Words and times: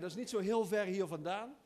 dat 0.00 0.10
is 0.10 0.16
niet 0.16 0.30
zo 0.30 0.38
heel 0.38 0.64
ver 0.64 0.84
hier 0.84 1.06
vandaan. 1.06 1.56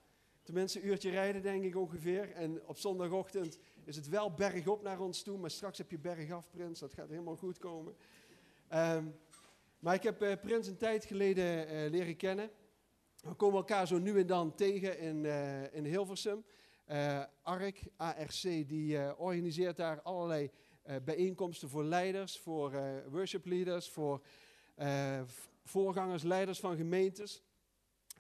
Tenminste, 0.42 0.80
een 0.80 0.86
uurtje 0.86 1.10
rijden 1.10 1.42
denk 1.42 1.64
ik 1.64 1.76
ongeveer. 1.76 2.32
En 2.32 2.66
op 2.66 2.78
zondagochtend 2.78 3.58
is 3.84 3.96
het 3.96 4.08
wel 4.08 4.34
bergop 4.34 4.82
naar 4.82 5.00
ons 5.00 5.22
toe. 5.22 5.38
Maar 5.38 5.50
straks 5.50 5.78
heb 5.78 5.90
je 5.90 5.98
bergaf, 5.98 6.50
Prins. 6.50 6.78
Dat 6.78 6.94
gaat 6.94 7.08
helemaal 7.08 7.36
goed 7.36 7.58
komen. 7.58 7.94
Ehm, 8.68 9.06
maar 9.78 9.94
ik 9.94 10.02
heb 10.02 10.22
uh, 10.22 10.32
Prins 10.42 10.66
een 10.66 10.76
tijd 10.76 11.04
geleden 11.04 11.74
uh, 11.74 11.90
leren 11.90 12.16
kennen. 12.16 12.50
We 13.20 13.34
komen 13.34 13.56
elkaar 13.56 13.86
zo 13.86 13.98
nu 13.98 14.18
en 14.18 14.26
dan 14.26 14.54
tegen 14.54 14.98
in, 14.98 15.24
uh, 15.24 15.74
in 15.74 15.84
Hilversum. 15.84 16.44
ARC, 17.42 17.82
ARC, 17.96 18.42
die 18.42 19.16
organiseert 19.16 19.76
daar 19.76 20.02
allerlei 20.02 20.50
bijeenkomsten 21.04 21.68
voor 21.68 21.84
leiders, 21.84 22.38
voor 22.38 22.72
worship 23.10 23.46
leaders, 23.46 23.88
voor 23.90 24.20
voorgangers, 25.64 26.22
leiders 26.22 26.60
van 26.60 26.76
gemeentes. 26.76 27.43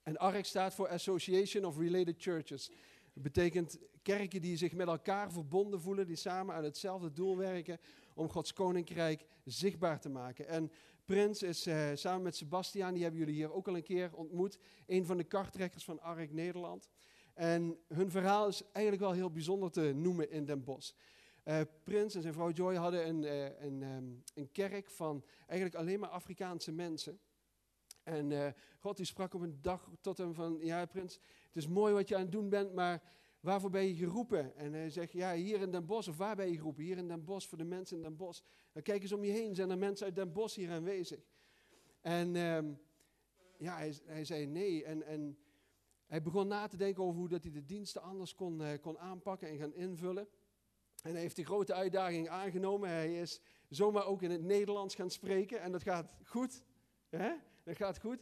En 0.04 0.16
ARC 0.16 0.44
staat 0.44 0.74
voor 0.74 0.88
Association 0.88 1.64
of 1.64 1.78
Related 1.78 2.14
Churches. 2.18 2.70
Dat 3.12 3.22
betekent 3.22 3.78
kerken 4.02 4.40
die 4.40 4.56
zich 4.56 4.72
met 4.72 4.86
elkaar 4.86 5.32
verbonden 5.32 5.80
voelen, 5.80 6.06
die 6.06 6.16
samen 6.16 6.54
aan 6.54 6.64
hetzelfde 6.64 7.12
doel 7.12 7.36
werken 7.36 7.78
om 8.14 8.28
Gods 8.28 8.52
koninkrijk 8.52 9.24
zichtbaar 9.44 10.00
te 10.00 10.08
maken. 10.08 10.46
En 10.48 10.70
Prins 11.04 11.42
is 11.42 11.66
uh, 11.66 11.90
samen 11.94 12.22
met 12.22 12.36
Sebastian, 12.36 12.92
die 12.92 13.02
hebben 13.02 13.20
jullie 13.20 13.34
hier 13.34 13.52
ook 13.52 13.68
al 13.68 13.76
een 13.76 13.82
keer 13.82 14.14
ontmoet, 14.14 14.58
een 14.86 15.06
van 15.06 15.16
de 15.16 15.24
karttrekkers 15.24 15.84
van 15.84 16.00
ARC 16.00 16.32
Nederland. 16.32 16.88
En 17.34 17.78
hun 17.88 18.10
verhaal 18.10 18.48
is 18.48 18.62
eigenlijk 18.72 19.04
wel 19.04 19.12
heel 19.12 19.30
bijzonder 19.30 19.70
te 19.70 19.92
noemen 19.94 20.30
in 20.30 20.44
Den 20.44 20.64
Bosch. 20.64 20.92
Uh, 21.44 21.60
Prins 21.82 22.14
en 22.14 22.22
zijn 22.22 22.34
vrouw 22.34 22.50
Joy 22.50 22.74
hadden 22.74 23.08
een, 23.08 23.22
uh, 23.22 23.60
een, 23.60 23.82
um, 23.82 24.22
een 24.34 24.52
kerk 24.52 24.90
van 24.90 25.24
eigenlijk 25.46 25.74
alleen 25.80 26.00
maar 26.00 26.08
Afrikaanse 26.08 26.72
mensen. 26.72 27.20
En 28.04 28.30
uh, 28.30 28.48
God 28.78 28.96
die 28.96 29.06
sprak 29.06 29.34
op 29.34 29.40
een 29.40 29.58
dag 29.62 29.90
tot 30.00 30.18
hem 30.18 30.34
van, 30.34 30.58
ja 30.60 30.86
prins, 30.86 31.14
het 31.46 31.56
is 31.56 31.68
mooi 31.68 31.94
wat 31.94 32.08
je 32.08 32.14
aan 32.14 32.22
het 32.22 32.32
doen 32.32 32.48
bent, 32.48 32.74
maar 32.74 33.02
waarvoor 33.40 33.70
ben 33.70 33.86
je 33.86 33.94
geroepen? 33.94 34.56
En 34.56 34.72
hij 34.72 34.90
zegt, 34.90 35.12
ja 35.12 35.34
hier 35.34 35.60
in 35.60 35.70
Den 35.70 35.86
Bosch, 35.86 36.08
of 36.08 36.16
waar 36.16 36.36
ben 36.36 36.50
je 36.50 36.56
geroepen? 36.56 36.82
Hier 36.84 36.96
in 36.96 37.08
Den 37.08 37.24
Bosch, 37.24 37.48
voor 37.48 37.58
de 37.58 37.64
mensen 37.64 37.96
in 37.96 38.02
Den 38.02 38.16
Bosch. 38.16 38.42
Dan 38.72 38.82
kijk 38.82 39.02
eens 39.02 39.12
om 39.12 39.24
je 39.24 39.32
heen, 39.32 39.54
zijn 39.54 39.70
er 39.70 39.78
mensen 39.78 40.06
uit 40.06 40.14
Den 40.14 40.32
Bosch 40.32 40.56
hier 40.56 40.70
aanwezig? 40.70 41.20
En 42.00 42.36
um, 42.36 42.78
ja, 43.56 43.76
hij, 43.76 43.94
hij, 44.04 44.24
zei 44.24 44.46
nee. 44.46 44.84
En, 44.84 45.02
en 45.02 45.38
hij 46.06 46.22
begon 46.22 46.46
na 46.48 46.66
te 46.66 46.76
denken 46.76 47.02
over 47.02 47.18
hoe 47.18 47.28
dat 47.28 47.42
hij 47.42 47.52
de 47.52 47.64
diensten 47.64 48.02
anders 48.02 48.34
kon, 48.34 48.60
uh, 48.60 48.68
kon 48.80 48.98
aanpakken 48.98 49.48
en 49.48 49.58
gaan 49.58 49.74
invullen. 49.74 50.28
En 51.02 51.12
hij 51.12 51.20
heeft 51.20 51.36
die 51.36 51.44
grote 51.44 51.74
uitdaging 51.74 52.28
aangenomen. 52.28 52.88
Hij 52.88 53.20
is 53.20 53.40
zomaar 53.68 54.06
ook 54.06 54.22
in 54.22 54.30
het 54.30 54.42
Nederlands 54.42 54.94
gaan 54.94 55.10
spreken 55.10 55.60
en 55.60 55.72
dat 55.72 55.82
gaat 55.82 56.14
goed. 56.24 56.64
Hè? 57.08 57.32
Dat 57.64 57.76
gaat 57.76 58.00
goed. 58.00 58.20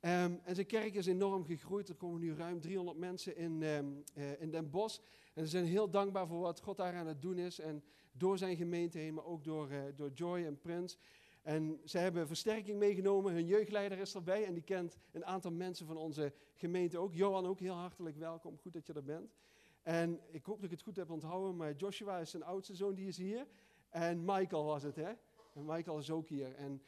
Um, 0.00 0.40
en 0.44 0.54
zijn 0.54 0.66
kerk 0.66 0.94
is 0.94 1.06
enorm 1.06 1.44
gegroeid. 1.44 1.88
Er 1.88 1.94
komen 1.94 2.20
nu 2.20 2.34
ruim 2.34 2.60
300 2.60 2.98
mensen 2.98 3.36
in, 3.36 3.62
um, 3.62 4.04
uh, 4.14 4.40
in 4.40 4.50
Den 4.50 4.70
Bosch. 4.70 4.98
En 5.34 5.44
ze 5.44 5.50
zijn 5.50 5.64
heel 5.64 5.90
dankbaar 5.90 6.26
voor 6.26 6.40
wat 6.40 6.60
God 6.60 6.76
daar 6.76 6.94
aan 6.94 7.06
het 7.06 7.22
doen 7.22 7.38
is. 7.38 7.58
En 7.58 7.84
door 8.12 8.38
zijn 8.38 8.56
gemeente 8.56 8.98
heen, 8.98 9.14
maar 9.14 9.24
ook 9.24 9.44
door, 9.44 9.70
uh, 9.70 9.82
door 9.96 10.10
Joy 10.14 10.44
en 10.44 10.58
Prince. 10.58 10.96
En 11.42 11.80
ze 11.84 11.98
hebben 11.98 12.26
versterking 12.26 12.78
meegenomen. 12.78 13.32
Hun 13.32 13.46
jeugdleider 13.46 13.98
is 13.98 14.14
erbij. 14.14 14.44
En 14.44 14.54
die 14.54 14.62
kent 14.62 14.96
een 15.12 15.24
aantal 15.24 15.52
mensen 15.52 15.86
van 15.86 15.96
onze 15.96 16.32
gemeente 16.54 16.98
ook. 16.98 17.14
Johan 17.14 17.46
ook 17.46 17.60
heel 17.60 17.74
hartelijk 17.74 18.16
welkom. 18.16 18.58
Goed 18.58 18.72
dat 18.72 18.86
je 18.86 18.92
er 18.92 19.04
bent. 19.04 19.34
En 19.82 20.20
ik 20.30 20.44
hoop 20.44 20.56
dat 20.56 20.64
ik 20.64 20.70
het 20.70 20.82
goed 20.82 20.96
heb 20.96 21.10
onthouden. 21.10 21.56
Maar 21.56 21.74
Joshua 21.76 22.18
is 22.18 22.30
zijn 22.30 22.44
oudste 22.44 22.74
zoon, 22.74 22.94
die 22.94 23.08
is 23.08 23.16
hier. 23.16 23.46
En 23.88 24.24
Michael 24.24 24.64
was 24.64 24.82
het, 24.82 24.96
hè? 24.96 25.12
En 25.54 25.64
Michael 25.64 25.98
is 25.98 26.10
ook 26.10 26.28
hier. 26.28 26.54
En 26.54 26.82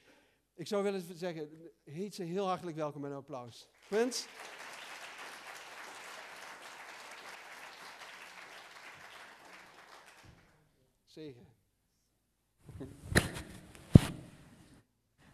ik 0.55 0.66
zou 0.66 0.83
willen 0.83 1.16
zeggen, 1.16 1.72
heet 1.84 2.14
ze 2.14 2.22
heel 2.22 2.48
hartelijk 2.48 2.77
welkom 2.77 3.00
met 3.00 3.10
een 3.10 3.16
applaus. 3.16 3.69
Prins. 3.88 4.27
Zegen. 11.05 11.47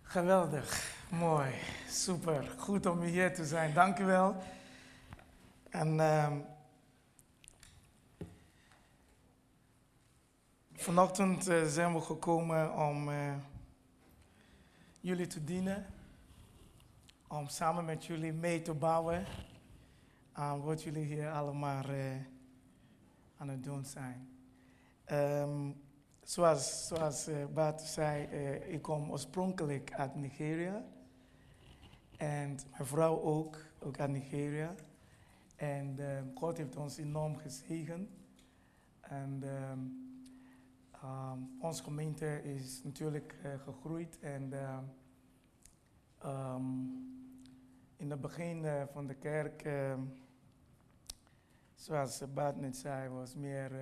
Geweldig, 0.03 0.97
mooi, 1.11 1.55
super. 1.89 2.55
Goed 2.59 2.87
om 2.87 3.01
hier 3.01 3.35
te 3.35 3.45
zijn, 3.45 3.75
dank 3.75 3.99
u 3.99 4.05
wel. 4.05 4.37
En 5.69 5.95
uh, 5.95 6.33
vanochtend 10.73 11.49
uh, 11.49 11.67
zijn 11.67 11.95
we 11.95 12.01
gekomen 12.01 12.75
om 12.75 13.09
uh, 13.09 13.35
jullie 15.01 15.27
te 15.27 15.45
dienen. 15.45 15.87
Om 17.29 17.49
samen 17.49 17.85
met 17.85 18.05
jullie 18.05 18.33
mee 18.33 18.63
te 18.63 18.75
bouwen 18.75 19.25
aan 20.33 20.61
wat 20.61 20.83
jullie 20.83 21.05
hier 21.05 21.31
allemaal 21.31 21.85
uh, 21.91 22.17
aan 23.37 23.49
het 23.49 23.65
doen 23.65 23.85
zijn. 23.85 24.29
Um, 25.13 25.81
zoals 26.23 26.87
zoals 26.87 27.29
uh, 27.29 27.47
Bart 27.47 27.81
zei, 27.81 28.29
uh, 28.33 28.73
ik 28.73 28.83
kom 28.83 29.11
oorspronkelijk 29.11 29.93
uit 29.93 30.15
Nigeria. 30.15 30.85
En 32.17 32.59
mijn 32.71 32.87
vrouw 32.87 33.21
ook, 33.21 33.59
ook 33.79 33.99
uit 33.99 34.11
Nigeria. 34.11 34.75
En 35.57 35.99
um, 35.99 36.31
God 36.35 36.57
heeft 36.57 36.77
ons 36.77 36.97
enorm 36.97 37.37
gezegend. 37.37 38.11
En 39.01 39.43
um, 39.71 40.10
Um, 41.05 41.57
onze 41.61 41.83
gemeente 41.83 42.43
is 42.43 42.83
natuurlijk 42.83 43.35
uh, 43.45 43.51
gegroeid 43.63 44.19
en 44.19 44.53
uh, 44.53 44.79
um, 46.25 46.91
in 47.97 48.11
het 48.11 48.21
begin 48.21 48.65
uh, 48.65 48.83
van 48.93 49.07
de 49.07 49.15
kerk, 49.15 49.69
zoals 51.75 52.23
Bart 52.35 52.57
net 52.57 52.77
zei, 52.77 53.09
was 53.09 53.35
meer 53.35 53.73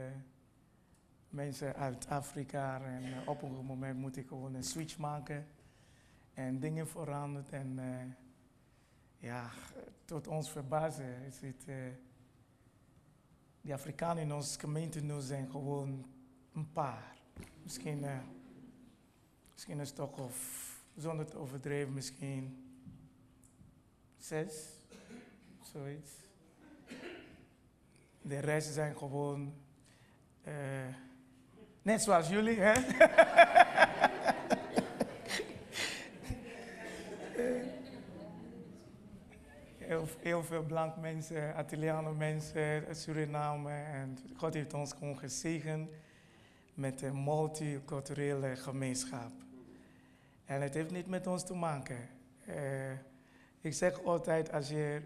mensen 1.28 1.74
uit 1.74 2.08
Afrika 2.08 2.80
en 2.82 3.28
op 3.28 3.42
een 3.42 3.64
moment 3.64 3.98
moet 3.98 4.16
ik 4.16 4.26
gewoon 4.26 4.54
een 4.54 4.64
switch 4.64 4.98
maken 4.98 5.46
en 6.34 6.60
dingen 6.60 6.88
veranderd 6.88 7.50
en 7.50 7.78
ja, 9.16 9.50
tot 10.04 10.26
ons 10.26 10.50
verbazen 10.50 11.24
is 11.24 11.40
het, 11.40 11.64
de 13.60 13.72
Afrikanen 13.72 14.22
in 14.22 14.32
onze 14.32 14.58
gemeente 14.58 15.00
nu 15.00 15.20
zijn 15.20 15.50
gewoon 15.50 16.04
een 16.54 16.72
paar. 16.72 17.16
Misschien, 17.62 18.02
uh, 18.02 18.18
misschien 19.52 19.78
een 19.78 19.86
stok 19.86 20.18
of, 20.18 20.66
zonder 20.96 21.26
te 21.26 21.38
overdreven, 21.38 21.94
misschien 21.94 22.68
zes, 24.16 24.80
zoiets. 25.62 26.10
De 28.22 28.38
rest 28.38 28.72
zijn 28.72 28.96
gewoon 28.96 29.54
uh, 30.46 30.54
net 31.82 32.02
zoals 32.02 32.28
jullie, 32.28 32.60
hè? 32.60 32.72
heel, 39.88 40.08
heel, 40.20 40.42
veel 40.42 40.62
blank 40.62 40.96
mensen, 40.96 41.54
Italiaanse 41.60 42.12
mensen, 42.12 42.96
Suriname. 42.96 43.70
En 43.70 44.18
God 44.36 44.54
heeft 44.54 44.74
ons 44.74 44.92
gewoon 44.92 45.18
gezegend 45.18 45.90
met 46.78 47.02
een 47.02 47.24
multiculturele 47.24 48.56
gemeenschap. 48.56 49.32
En 50.44 50.62
het 50.62 50.74
heeft 50.74 50.90
niet 50.90 51.06
met 51.06 51.26
ons 51.26 51.44
te 51.44 51.54
maken. 51.54 52.08
Uh, 52.48 52.92
ik 53.60 53.72
zeg 53.72 54.04
altijd, 54.04 54.52
als 54.52 54.68
je 54.68 55.02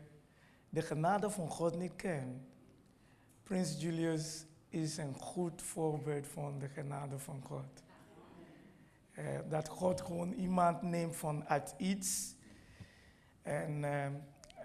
de 0.68 0.82
genade 0.82 1.30
van 1.30 1.48
God 1.48 1.78
niet 1.78 1.96
kent, 1.96 2.42
Prins 3.42 3.80
Julius 3.80 4.46
is 4.68 4.96
een 4.96 5.14
goed 5.14 5.62
voorbeeld 5.62 6.26
van 6.26 6.58
de 6.58 6.68
genade 6.68 7.18
van 7.18 7.42
God. 7.42 7.82
Uh, 9.12 9.24
dat 9.48 9.68
God 9.68 10.00
gewoon 10.00 10.32
iemand 10.32 10.82
neemt 10.82 11.16
vanuit 11.16 11.74
iets 11.76 12.34
en 13.42 13.82
uh, 13.82 14.06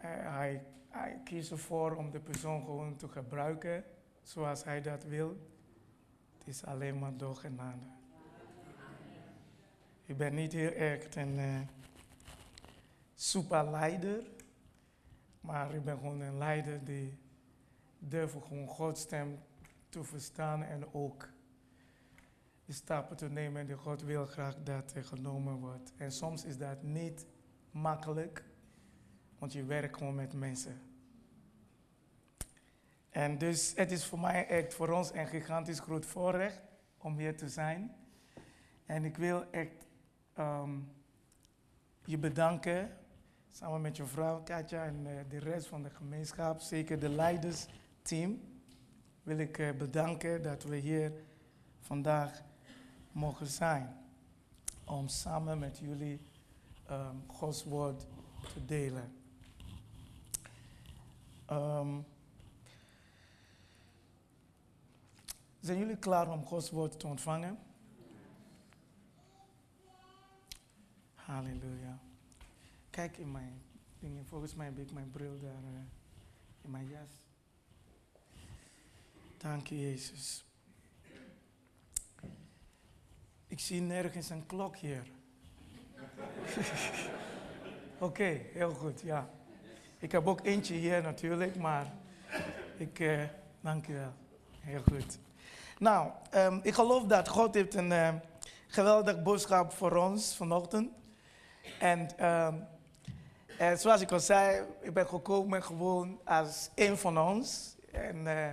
hij, 0.01 0.65
hij 0.89 1.21
kiest 1.23 1.51
ervoor 1.51 1.95
om 1.95 2.11
de 2.11 2.19
persoon 2.19 2.63
gewoon 2.63 2.95
te 2.95 3.07
gebruiken 3.07 3.83
zoals 4.21 4.63
hij 4.63 4.81
dat 4.81 5.03
wil 5.03 5.37
is 6.47 6.65
alleen 6.65 6.99
maar 6.99 7.17
door 7.17 7.35
genade. 7.35 7.85
Ik 10.05 10.17
ben 10.17 10.33
niet 10.33 10.53
heel 10.53 10.71
erg 10.71 11.15
een 11.15 11.39
uh, 11.39 11.59
super 13.15 13.69
leider, 13.69 14.23
maar 15.41 15.73
ik 15.73 15.83
ben 15.83 15.97
gewoon 15.97 16.21
een 16.21 16.37
leider 16.37 16.83
die 16.83 17.17
durft 17.99 18.35
gewoon 18.47 18.67
Gods 18.67 19.01
stem 19.01 19.39
te 19.89 20.03
verstaan 20.03 20.63
en 20.63 20.93
ook 20.93 21.29
de 22.65 22.73
stappen 22.73 23.17
te 23.17 23.29
nemen 23.29 23.65
die 23.65 23.75
God 23.75 24.01
wil 24.01 24.25
graag 24.25 24.55
dat 24.63 24.93
genomen 25.01 25.55
wordt. 25.55 25.93
En 25.97 26.11
soms 26.11 26.45
is 26.45 26.57
dat 26.57 26.83
niet 26.83 27.25
makkelijk, 27.71 28.43
want 29.37 29.53
je 29.53 29.63
werkt 29.63 29.97
gewoon 29.97 30.15
met 30.15 30.33
mensen. 30.33 30.86
En 33.17 33.37
dus 33.37 33.73
het 33.75 33.91
is 33.91 34.05
voor 34.05 34.19
mij 34.19 34.47
echt, 34.47 34.73
voor 34.73 34.89
ons 34.89 35.13
een 35.13 35.27
gigantisch 35.27 35.79
groot 35.79 36.05
voorrecht 36.05 36.61
om 36.97 37.17
hier 37.17 37.37
te 37.37 37.49
zijn. 37.49 37.95
En 38.85 39.05
ik 39.05 39.17
wil 39.17 39.51
echt 39.51 39.87
um, 40.39 40.91
je 42.05 42.17
bedanken, 42.17 42.97
samen 43.51 43.81
met 43.81 43.97
je 43.97 44.05
vrouw 44.05 44.43
Katja 44.43 44.85
en 44.85 45.05
uh, 45.05 45.19
de 45.29 45.39
rest 45.39 45.67
van 45.67 45.83
de 45.83 45.89
gemeenschap, 45.89 46.59
zeker 46.59 46.99
de 46.99 47.09
leidersteam, 47.09 48.41
wil 49.23 49.37
ik 49.37 49.57
uh, 49.57 49.71
bedanken 49.71 50.41
dat 50.41 50.63
we 50.63 50.75
hier 50.75 51.11
vandaag 51.79 52.41
mogen 53.11 53.47
zijn. 53.47 53.95
Om 54.85 55.07
samen 55.07 55.59
met 55.59 55.77
jullie 55.77 56.21
um, 56.91 57.23
Gods 57.27 57.63
woord 57.63 58.05
te 58.53 58.65
delen. 58.65 59.11
Um, 61.51 62.05
zijn 65.67 65.79
jullie 65.79 65.97
klaar 65.97 66.31
om 66.31 66.45
Gods 66.45 66.69
woord 66.69 66.99
te 66.99 67.07
ontvangen? 67.07 67.59
Halleluja. 71.15 71.99
Kijk 72.89 73.17
in 73.17 73.31
mijn 73.31 73.61
dingen. 73.99 74.25
Volgens 74.25 74.55
mij 74.55 74.65
heb 74.65 74.77
ik 74.77 74.91
mijn 74.91 75.11
bril 75.11 75.39
daar 75.39 75.63
uh, 75.73 75.79
in 76.61 76.71
mijn 76.71 76.87
jas. 76.87 77.09
Dank 79.37 79.67
je, 79.67 79.79
Jezus. 79.79 80.45
Ik 83.47 83.59
zie 83.59 83.81
nergens 83.81 84.29
een 84.29 84.45
klok 84.45 84.75
hier. 84.75 85.07
Oké, 88.07 88.41
heel 88.53 88.73
goed, 88.73 89.01
ja. 89.01 89.29
Ik 89.99 90.11
heb 90.11 90.27
ook 90.27 90.45
eentje 90.45 90.73
hier 90.73 91.01
natuurlijk, 91.01 91.55
maar 91.55 91.93
ik 92.77 92.99
uh, 92.99 93.23
dank 93.61 93.85
je 93.85 93.93
wel. 93.93 94.13
Heel 94.59 94.81
goed. 94.81 95.19
Nou, 95.79 96.11
um, 96.35 96.59
ik 96.63 96.73
geloof 96.73 97.03
dat 97.03 97.27
God 97.27 97.53
heeft 97.53 97.75
een 97.75 97.91
uh, 97.91 98.09
geweldig 98.67 99.23
boodschap 99.23 99.73
voor 99.73 99.95
ons 99.95 100.35
vanochtend. 100.35 100.89
En 101.79 102.25
um, 102.25 102.67
uh, 103.61 103.73
zoals 103.73 104.01
ik 104.01 104.11
al 104.11 104.19
zei, 104.19 104.61
ik 104.81 104.93
ben 104.93 105.07
gekomen 105.07 105.63
gewoon 105.63 106.19
als 106.23 106.69
een 106.75 106.97
van 106.97 107.19
ons. 107.19 107.75
En 107.91 108.15
uh, 108.15 108.47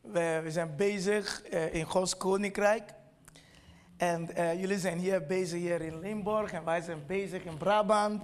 we, 0.00 0.40
we, 0.42 0.50
zijn 0.50 0.76
bezig 0.76 1.52
uh, 1.52 1.74
in 1.74 1.84
Gods 1.84 2.16
Koninkrijk. 2.16 2.94
En 3.96 4.28
jullie 4.58 4.78
zijn 4.78 4.98
hier 4.98 5.26
bezig 5.26 5.58
hier 5.58 5.80
in 5.80 5.98
Limburg 5.98 6.52
en 6.52 6.64
wij 6.64 6.80
zijn 6.80 7.06
bezig 7.06 7.44
in 7.44 7.56
Brabant. 7.56 8.22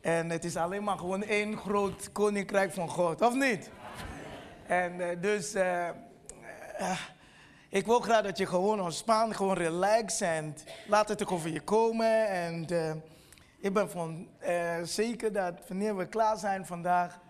En 0.00 0.30
het 0.30 0.44
is 0.44 0.56
alleen 0.56 0.84
maar 0.84 0.98
gewoon 0.98 1.22
één 1.22 1.56
groot 1.56 2.12
Koninkrijk 2.12 2.72
van 2.72 2.88
God, 2.88 3.20
of 3.20 3.34
niet? 3.34 3.70
En 4.66 5.20
dus 5.20 5.54
ik 7.68 7.86
wil 7.86 8.00
graag 8.00 8.22
dat 8.22 8.38
je 8.38 8.46
gewoon 8.46 8.80
ontspant, 8.80 9.36
gewoon 9.36 9.56
relax 9.56 10.20
en 10.20 10.54
laat 10.86 11.08
het 11.08 11.22
ook 11.22 11.32
over 11.32 11.50
je 11.50 11.60
komen. 11.60 12.28
En 12.28 12.66
ik 13.62 13.72
ben 13.72 13.90
van, 13.90 14.28
uh, 14.40 14.82
zeker 14.82 15.32
dat 15.32 15.68
wanneer 15.68 15.96
we 15.96 16.06
klaar 16.06 16.36
zijn 16.36 16.66
vandaag, 16.66 17.20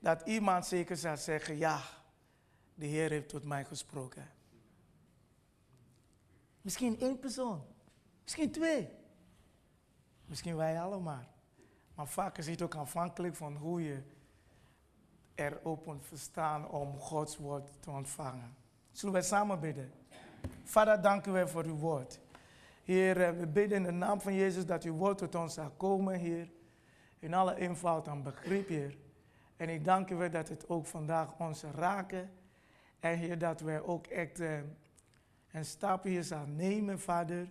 dat 0.00 0.22
iemand 0.24 0.66
zeker 0.66 0.96
zal 0.96 1.16
zeggen, 1.16 1.56
ja, 1.58 1.80
de 2.74 2.86
Heer 2.86 3.10
heeft 3.10 3.28
tot 3.28 3.44
mij 3.44 3.64
gesproken. 3.64 4.30
Misschien 6.60 7.00
één 7.00 7.18
persoon, 7.18 7.64
misschien 8.22 8.50
twee, 8.50 8.90
misschien 10.24 10.56
wij 10.56 10.80
allemaal. 10.80 11.24
Maar 11.94 12.08
vaak 12.08 12.38
is 12.38 12.46
het 12.46 12.62
ook 12.62 12.74
afhankelijk 12.74 13.36
van 13.36 13.56
hoe 13.56 13.82
je 13.82 14.02
er 15.34 15.60
open 15.64 16.02
verstaan 16.02 16.68
om 16.68 16.98
Gods 16.98 17.36
woord 17.36 17.82
te 17.82 17.90
ontvangen. 17.90 18.56
Zullen 18.96 19.14
we 19.14 19.22
samen 19.22 19.60
bidden? 19.60 19.92
Vader, 20.64 21.02
dank 21.02 21.26
u 21.26 21.30
wel 21.30 21.48
voor 21.48 21.64
uw 21.64 21.76
woord. 21.76 22.20
Heer, 22.84 23.20
eh, 23.20 23.38
we 23.38 23.46
bidden 23.46 23.78
in 23.78 23.82
de 23.82 23.90
naam 23.90 24.20
van 24.20 24.34
Jezus 24.34 24.66
dat 24.66 24.82
uw 24.84 24.94
woord 24.94 25.18
tot 25.18 25.34
ons 25.34 25.54
zal 25.54 25.70
komen, 25.70 26.18
Heer. 26.18 26.50
In 27.18 27.34
alle 27.34 27.54
eenvoud 27.54 28.08
en 28.08 28.22
begrip, 28.22 28.68
Heer. 28.68 28.96
En 29.56 29.68
ik 29.68 29.84
dank 29.84 30.10
u 30.10 30.28
dat 30.28 30.48
het 30.48 30.68
ook 30.68 30.86
vandaag 30.86 31.38
ons 31.38 31.62
raken. 31.62 32.30
En 33.00 33.18
Heer, 33.18 33.38
dat 33.38 33.60
wij 33.60 33.80
ook 33.80 34.06
echt 34.06 34.40
uh, 34.40 34.58
een 35.52 35.64
stapje 35.64 36.10
hier 36.10 36.44
nemen, 36.46 37.00
Vader. 37.00 37.48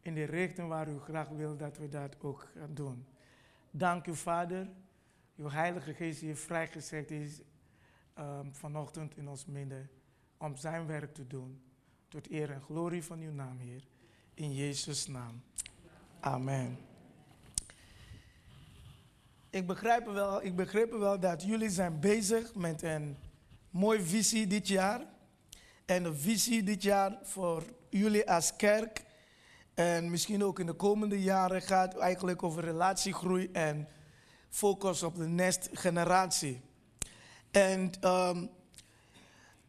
In 0.00 0.14
de 0.14 0.24
richting 0.24 0.68
waar 0.68 0.88
u 0.88 0.98
graag 0.98 1.28
wil 1.28 1.56
dat 1.56 1.78
we 1.78 1.88
dat 1.88 2.16
ook 2.20 2.48
gaan 2.56 2.74
doen. 2.74 3.06
Dank 3.70 4.06
u, 4.06 4.14
Vader. 4.14 4.68
Uw 5.36 5.50
Heilige 5.50 5.94
Geest 5.94 6.20
hier 6.20 6.36
vrijgezet 6.36 7.10
is 7.10 7.40
um, 8.18 8.54
vanochtend 8.54 9.16
in 9.16 9.28
ons 9.28 9.46
midden. 9.46 9.90
Om 10.44 10.56
zijn 10.56 10.86
werk 10.86 11.14
te 11.14 11.26
doen. 11.26 11.62
Tot 12.08 12.30
eer 12.30 12.50
en 12.50 12.62
glorie 12.62 13.04
van 13.04 13.20
uw 13.20 13.32
naam, 13.32 13.58
Heer. 13.58 13.84
In 14.34 14.54
Jezus' 14.54 15.06
naam. 15.06 15.42
Amen. 16.20 16.78
Ik 19.50 19.66
begrijp, 19.66 20.06
wel, 20.06 20.42
ik 20.42 20.56
begrijp 20.56 20.92
wel 20.92 21.20
dat 21.20 21.42
jullie 21.42 21.70
zijn 21.70 22.00
bezig 22.00 22.54
met 22.54 22.82
een 22.82 23.16
mooie 23.70 24.02
visie 24.02 24.46
dit 24.46 24.68
jaar. 24.68 25.00
En 25.84 26.02
de 26.02 26.14
visie 26.14 26.62
dit 26.62 26.82
jaar 26.82 27.18
voor 27.22 27.62
jullie 27.88 28.30
als 28.30 28.56
kerk. 28.56 29.04
En 29.74 30.10
misschien 30.10 30.44
ook 30.44 30.58
in 30.58 30.66
de 30.66 30.72
komende 30.72 31.22
jaren 31.22 31.62
gaat 31.62 31.96
eigenlijk 31.96 32.42
over 32.42 32.64
relatiegroei 32.64 33.48
en 33.52 33.88
focus 34.48 35.02
op 35.02 35.16
de 35.16 35.26
next 35.26 35.68
generatie. 35.72 36.60
En 37.50 37.90
um, 38.08 38.50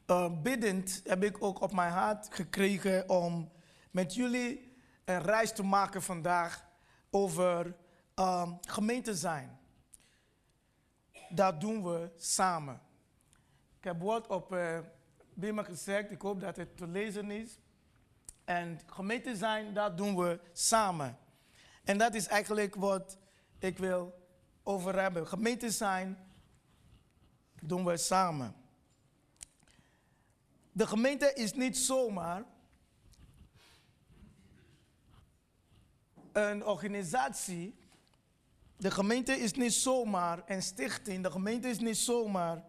uh, 0.07 0.41
biddend 0.41 1.01
heb 1.03 1.23
ik 1.23 1.43
ook 1.43 1.61
op 1.61 1.73
mijn 1.73 1.91
hart 1.91 2.27
gekregen 2.33 3.09
om 3.09 3.51
met 3.91 4.13
jullie 4.13 4.77
een 5.05 5.21
reis 5.21 5.53
te 5.53 5.63
maken 5.63 6.01
vandaag 6.01 6.65
over 7.09 7.75
um, 8.15 8.57
gemeente 8.61 9.15
zijn. 9.15 9.59
Dat 11.29 11.61
doen 11.61 11.83
we 11.83 12.09
samen. 12.15 12.81
Ik 13.77 13.83
heb 13.83 14.01
wat 14.01 14.27
op 14.27 14.53
uh, 14.53 14.79
Bima 15.33 15.63
gezegd, 15.63 16.11
ik 16.11 16.21
hoop 16.21 16.39
dat 16.39 16.55
het 16.55 16.77
te 16.77 16.87
lezen 16.87 17.31
is. 17.31 17.59
En 18.43 18.79
gemeente 18.85 19.35
zijn, 19.35 19.73
dat 19.73 19.97
doen 19.97 20.15
we 20.15 20.39
samen. 20.53 21.17
En 21.83 21.97
dat 21.97 22.13
is 22.13 22.27
eigenlijk 22.27 22.75
wat 22.75 23.17
ik 23.59 23.77
wil 23.77 24.27
over 24.63 24.99
hebben. 24.99 25.27
Gemeente 25.27 25.69
zijn 25.69 26.17
doen 27.61 27.85
we 27.85 27.97
samen. 27.97 28.55
De 30.77 30.87
gemeente 30.87 31.33
is 31.33 31.53
niet 31.53 31.77
zomaar 31.77 32.43
een 36.31 36.65
organisatie. 36.65 37.75
De 38.77 38.91
gemeente 38.91 39.33
is 39.33 39.53
niet 39.53 39.73
zomaar 39.73 40.43
een 40.45 40.61
stichting. 40.61 41.23
De 41.23 41.31
gemeente 41.31 41.69
is 41.69 41.79
niet 41.79 41.97
zomaar 41.97 42.63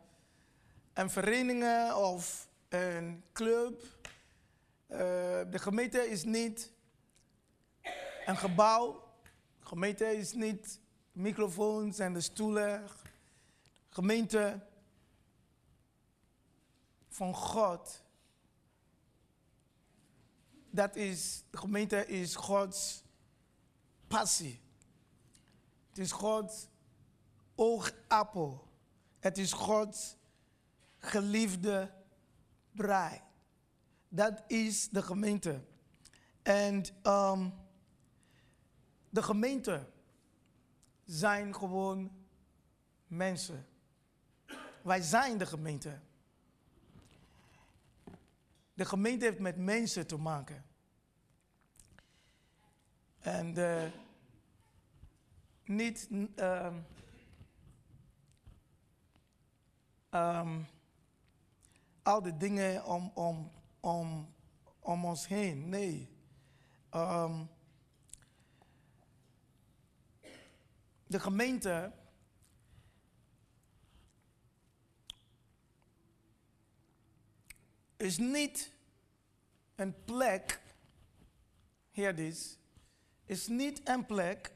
een 0.93 1.11
vereniging 1.11 1.93
of 1.93 2.49
een 2.69 3.25
club. 3.33 3.83
Uh, 3.83 4.99
de 5.51 5.59
gemeente 5.59 6.11
is 6.11 6.25
niet 6.25 6.73
een 8.27 8.37
gebouw. 8.37 9.05
De 9.61 9.67
gemeente 9.67 10.17
is 10.17 10.33
niet 10.33 10.81
microfoons 11.13 11.99
en 11.99 12.13
de 12.13 12.21
stoelen. 12.21 12.89
Gemeente 13.89 14.61
van 17.17 17.35
God. 17.35 18.03
Dat 20.71 20.97
is, 20.97 21.45
de 21.51 21.57
gemeente 21.57 22.07
is 22.07 22.35
Gods 22.35 23.05
passie. 24.07 24.61
Het 25.89 25.99
is 25.99 26.13
Gods 26.13 26.69
oogappel. 27.55 28.69
Het 29.19 29.39
is 29.39 29.53
Gods 29.53 30.17
geliefde 30.99 31.93
brei. 32.73 33.21
Dat 34.09 34.43
is 34.47 34.89
de 34.89 35.03
gemeente. 35.03 35.65
En 36.43 36.85
um, 37.03 37.55
de 39.11 39.23
gemeente 39.23 39.87
zijn 41.05 41.55
gewoon 41.55 42.11
mensen. 43.07 43.67
Wij 44.83 45.01
zijn 45.01 45.39
de 45.39 45.47
gemeente. 45.47 46.01
De 48.77 48.85
gemeente 48.85 49.25
heeft 49.25 49.39
met 49.39 49.57
mensen 49.57 50.07
te 50.07 50.17
maken. 50.17 50.65
En 53.19 53.59
uh, 53.59 53.83
niet 55.65 56.09
um, 56.37 56.87
um, 60.11 60.67
al 62.03 62.23
die 62.23 62.37
dingen 62.37 62.85
om, 62.85 63.11
om, 63.15 63.51
om, 63.81 64.35
om 64.81 65.05
ons 65.05 65.29
heen. 65.29 65.69
Nee. 65.69 66.09
Um, 66.95 67.49
de 71.07 71.21
gemeente 71.21 71.93
is 77.97 78.19
niet 78.19 78.73
een 79.75 80.05
plek, 80.05 80.63
hear 81.91 82.15
this, 82.15 82.59
is 83.25 83.47
niet 83.47 83.89
een 83.89 84.07
plek 84.07 84.55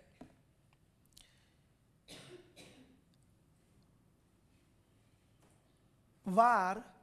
waar 6.23 6.95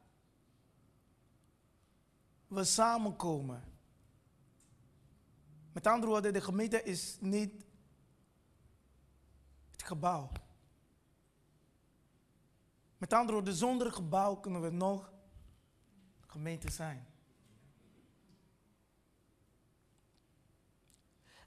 we 2.47 2.63
samenkomen. 2.63 3.63
Met 5.71 5.87
andere 5.87 6.11
woorden, 6.11 6.33
de 6.33 6.41
gemeente 6.41 6.83
is 6.83 7.17
niet 7.19 7.65
het 9.71 9.83
gebouw. 9.83 10.31
Met 12.97 13.13
andere 13.13 13.33
woorden, 13.33 13.53
zonder 13.53 13.91
gebouw 13.91 14.35
kunnen 14.35 14.61
we 14.61 14.69
nog 14.69 15.11
gemeente 16.27 16.71
zijn. 16.71 17.05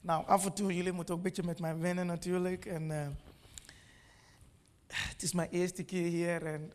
Nou, 0.00 0.26
af 0.26 0.44
en 0.44 0.52
toe, 0.52 0.74
jullie 0.74 0.92
moeten 0.92 1.14
ook 1.14 1.20
een 1.20 1.26
beetje 1.26 1.42
met 1.42 1.60
mij 1.60 1.78
wennen 1.78 2.06
natuurlijk. 2.06 2.66
En, 2.66 2.90
uh, 2.90 3.08
het 4.86 5.22
is 5.22 5.32
mijn 5.32 5.50
eerste 5.50 5.84
keer 5.84 6.08
hier 6.08 6.46
en 6.46 6.72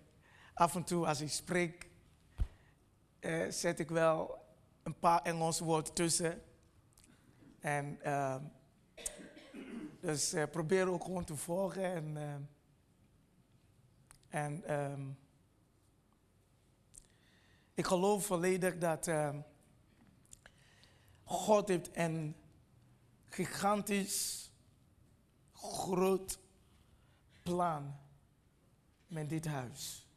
af 0.53 0.75
en 0.75 0.83
toe 0.83 1.07
als 1.07 1.21
ik 1.21 1.29
spreek, 1.29 1.89
uh, 3.19 3.49
zet 3.49 3.79
ik 3.79 3.89
wel 3.89 4.45
een 4.83 4.99
paar 4.99 5.21
Engelse 5.21 5.63
woorden 5.63 5.93
tussen. 5.93 6.41
En 7.59 7.99
uh, 8.05 8.35
dus 9.99 10.33
uh, 10.33 10.43
probeer 10.51 10.87
ook 10.89 11.03
gewoon 11.03 11.23
te 11.23 11.35
volgen. 11.35 11.83
En, 11.83 12.17
en 14.29 14.73
um, 14.73 15.17
ik 17.75 17.85
geloof 17.85 18.25
volledig 18.25 18.77
dat 18.77 19.07
ehm, 19.07 19.41
God 21.23 21.67
heeft 21.67 21.89
een 21.93 22.35
gigantisch 23.25 24.51
groot 25.53 26.39
plan 27.43 27.95
met 29.07 29.29
dit 29.29 29.45
huis. 29.45 30.07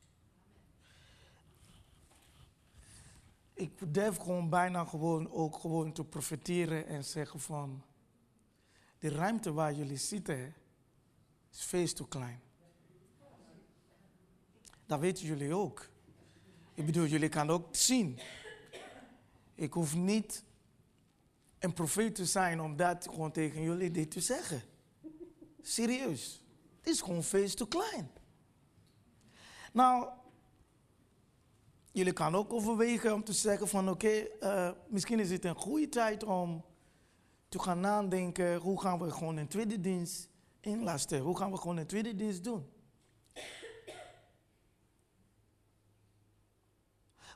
Ik 3.55 3.93
durf 3.95 4.17
gewoon 4.17 4.49
bijna 4.49 4.85
gewoon 4.85 5.31
ook 5.31 5.57
gewoon 5.57 5.93
te 5.93 6.05
profiteren 6.05 6.87
en 6.87 7.05
zeggen 7.05 7.41
van 7.41 7.85
de 8.99 9.09
ruimte 9.09 9.53
waar 9.53 9.75
jullie 9.75 9.97
zitten 9.97 10.55
is 11.51 11.65
veel 11.65 11.93
te 11.93 12.09
klein. 12.09 12.41
Dat 14.87 15.01
weten 15.01 15.27
jullie 15.27 15.55
ook. 15.55 15.89
Ik 16.79 16.87
bedoel, 16.87 17.07
jullie 17.07 17.29
kan 17.29 17.51
ook 17.51 17.69
zien. 17.71 18.19
Ik 19.55 19.73
hoef 19.73 19.95
niet 19.95 20.45
een 21.59 21.73
profeet 21.73 22.15
te 22.15 22.25
zijn 22.25 22.61
om 22.61 22.77
dat 22.77 23.09
gewoon 23.11 23.33
tegen 23.33 23.63
jullie 23.63 23.91
dit 23.91 24.11
te 24.11 24.21
zeggen. 24.21 24.63
Serieus. 25.63 26.45
Het 26.81 26.89
is 26.89 27.01
gewoon 27.01 27.23
veel 27.23 27.49
te 27.49 27.69
klein. 27.69 28.11
Nou, 29.73 30.09
jullie 31.93 32.13
kan 32.13 32.35
ook 32.35 32.53
overwegen 32.53 33.15
om 33.15 33.25
te 33.25 33.33
zeggen 33.33 33.69
van 33.69 33.91
oké, 33.91 34.27
uh, 34.41 34.71
misschien 34.89 35.21
is 35.21 35.31
het 35.31 35.45
een 35.45 35.57
goede 35.57 35.89
tijd 35.89 36.25
om 36.25 36.65
te 37.49 37.59
gaan 37.59 37.81
nadenken 37.81 38.57
hoe 38.57 38.81
gaan 38.81 38.99
we 38.99 39.11
gewoon 39.11 39.37
een 39.37 39.49
tweede 39.49 39.81
dienst 39.81 40.29
inlasten. 40.61 41.21
Hoe 41.21 41.37
gaan 41.37 41.51
we 41.51 41.57
gewoon 41.57 41.77
een 41.77 41.87
tweede 41.87 42.15
dienst 42.15 42.45
doen. 42.45 42.77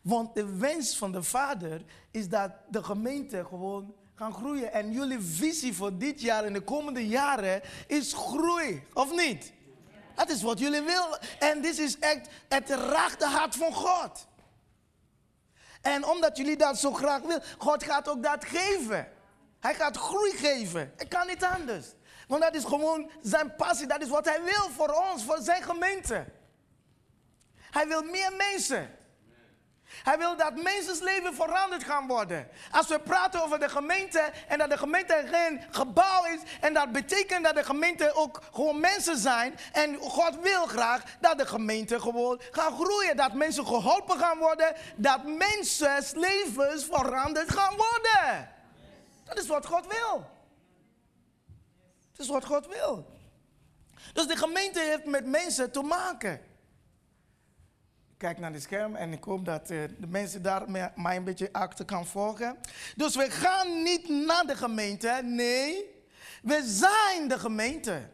Want 0.03 0.35
de 0.35 0.57
wens 0.57 0.97
van 0.97 1.13
de 1.13 1.23
Vader 1.23 1.85
is 2.11 2.29
dat 2.29 2.51
de 2.69 2.83
gemeente 2.83 3.45
gewoon 3.45 3.95
gaan 4.15 4.35
groeien. 4.35 4.73
En 4.73 4.93
jullie 4.93 5.21
visie 5.21 5.75
voor 5.75 5.99
dit 5.99 6.21
jaar 6.21 6.45
en 6.45 6.53
de 6.53 6.61
komende 6.61 7.09
jaren 7.09 7.63
is 7.87 8.13
groei, 8.13 8.83
of 8.93 9.17
niet? 9.17 9.53
Dat 10.15 10.31
is 10.31 10.43
wat 10.43 10.59
jullie 10.59 10.81
willen. 10.83 11.19
En 11.39 11.61
dit 11.61 11.79
is 11.79 11.99
echt, 11.99 12.29
het 12.49 12.71
raakt 12.71 13.19
de 13.19 13.27
hart 13.27 13.57
van 13.57 13.73
God. 13.73 14.27
En 15.81 16.07
omdat 16.07 16.37
jullie 16.37 16.57
dat 16.57 16.79
zo 16.79 16.93
graag 16.93 17.21
willen, 17.21 17.43
God 17.59 17.85
gaat 17.85 18.09
ook 18.09 18.23
dat 18.23 18.45
geven. 18.45 19.09
Hij 19.61 19.75
gaat 19.75 19.97
groei 19.97 20.31
geven. 20.31 20.93
Het 20.97 21.09
kan 21.09 21.27
niet 21.27 21.45
anders. 21.45 21.87
Want 22.29 22.43
dat 22.43 22.55
is 22.55 22.65
gewoon 22.65 23.11
zijn 23.23 23.55
passie. 23.57 23.87
Dat 23.87 24.03
is 24.03 24.09
wat 24.09 24.25
hij 24.25 24.43
wil 24.43 24.71
voor 24.71 25.03
ons, 25.11 25.25
voor 25.25 25.39
zijn 25.41 25.63
gemeente. 25.63 26.25
Hij 27.55 27.89
wil 27.89 28.03
meer 28.03 28.33
mensen. 28.37 28.91
Hij 30.03 30.19
wil 30.19 30.37
dat 30.37 30.53
leven 31.01 31.35
veranderd 31.35 31.85
gaan 31.85 32.07
worden. 32.07 32.49
Als 32.71 32.89
we 32.89 33.01
praten 33.01 33.43
over 33.43 33.59
de 33.59 33.69
gemeente 33.69 34.33
en 34.49 34.59
dat 34.59 34.71
de 34.71 34.79
gemeente 34.79 35.25
geen 35.31 35.61
gebouw 35.71 36.25
is 36.25 36.41
en 36.61 36.75
dat 36.75 36.93
betekent 36.93 37.45
dat 37.45 37.55
de 37.55 37.65
gemeente 37.65 38.15
ook 38.15 38.43
gewoon 38.53 38.81
mensen 38.81 39.17
zijn 39.17 39.59
en 39.73 39.97
God 39.97 40.41
wil 40.41 40.67
graag 40.67 41.03
dat 41.21 41.39
de 41.39 41.47
gemeente 41.47 42.01
gewoon 42.01 42.41
gaat 42.51 42.73
groeien, 42.73 43.17
dat 43.17 43.33
mensen 43.33 43.67
geholpen 43.67 44.19
gaan 44.19 44.39
worden, 44.39 44.75
dat 44.97 45.25
mensen 45.25 46.05
levens 46.15 46.85
veranderd 46.85 47.53
gaan 47.53 47.77
worden. 47.77 48.51
Dat 49.25 49.39
is 49.39 49.47
wat 49.47 49.67
God 49.67 49.87
wil. 49.87 50.31
Dat 52.13 52.21
is 52.21 52.29
wat 52.29 52.45
God 52.45 52.67
wil. 52.67 53.07
Dus 54.13 54.27
de 54.27 54.37
gemeente 54.37 54.81
heeft 54.81 55.05
met 55.05 55.27
mensen 55.27 55.71
te 55.71 55.83
maken 55.83 56.51
kijk 58.23 58.39
naar 58.39 58.53
het 58.53 58.63
scherm 58.63 58.95
en 58.95 59.13
ik 59.13 59.25
hoop 59.25 59.45
dat 59.45 59.71
uh, 59.71 59.83
de 59.99 60.07
mensen 60.07 60.43
daar 60.43 60.71
mij 60.95 61.17
een 61.17 61.25
beetje 61.25 61.53
achter 61.53 61.85
kan 61.85 62.07
volgen. 62.07 62.59
Dus 62.97 63.17
we 63.17 63.31
gaan 63.31 63.83
niet 63.83 64.09
naar 64.09 64.47
de 64.47 64.57
gemeente, 64.57 65.21
nee, 65.25 65.85
we 66.43 66.63
zijn 66.65 67.29
de 67.29 67.39
gemeente. 67.39 68.09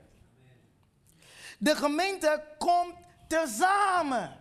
De 1.59 1.77
gemeente 1.77 2.45
komt 2.59 2.95
tezamen. 3.27 4.37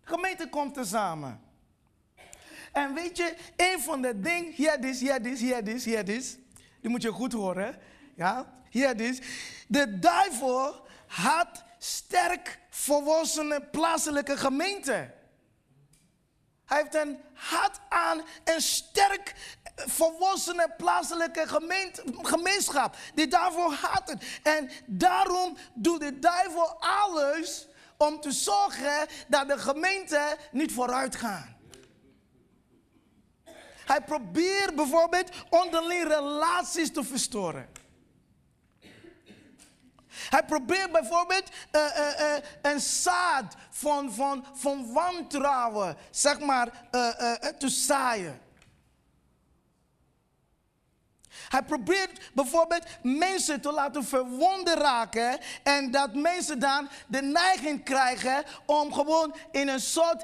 De 0.00 0.08
gemeente 0.08 0.48
komt 0.48 0.74
tezamen. 0.74 1.40
En 2.72 2.94
weet 2.94 3.16
je, 3.16 3.36
een 3.56 3.80
van 3.80 4.02
de 4.02 4.20
dingen, 4.20 4.52
hier 4.52 4.84
is, 4.84 5.00
hier 5.00 5.26
is, 5.26 5.40
hier 5.40 5.68
is, 5.68 5.84
hier 5.84 6.08
is. 6.08 6.36
Die 6.80 6.90
moet 6.90 7.02
je 7.02 7.12
goed 7.12 7.32
horen. 7.32 7.78
Ja, 8.14 8.52
hier 8.70 9.00
is. 9.00 9.20
De 9.68 9.98
duivel 9.98 10.86
had 11.06 11.64
sterk 11.78 12.64
volwassene 12.76 13.60
plaatselijke 13.60 14.36
gemeente. 14.36 15.14
Hij 16.64 16.80
heeft 16.82 16.94
een 16.94 17.20
hart 17.34 17.78
aan 17.88 18.22
een 18.44 18.60
sterk 18.60 19.34
volwassene 19.74 20.74
plaatselijke 20.76 21.46
gemeenschap. 22.22 22.96
Die 23.14 23.28
daarvoor 23.28 23.72
had 23.72 24.08
het. 24.08 24.24
En 24.42 24.70
daarom 24.86 25.56
doet 25.74 26.00
de 26.00 26.18
duivel 26.18 26.76
alles 26.80 27.66
om 27.96 28.20
te 28.20 28.32
zorgen 28.32 29.06
dat 29.28 29.48
de 29.48 29.58
gemeente 29.58 30.36
niet 30.52 30.72
vooruit 30.72 31.16
gaat. 31.16 31.46
Hij 33.86 34.00
probeert 34.00 34.74
bijvoorbeeld 34.74 35.30
onderling 35.50 36.08
relaties 36.08 36.92
te 36.92 37.04
verstoren. 37.04 37.75
Hij 40.30 40.44
probeert 40.44 40.92
bijvoorbeeld 40.92 41.50
uh, 41.72 41.82
uh, 41.82 42.20
uh, 42.20 42.36
een 42.62 42.80
zaad 42.80 43.54
van, 43.70 44.12
van, 44.12 44.44
van 44.54 44.92
wantrouwen, 44.92 45.96
zeg 46.10 46.38
maar, 46.38 46.68
te 47.58 47.68
zaaien. 47.68 48.40
Hij 51.48 51.62
probeert 51.62 52.30
bijvoorbeeld 52.34 52.84
mensen 53.02 53.60
te 53.60 53.72
laten 53.72 54.04
verwonden 54.04 54.74
raken. 54.74 55.38
En 55.62 55.90
dat 55.90 56.14
mensen 56.14 56.58
dan 56.58 56.88
de 57.06 57.22
neiging 57.22 57.84
krijgen 57.84 58.44
om 58.66 58.92
gewoon 58.92 59.34
in 59.52 59.68
een 59.68 59.80
soort 59.80 60.22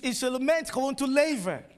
isolement 0.00 0.72
gewoon 0.72 0.94
te 0.94 1.08
leven. 1.08 1.75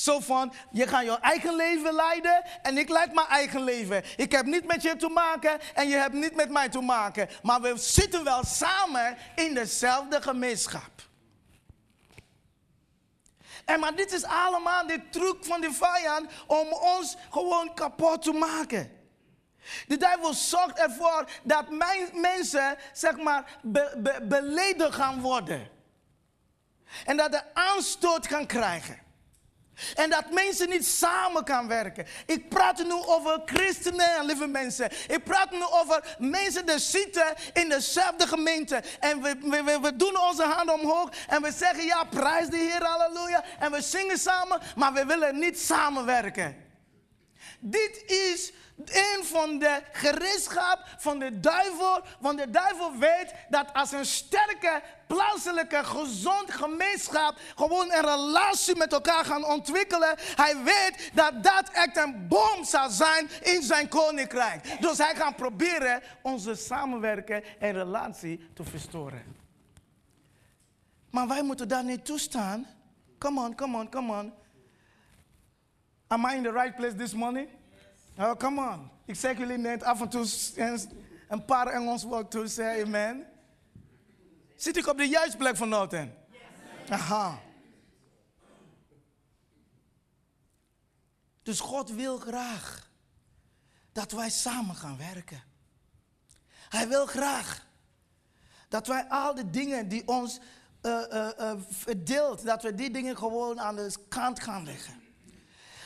Zo 0.00 0.20
van, 0.20 0.52
je 0.70 0.86
gaat 0.86 1.04
je 1.04 1.18
eigen 1.20 1.56
leven 1.56 1.94
leiden 1.94 2.44
en 2.62 2.78
ik 2.78 2.88
leid 2.88 3.14
mijn 3.14 3.26
eigen 3.26 3.62
leven. 3.62 4.02
Ik 4.16 4.32
heb 4.32 4.46
niet 4.46 4.66
met 4.66 4.82
je 4.82 4.96
te 4.96 5.08
maken 5.08 5.60
en 5.74 5.88
je 5.88 5.96
hebt 5.96 6.14
niet 6.14 6.34
met 6.34 6.50
mij 6.50 6.68
te 6.68 6.80
maken. 6.80 7.28
Maar 7.42 7.60
we 7.60 7.72
zitten 7.76 8.24
wel 8.24 8.44
samen 8.44 9.16
in 9.34 9.54
dezelfde 9.54 10.22
gemeenschap. 10.22 10.90
En 13.64 13.80
maar 13.80 13.94
dit 13.94 14.12
is 14.12 14.24
allemaal 14.24 14.86
de 14.86 15.08
truc 15.10 15.36
van 15.40 15.60
de 15.60 15.72
vijand 15.72 16.30
om 16.46 16.72
ons 16.72 17.16
gewoon 17.30 17.74
kapot 17.74 18.22
te 18.22 18.32
maken. 18.32 18.98
De 19.86 19.96
duivel 19.96 20.34
zorgt 20.34 20.78
ervoor 20.78 21.30
dat 21.42 21.70
mensen, 22.12 22.76
zeg 22.92 23.16
maar, 23.16 23.58
be, 23.62 24.88
gaan 24.90 25.20
worden. 25.20 25.68
En 27.04 27.16
dat 27.16 27.32
de 27.32 27.54
aanstoot 27.54 28.26
gaan 28.26 28.46
krijgen. 28.46 29.09
En 29.94 30.10
dat 30.10 30.30
mensen 30.30 30.68
niet 30.68 30.86
samen 30.86 31.44
kan 31.44 31.68
werken. 31.68 32.06
Ik 32.26 32.48
praat 32.48 32.78
nu 32.84 32.92
over 32.92 33.42
christenen 33.44 34.16
en 34.16 34.24
lieve 34.24 34.46
mensen. 34.46 34.90
Ik 35.08 35.24
praat 35.24 35.50
nu 35.50 35.62
over 35.70 36.16
mensen 36.18 36.66
die 36.66 36.78
zitten 36.78 37.34
in 37.52 37.68
dezelfde 37.68 38.26
gemeente. 38.26 38.82
En 39.00 39.22
we, 39.22 39.36
we, 39.42 39.78
we 39.82 39.96
doen 39.96 40.18
onze 40.18 40.44
handen 40.44 40.80
omhoog 40.80 41.08
en 41.28 41.42
we 41.42 41.52
zeggen 41.52 41.84
ja, 41.84 42.04
prijs 42.04 42.48
de 42.48 42.56
Heer, 42.56 42.84
halleluja. 42.84 43.44
En 43.58 43.70
we 43.72 43.80
zingen 43.80 44.18
samen, 44.18 44.60
maar 44.76 44.92
we 44.92 45.04
willen 45.04 45.38
niet 45.38 45.60
samenwerken. 45.60 46.69
Dit 47.60 48.02
is 48.06 48.52
een 48.84 49.24
van 49.24 49.58
de 49.58 49.82
gereedschap 49.92 50.84
van 50.98 51.18
de 51.18 51.40
duivel. 51.40 52.00
Want 52.20 52.38
de 52.38 52.50
duivel 52.50 52.98
weet 52.98 53.34
dat 53.48 53.66
als 53.72 53.92
een 53.92 54.04
sterke, 54.04 54.82
plaatselijke, 55.06 55.84
gezond 55.84 56.50
gemeenschap 56.50 57.36
gewoon 57.56 57.92
een 57.92 58.04
relatie 58.04 58.76
met 58.76 58.92
elkaar 58.92 59.24
gaan 59.24 59.44
ontwikkelen. 59.44 60.14
Hij 60.18 60.56
weet 60.64 61.10
dat 61.14 61.42
dat 61.42 61.70
echt 61.72 61.96
een 61.96 62.28
bom 62.28 62.64
zal 62.64 62.90
zijn 62.90 63.28
in 63.42 63.62
zijn 63.62 63.88
koninkrijk. 63.88 64.80
Dus 64.80 64.98
hij 64.98 65.14
gaat 65.14 65.36
proberen 65.36 66.02
onze 66.22 66.54
samenwerken 66.54 67.44
en 67.58 67.72
relatie 67.72 68.50
te 68.54 68.64
verstoren. 68.64 69.36
Maar 71.10 71.28
wij 71.28 71.42
moeten 71.42 71.68
daar 71.68 71.84
niet 71.84 72.04
toestaan. 72.04 72.66
Come 73.18 73.40
on, 73.40 73.54
come 73.54 73.78
on, 73.78 73.90
come 73.90 74.12
on. 74.18 74.32
Am 76.12 76.26
I 76.26 76.34
in 76.34 76.42
the 76.42 76.52
right 76.52 76.76
place 76.76 76.96
this 76.96 77.14
morning? 77.14 77.48
Oh, 78.18 78.34
come 78.36 78.60
on. 78.60 78.90
Ik 79.04 79.14
zeg 79.14 79.38
jullie 79.38 79.56
net 79.56 79.82
af 79.82 80.00
en 80.00 80.08
toe 80.08 80.26
een 81.28 81.44
paar 81.44 81.66
Engels 81.66 82.02
woorden 82.02 82.28
toe 82.28 82.46
zeggen, 82.46 82.86
amen. 82.86 83.26
Zit 84.56 84.76
ik 84.76 84.86
op 84.86 84.96
de 84.96 85.08
juiste 85.08 85.36
plek 85.36 85.56
vanochtend? 85.56 86.12
Aha. 86.88 87.38
Dus 91.42 91.60
God 91.60 91.90
wil 91.90 92.18
graag 92.18 92.90
dat 93.92 94.12
wij 94.12 94.30
samen 94.30 94.74
gaan 94.74 94.96
werken. 94.96 95.42
Hij 96.68 96.88
wil 96.88 97.06
graag 97.06 97.66
dat 98.68 98.86
wij 98.86 99.04
al 99.08 99.34
die 99.34 99.50
dingen 99.50 99.88
die 99.88 100.08
ons 100.08 100.40
uh, 100.82 101.02
uh, 101.12 101.52
verdeelt, 101.68 102.44
dat 102.44 102.62
we 102.62 102.74
die 102.74 102.90
dingen 102.90 103.16
gewoon 103.16 103.60
aan 103.60 103.76
de 103.76 103.94
kant 104.08 104.40
gaan 104.40 104.64
leggen. 104.64 104.99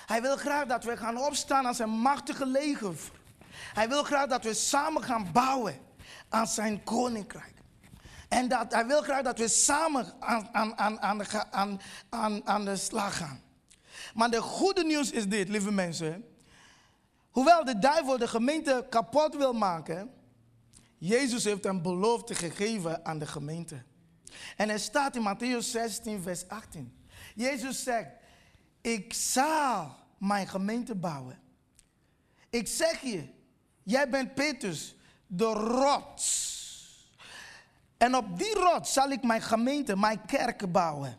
Hij 0.06 0.22
wil 0.22 0.36
graag 0.36 0.66
dat 0.66 0.84
we 0.84 0.96
gaan 0.96 1.18
opstaan 1.18 1.66
als 1.66 1.78
een 1.78 1.90
machtige 1.90 2.46
leger. 2.46 2.94
Hij 3.50 3.88
wil 3.88 4.02
graag 4.04 4.26
dat 4.26 4.44
we 4.44 4.54
samen 4.54 5.02
gaan 5.02 5.32
bouwen 5.32 5.78
aan 6.28 6.46
zijn 6.46 6.84
koninkrijk. 6.84 7.52
En 8.28 8.48
dat, 8.48 8.72
hij 8.72 8.86
wil 8.86 9.02
graag 9.02 9.22
dat 9.22 9.38
we 9.38 9.48
samen 9.48 10.12
aan, 10.20 10.48
aan, 10.52 10.78
aan, 10.78 11.00
aan, 11.00 11.18
de, 11.18 11.50
aan, 12.10 12.46
aan, 12.46 12.64
de 12.64 12.76
slag 12.76 13.16
gaan. 13.16 13.42
Maar 14.14 14.30
de 14.30 14.40
goede 14.40 14.84
nieuws 14.84 15.10
is 15.10 15.28
dit, 15.28 15.48
lieve 15.48 15.72
mensen. 15.72 16.24
Hoewel 17.30 17.64
de 17.64 17.78
duivel 17.78 18.18
de 18.18 18.28
gemeente 18.28 18.86
kapot 18.90 19.36
wil 19.36 19.52
maken, 19.52 20.10
Jezus 20.98 21.44
heeft 21.44 21.64
een 21.64 21.82
belofte 21.82 22.34
gegeven 22.34 23.04
aan 23.04 23.18
de 23.18 23.26
gemeente. 23.26 23.82
En 24.56 24.70
er 24.70 24.78
staat 24.78 25.16
in 25.16 25.36
Matthäus 25.36 25.70
16, 25.70 26.22
vers 26.22 26.48
18. 26.48 27.06
Jezus 27.34 27.82
zegt, 27.82 28.08
ik 28.84 29.12
zal 29.12 29.94
mijn 30.18 30.48
gemeente 30.48 30.94
bouwen. 30.94 31.38
Ik 32.50 32.68
zeg 32.68 33.00
je, 33.00 33.28
jij 33.82 34.08
bent 34.08 34.34
Petrus, 34.34 34.96
de 35.26 35.44
rots. 35.44 36.42
En 37.96 38.16
op 38.16 38.38
die 38.38 38.54
rots 38.54 38.92
zal 38.92 39.10
ik 39.10 39.22
mijn 39.22 39.42
gemeente, 39.42 39.96
mijn 39.96 40.24
kerk 40.26 40.72
bouwen. 40.72 41.18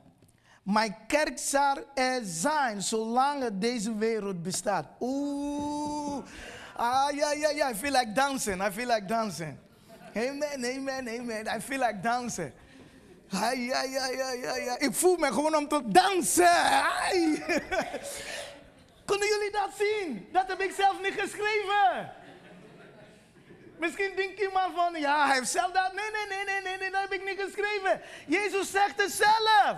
Mijn 0.63 0.95
kerk 1.07 1.39
zal 1.39 1.77
er 1.93 2.21
zijn 2.23 2.81
zolang 2.81 3.59
deze 3.59 3.95
wereld 3.95 4.41
bestaat. 4.41 4.87
Oeh. 4.99 6.25
Ah, 6.75 7.15
ja, 7.15 7.31
ja, 7.31 7.49
ja. 7.49 7.69
I 7.69 7.75
feel 7.75 7.91
like 7.91 8.11
dancing. 8.11 8.67
I 8.67 8.71
feel 8.71 8.87
like 8.87 9.05
dancing. 9.05 9.57
Amen, 10.15 10.65
amen, 10.65 11.19
amen. 11.19 11.57
I 11.57 11.61
feel 11.61 11.79
like 11.79 11.99
dancing. 12.01 12.51
Ja, 13.39 13.51
ja, 13.51 13.81
ja, 14.07 14.31
ja, 14.31 14.55
ja. 14.55 14.79
Ik 14.79 14.93
voel 14.93 15.17
me 15.17 15.27
gewoon 15.27 15.55
om 15.55 15.67
te 15.67 15.81
dansen. 15.85 16.45
Kunnen 19.05 19.27
jullie 19.27 19.51
dat 19.51 19.69
zien? 19.77 20.29
Dat 20.31 20.47
heb 20.47 20.61
ik 20.61 20.73
zelf 20.77 21.01
niet 21.01 21.13
geschreven. 21.13 22.13
Misschien 23.79 24.11
denkt 24.15 24.39
iemand 24.39 24.75
van, 24.75 24.99
ja, 24.99 25.25
hij 25.25 25.35
heeft 25.35 25.51
zelf 25.51 25.71
dat. 25.71 25.93
Nee, 25.93 26.11
nee, 26.11 26.43
nee, 26.45 26.61
nee, 26.61 26.77
nee, 26.77 26.91
dat 26.91 27.01
heb 27.01 27.13
ik 27.13 27.25
niet 27.25 27.41
geschreven. 27.41 28.01
Jezus 28.27 28.71
zegt 28.71 29.01
het 29.01 29.11
zelf. 29.11 29.77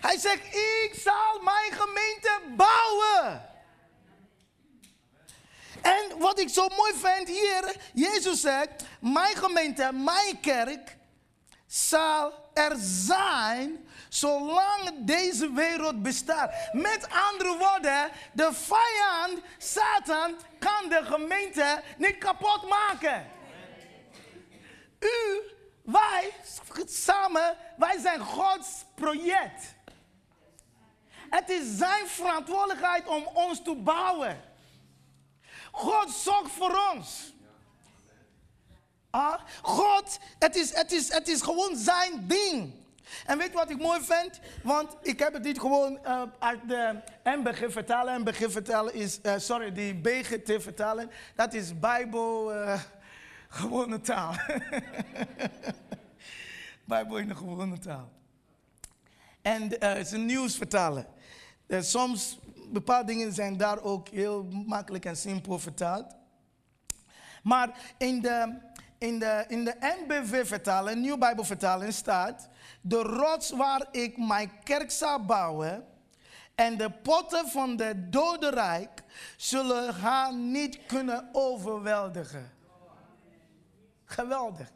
Hij 0.00 0.18
zegt, 0.18 0.54
ik 0.84 0.90
zal 1.02 1.40
mijn 1.42 1.72
gemeente 1.72 2.40
bouwen. 2.56 3.52
En 5.82 6.18
wat 6.18 6.38
ik 6.38 6.48
zo 6.48 6.68
mooi 6.76 6.92
vind 6.94 7.28
hier, 7.28 7.76
Jezus 7.94 8.40
zegt, 8.40 8.84
mijn 9.00 9.36
gemeente, 9.36 9.90
mijn 9.92 10.40
kerk, 10.40 10.96
zal 11.74 12.32
er 12.52 12.72
zijn 12.78 13.88
zolang 14.08 14.92
deze 14.98 15.52
wereld 15.52 16.02
bestaat. 16.02 16.54
Met 16.72 17.08
andere 17.30 17.56
woorden, 17.58 18.10
de 18.32 18.50
vijand, 18.52 19.44
Satan, 19.58 20.34
kan 20.58 20.88
de 20.88 21.00
gemeente 21.04 21.82
niet 21.98 22.18
kapot 22.18 22.68
maken. 22.68 23.30
U, 25.00 25.40
wij, 25.82 26.32
samen, 26.86 27.56
wij 27.76 27.98
zijn 27.98 28.20
Gods 28.20 28.84
project. 28.94 29.74
Het 31.30 31.50
is 31.50 31.76
zijn 31.76 32.06
verantwoordelijkheid 32.06 33.06
om 33.06 33.26
ons 33.26 33.62
te 33.62 33.74
bouwen. 33.74 34.42
God 35.72 36.10
zorgt 36.10 36.52
voor 36.52 36.80
ons. 36.94 37.33
Ah, 39.14 39.40
God, 39.62 40.18
het 40.38 40.56
is, 40.56 40.74
het, 40.74 40.92
is, 40.92 41.12
het 41.12 41.28
is 41.28 41.42
gewoon 41.42 41.76
zijn 41.76 42.26
ding. 42.26 42.72
En 43.26 43.38
weet 43.38 43.48
je 43.48 43.54
wat 43.54 43.70
ik 43.70 43.78
mooi 43.78 44.00
vind? 44.00 44.40
Want 44.62 44.96
ik 45.02 45.18
heb 45.18 45.32
het 45.32 45.42
niet 45.42 45.60
gewoon 45.60 45.98
uh, 46.04 46.22
uit 46.38 46.68
de 46.68 47.00
MBG 47.24 47.72
vertalen. 47.72 48.20
MBG 48.20 48.52
vertalen 48.52 48.94
is, 48.94 49.18
uh, 49.22 49.34
sorry, 49.36 49.72
die 49.72 49.94
BGT 49.94 50.62
vertalen. 50.62 51.10
Dat 51.34 51.52
is 51.52 51.78
Bijbel, 51.78 52.54
uh, 52.54 52.80
gewone 53.48 54.00
taal. 54.00 54.34
Bijbel 56.84 57.18
in 57.18 57.28
de 57.28 57.34
gewone 57.34 57.78
taal. 57.78 58.10
En 59.42 59.62
het 59.62 60.06
is 60.06 60.12
een 60.12 60.26
nieuws 60.26 60.56
vertalen. 60.56 61.06
soms, 61.68 62.38
bepaalde 62.72 63.06
dingen 63.06 63.32
zijn 63.32 63.56
daar 63.56 63.82
ook 63.82 64.08
heel 64.08 64.44
makkelijk 64.66 65.04
en 65.04 65.16
simpel 65.16 65.58
vertaald. 65.58 66.14
Maar 67.42 67.78
in 67.98 68.20
de 68.20 68.72
in 68.98 69.18
de, 69.18 69.44
in 69.48 69.64
de 69.64 69.76
NBV-vertaling, 69.80 71.00
Nieuw 71.00 71.18
Bijbelvertaling, 71.18 71.92
staat: 71.92 72.48
De 72.80 73.02
rots 73.02 73.50
waar 73.50 73.86
ik 73.90 74.18
mijn 74.18 74.50
kerk 74.62 74.90
zal 74.90 75.24
bouwen 75.24 75.86
en 76.54 76.76
de 76.76 76.90
potten 76.90 77.48
van 77.48 77.76
de 77.76 78.08
dodenrijk 78.08 79.02
zullen 79.36 79.94
haar 79.94 80.34
niet 80.34 80.86
kunnen 80.86 81.28
overweldigen. 81.32 82.52
Geweldig. 84.04 84.72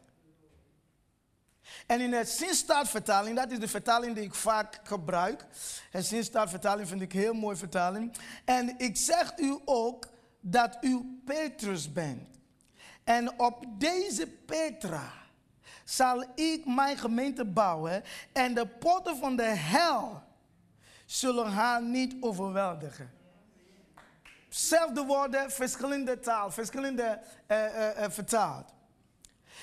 En 1.86 2.00
in 2.00 2.10
de 2.10 2.24
Zinstaatvertaling, 2.24 3.36
dat 3.36 3.50
is 3.50 3.58
de 3.58 3.68
vertaling 3.68 4.14
die 4.14 4.24
ik 4.24 4.34
vaak 4.34 4.80
gebruik. 4.82 5.44
De 5.90 6.02
Zinstaatvertaling 6.02 6.88
vind 6.88 7.00
ik 7.00 7.12
een 7.12 7.20
heel 7.20 7.34
mooie 7.34 7.56
vertaling. 7.56 8.12
En 8.44 8.78
ik 8.78 8.96
zeg 8.96 9.38
u 9.38 9.58
ook 9.64 10.08
dat 10.40 10.78
u 10.80 11.20
Petrus 11.24 11.92
bent. 11.92 12.37
En 13.08 13.38
op 13.38 13.64
deze 13.68 14.26
Petra 14.26 15.12
zal 15.84 16.24
ik 16.34 16.66
mijn 16.66 16.98
gemeente 16.98 17.44
bouwen 17.44 18.02
en 18.32 18.54
de 18.54 18.66
potten 18.66 19.16
van 19.16 19.36
de 19.36 19.42
hel 19.42 20.22
zullen 21.06 21.46
haar 21.46 21.82
niet 21.82 22.14
overweldigen. 22.20 23.10
Zelfde 24.48 25.04
woorden, 25.04 25.50
verschillende 25.50 26.20
taal, 26.20 26.50
verschillende 26.50 27.20
uh, 27.48 27.58
uh, 27.58 27.98
uh, 27.98 28.04
vertaald. 28.08 28.72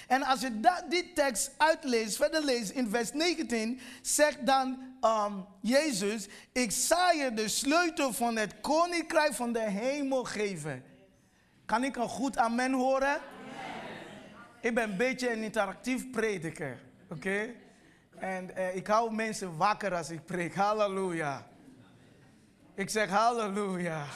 En 0.07 0.23
als 0.23 0.41
je 0.41 0.59
dat, 0.59 0.83
die 0.89 1.13
tekst 1.13 1.51
uitleest, 1.57 2.15
verder 2.15 2.43
leest 2.43 2.69
in 2.69 2.89
vers 2.89 3.11
19, 3.13 3.79
zegt 4.01 4.45
dan 4.45 4.97
um, 5.01 5.45
Jezus, 5.61 6.27
ik 6.51 6.71
zal 6.71 7.11
je 7.11 7.33
de 7.33 7.47
sleutel 7.47 8.13
van 8.13 8.35
het 8.35 8.61
koninkrijk 8.61 9.33
van 9.33 9.51
de 9.53 9.69
hemel 9.69 10.23
geven. 10.23 10.83
Kan 11.65 11.83
ik 11.83 11.95
een 11.95 12.09
goed 12.09 12.37
amen 12.37 12.73
horen? 12.73 13.33
Ik 14.65 14.73
ben 14.73 14.89
een 14.89 14.97
beetje 14.97 15.31
een 15.31 15.43
interactief 15.43 16.09
prediker. 16.09 16.79
Oké? 17.09 17.53
En 18.15 18.49
uh, 18.57 18.75
ik 18.75 18.87
hou 18.87 19.13
mensen 19.13 19.57
wakker 19.57 19.95
als 19.95 20.09
ik 20.09 20.25
preek. 20.25 20.55
Halleluja. 20.55 21.47
Ik 22.73 22.89
zeg 22.89 23.09
halleluja. 23.09 24.03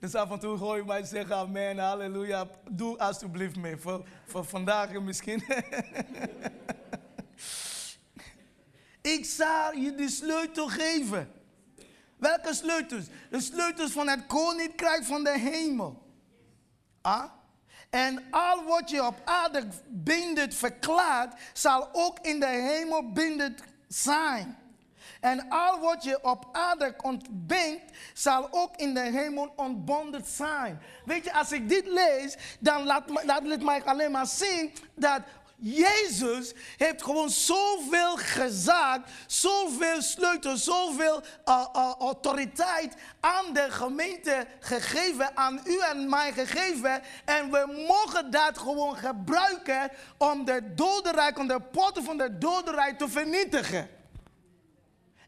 dus 0.00 0.14
af 0.14 0.30
en 0.30 0.38
toe 0.38 0.56
hoor 0.56 0.76
je 0.76 0.84
mij 0.84 1.04
zeggen 1.04 1.36
amen, 1.36 1.78
halleluja. 1.78 2.48
Doe 2.70 2.98
alsjeblieft 2.98 3.56
mee. 3.56 3.76
Voor, 3.76 4.06
voor 4.26 4.44
vandaag 4.44 5.00
misschien. 5.00 5.44
ik 9.16 9.24
zal 9.24 9.72
je 9.72 9.94
de 9.94 10.08
sleutel 10.08 10.68
geven. 10.68 11.30
Welke 12.16 12.54
sleutels? 12.54 13.04
De 13.30 13.40
sleutels 13.40 13.92
van 13.92 14.08
het 14.08 14.26
koninkrijk 14.26 15.04
van 15.04 15.24
de 15.24 15.38
hemel. 15.38 16.01
En 17.90 18.24
al 18.30 18.64
wat 18.64 18.90
je 18.90 19.06
op 19.06 19.20
aarde 19.24 19.66
bindend 19.88 20.54
verklaart, 20.54 21.40
zal 21.52 21.88
ook 21.92 22.18
in 22.20 22.40
de 22.40 22.46
hemel 22.46 23.12
bindend 23.12 23.62
zijn. 23.88 24.56
En 25.20 25.48
al 25.48 25.80
wat 25.80 26.04
je 26.04 26.24
op 26.24 26.48
aarde 26.52 26.94
ontbindt, 27.02 27.82
zal 28.14 28.48
ook 28.50 28.76
in 28.76 28.94
de 28.94 29.00
hemel 29.00 29.52
ontbonden 29.56 30.24
zijn. 30.24 30.82
Weet 31.04 31.24
je, 31.24 31.32
als 31.32 31.52
ik 31.52 31.68
dit 31.68 31.86
lees, 31.86 32.36
dan 32.58 32.84
laat, 32.84 33.24
laat 33.24 33.62
mij 33.62 33.84
alleen 33.84 34.10
maar 34.10 34.26
zien 34.26 34.72
dat 34.94 35.20
Jezus 35.64 36.52
heeft 36.76 37.02
gewoon 37.02 37.30
zoveel 37.30 38.16
gezag, 38.16 38.98
zoveel 39.26 40.02
sleutel, 40.02 40.56
zoveel 40.56 41.22
uh, 41.48 41.64
uh, 41.76 41.92
autoriteit 41.98 42.94
aan 43.20 43.52
de 43.52 43.66
gemeente 43.70 44.46
gegeven, 44.60 45.36
aan 45.36 45.60
u 45.64 45.78
en 45.78 46.08
mij 46.08 46.32
gegeven. 46.32 47.02
En 47.24 47.50
we 47.50 47.84
mogen 47.88 48.30
dat 48.30 48.58
gewoon 48.58 48.96
gebruiken 48.96 49.90
om 50.18 50.44
de 50.44 50.74
dodenrijk, 50.74 51.38
om 51.38 51.46
de 51.46 51.60
potten 51.60 52.04
van 52.04 52.16
de 52.16 52.38
dodenrijk 52.38 52.98
te 52.98 53.08
vernietigen. 53.08 54.01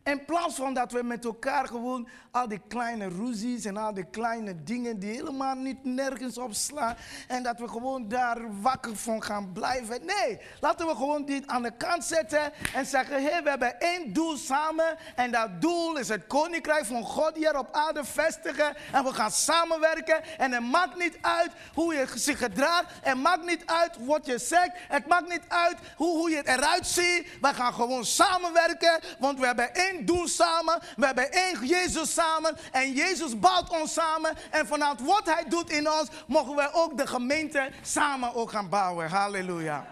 In 0.04 0.24
plaats 0.24 0.54
van 0.54 0.74
dat 0.74 0.92
we 0.92 1.02
met 1.02 1.24
elkaar 1.24 1.66
gewoon 1.66 2.08
al 2.30 2.48
die 2.48 2.60
kleine 2.68 3.08
ruzies 3.08 3.64
en 3.64 3.76
al 3.76 3.94
die 3.94 4.04
kleine 4.10 4.62
dingen 4.64 4.98
die 4.98 5.14
helemaal 5.14 5.54
niet 5.54 5.84
nergens 5.84 6.38
op 6.38 6.54
slaan. 6.54 6.96
En 7.28 7.42
dat 7.42 7.58
we 7.58 7.68
gewoon 7.68 8.08
daar 8.08 8.60
wakker 8.60 8.96
van 8.96 9.22
gaan 9.22 9.52
blijven. 9.52 10.04
Nee, 10.04 10.40
laten 10.60 10.86
we 10.86 10.94
gewoon 10.94 11.24
dit 11.24 11.46
aan 11.46 11.62
de 11.62 11.76
kant 11.76 12.04
zetten 12.04 12.52
en 12.74 12.86
zeggen: 12.86 13.22
hé, 13.22 13.42
we 13.42 13.48
hebben 13.48 13.80
één 13.80 14.12
doel 14.12 14.36
samen. 14.36 14.96
En 15.14 15.30
dat 15.30 15.60
doel 15.60 15.96
is 15.98 16.08
het 16.08 16.26
koninkrijk 16.26 16.84
van 16.84 17.04
God 17.04 17.36
hier 17.36 17.58
op 17.58 17.68
aarde 17.72 18.04
vestigen. 18.04 18.76
En 18.92 19.04
we 19.04 19.12
gaan 19.12 19.30
samenwerken. 19.30 20.38
En 20.38 20.52
het 20.52 20.64
maakt 20.70 20.98
niet 20.98 21.18
uit 21.20 21.50
hoe 21.74 21.94
je 21.94 22.06
zich 22.14 22.38
gedraagt. 22.38 22.86
Het 23.02 23.16
maakt 23.22 23.44
niet 23.44 23.66
uit 23.66 23.96
wat 24.06 24.26
je 24.26 24.38
zegt. 24.38 24.72
Het 24.88 25.06
maakt 25.06 25.28
niet 25.28 25.44
uit 25.48 25.76
hoe, 25.96 26.16
hoe 26.16 26.30
je 26.30 26.48
eruit 26.48 26.86
ziet. 26.86 27.28
We 27.40 27.54
gaan 27.54 27.74
gewoon 27.74 28.04
samenwerken, 28.04 29.00
want 29.18 29.38
we 29.38 29.46
hebben 29.46 29.74
één 29.74 29.92
doel 30.02 30.28
samen. 30.28 30.80
We 30.96 31.06
hebben 31.06 31.32
één 31.32 31.66
Jezus 31.66 32.12
samen. 32.12 32.56
En 32.72 32.92
Jezus 32.92 33.38
bouwt 33.38 33.70
ons 33.70 33.92
samen. 33.92 34.36
En 34.50 34.66
vanuit 34.66 35.00
wat 35.00 35.24
hij 35.24 35.44
doet 35.48 35.70
in 35.70 35.90
ons, 35.90 36.08
mogen 36.26 36.56
wij 36.56 36.72
ook 36.72 36.96
de 36.96 37.06
gemeente 37.06 37.70
samen 37.82 38.34
ook 38.34 38.50
gaan 38.50 38.68
bouwen. 38.68 39.08
Halleluja. 39.08 39.86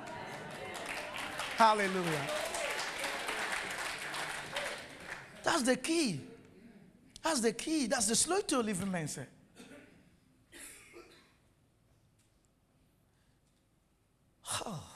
Halleluja. 1.57 2.25
Dat 5.43 5.55
is 5.55 5.63
de 5.63 5.77
key. 5.77 6.21
Dat 7.21 7.33
is 7.33 7.41
de 7.41 7.53
key. 7.53 7.89
Dat 7.89 7.99
is 7.99 8.07
de 8.07 8.15
sleutel, 8.15 8.63
lieve 8.63 8.87
mensen. 8.87 9.29
Oh. 14.65 14.91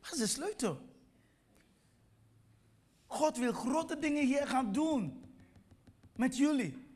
Dat 0.00 0.12
is 0.12 0.18
de 0.18 0.26
sleutel. 0.26 0.87
God 3.18 3.36
wil 3.36 3.52
grote 3.52 3.98
dingen 3.98 4.26
hier 4.26 4.46
gaan 4.46 4.72
doen. 4.72 5.22
Met 6.16 6.36
jullie. 6.36 6.86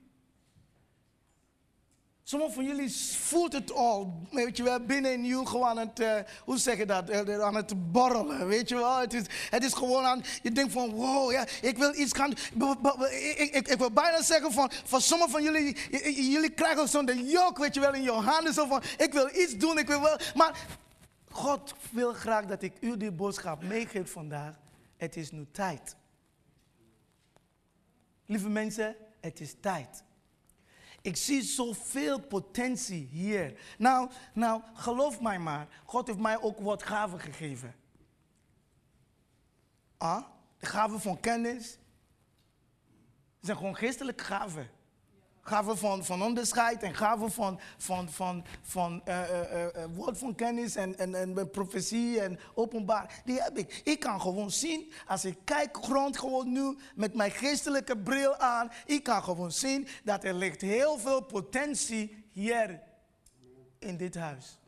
Sommigen 2.23 2.55
van 2.55 2.65
jullie 2.65 2.91
voelt 3.17 3.53
het 3.53 3.73
al. 3.73 4.23
Weet 4.31 4.57
je 4.57 4.63
wel, 4.63 4.81
binnen 4.81 5.13
in 5.13 5.25
je 5.25 5.47
gewoon 5.47 5.69
aan 5.69 5.79
het, 5.79 6.01
uh, 6.01 6.15
hoe 6.45 6.59
zeg 6.59 6.77
je 6.77 6.87
dat, 6.87 7.11
uh, 7.11 7.41
aan 7.41 7.55
het 7.55 7.93
borrelen. 7.93 8.47
Weet 8.47 8.69
je 8.69 8.75
wel, 8.75 8.99
het 8.99 9.15
is, 9.15 9.25
het 9.51 9.65
is 9.65 9.73
gewoon 9.73 10.05
aan, 10.05 10.23
je 10.43 10.53
denkt 10.53 10.73
van 10.73 10.91
wow, 10.91 11.33
ja, 11.33 11.47
ik 11.61 11.79
wil 11.79 11.95
iets 11.95 12.13
gaan 12.13 12.31
ik, 12.31 13.53
ik, 13.55 13.69
ik, 13.69 13.79
wil 13.79 13.91
bijna 13.91 14.23
zeggen 14.23 14.53
van, 14.53 14.71
van 14.85 15.01
sommigen 15.01 15.33
van 15.33 15.43
jullie, 15.43 15.77
jullie 16.31 16.51
krijgen 16.51 16.89
zo'n 16.89 17.27
jok, 17.29 17.59
weet 17.59 17.75
je 17.75 17.81
wel, 17.81 17.95
in 17.95 18.03
je 18.03 18.11
handen. 18.11 18.55
Zo 18.55 18.67
van, 18.67 18.83
ik 18.97 19.13
wil 19.13 19.29
iets 19.35 19.57
doen, 19.57 19.79
ik 19.79 19.87
wil 19.87 20.01
wel. 20.01 20.17
Maar 20.35 20.67
God 21.31 21.75
wil 21.91 22.13
graag 22.13 22.47
dat 22.47 22.63
ik 22.63 22.73
u 22.81 22.97
die 22.97 23.13
boodschap 23.13 23.63
meegeef 23.63 24.13
vandaag. 24.13 24.55
Het 24.97 25.17
is 25.17 25.31
nu 25.31 25.47
tijd. 25.53 25.97
Lieve 28.33 28.49
mensen, 28.49 28.97
het 29.21 29.41
is 29.41 29.55
tijd. 29.61 30.05
Ik 31.01 31.17
zie 31.17 31.43
zoveel 31.43 32.21
potentie 32.21 33.07
hier. 33.07 33.61
Nou, 33.79 34.11
nou, 34.35 34.63
geloof 34.75 35.21
mij 35.21 35.39
maar, 35.39 35.69
God 35.85 36.07
heeft 36.07 36.19
mij 36.19 36.41
ook 36.41 36.61
wat 36.61 36.83
gaven 36.83 37.21
gegeven. 37.21 37.75
Ah, 39.97 40.25
de 40.59 40.67
gaven 40.67 41.01
van 41.01 41.21
kennis. 41.21 41.79
Zijn 43.41 43.57
gewoon 43.57 43.77
geestelijke 43.77 44.25
gaven. 44.25 44.71
Gaven 45.45 45.79
van, 45.79 46.05
van 46.05 46.23
onderscheid 46.23 46.83
en 46.83 46.95
gaven 46.95 47.31
van, 47.31 47.61
van, 47.79 48.11
van, 48.11 48.45
van 48.63 49.03
uh, 49.09 49.21
uh, 49.31 49.63
uh, 49.63 49.85
woord 49.95 50.19
van 50.19 50.35
kennis 50.35 50.77
en, 50.77 50.99
en, 50.99 51.15
en 51.15 51.51
profetie 51.51 52.21
en 52.21 52.39
openbaar. 52.55 53.23
Die 53.25 53.43
heb 53.43 53.59
ik. 53.59 53.81
Ik 53.85 54.01
kan 54.01 54.21
gewoon 54.21 54.51
zien, 54.51 54.93
als 55.07 55.25
ik 55.25 55.39
kijk 55.45 55.77
rond 55.77 56.19
gewoon 56.19 56.53
nu 56.53 56.77
met 56.95 57.15
mijn 57.15 57.31
geestelijke 57.31 57.99
bril 57.99 58.37
aan, 58.37 58.71
ik 58.87 59.03
kan 59.03 59.23
gewoon 59.23 59.53
zien 59.53 59.89
dat 60.05 60.25
er 60.25 60.35
ligt 60.35 60.61
heel 60.61 60.99
veel 60.99 61.23
potentie 61.23 62.25
hier 62.31 62.81
in 63.79 63.97
dit 63.97 64.15
huis. 64.15 64.59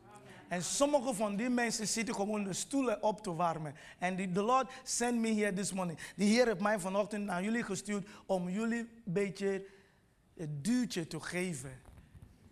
En 0.47 0.63
sommige 0.63 1.13
van 1.13 1.35
die 1.35 1.49
mensen 1.49 1.87
zitten 1.87 2.15
gewoon 2.15 2.43
de 2.43 2.53
stoelen 2.53 3.03
op 3.03 3.23
te 3.23 3.33
warmen. 3.33 3.75
En 3.99 4.33
de 4.33 4.41
Lord 4.41 4.71
sent 4.83 5.19
me 5.19 5.33
here 5.33 5.53
this 5.53 5.73
morning. 5.73 5.99
De 6.15 6.23
Heer 6.23 6.45
heeft 6.45 6.59
mij 6.59 6.79
vanochtend 6.79 7.25
naar 7.25 7.43
jullie 7.43 7.63
gestuurd 7.63 8.07
om 8.25 8.49
jullie 8.49 8.79
een 8.79 8.89
beetje 9.03 9.65
het 10.35 10.63
duwtje 10.63 11.07
te 11.07 11.19
geven. 11.19 11.81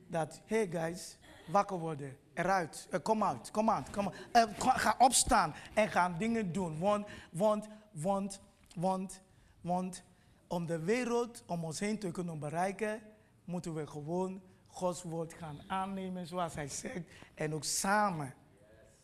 Dat, 0.08 0.42
hey 0.46 0.68
guys, 0.68 1.18
wakker 1.48 1.78
worden, 1.78 2.18
eruit, 2.34 2.88
uh, 2.92 3.00
kom 3.04 3.24
uit, 3.24 3.52
kom 3.52 3.70
uit, 3.70 3.90
kom. 3.90 4.12
Uh, 4.34 4.44
ga 4.58 4.96
opstaan 4.98 5.54
en 5.74 5.90
ga 5.90 6.10
dingen 6.10 6.52
doen. 6.52 6.80
Want, 6.80 7.08
want, 7.32 7.68
want, 7.92 8.42
want, 8.76 9.22
want, 9.62 10.04
om 10.48 10.66
de 10.66 10.80
wereld 10.80 11.44
om 11.48 11.64
ons 11.64 11.80
heen 11.80 12.00
te 12.00 12.12
kunnen 12.12 12.40
bereiken, 12.40 13.02
moeten 13.46 13.74
we 13.74 13.88
gewoon 13.88 14.42
Gods 14.68 15.04
woord 15.04 15.34
gaan 15.34 15.60
aannemen 15.68 16.28
zoals 16.28 16.54
hij 16.54 16.68
zegt. 16.68 17.10
En 17.34 17.54
ook 17.54 17.64
samen, 17.64 18.34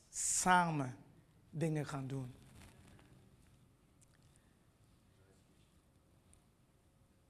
samen 0.10 0.96
dingen 1.50 1.86
gaan 1.86 2.08
doen. 2.08 2.39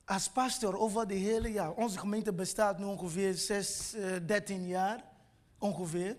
Als 0.10 0.30
pastor 0.30 0.78
over 0.80 1.08
de 1.08 1.14
hele 1.14 1.52
jaar. 1.52 1.72
Onze 1.72 2.00
gemeente 2.00 2.34
bestaat 2.34 2.80
nu 2.80 2.86
ongeveer 2.86 3.34
6, 3.34 3.94
uh, 3.96 4.16
13 4.26 4.68
jaar. 4.68 5.04
Ongeveer. 5.58 6.18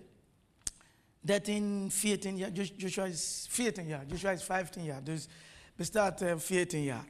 13, 1.21 1.91
14 1.91 2.37
jaar. 2.37 2.51
Joshua 2.51 3.05
is 3.05 3.47
14 3.49 3.87
jaar. 3.87 4.07
Joshua 4.07 4.31
is 4.31 4.43
15 4.43 4.85
jaar. 4.85 5.05
Dus 5.05 5.29
bestaat 5.75 6.23
uh, 6.23 6.39
14 6.39 6.83
jaar. 6.83 7.05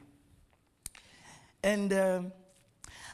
En 1.60 1.92
uh, 1.92 2.22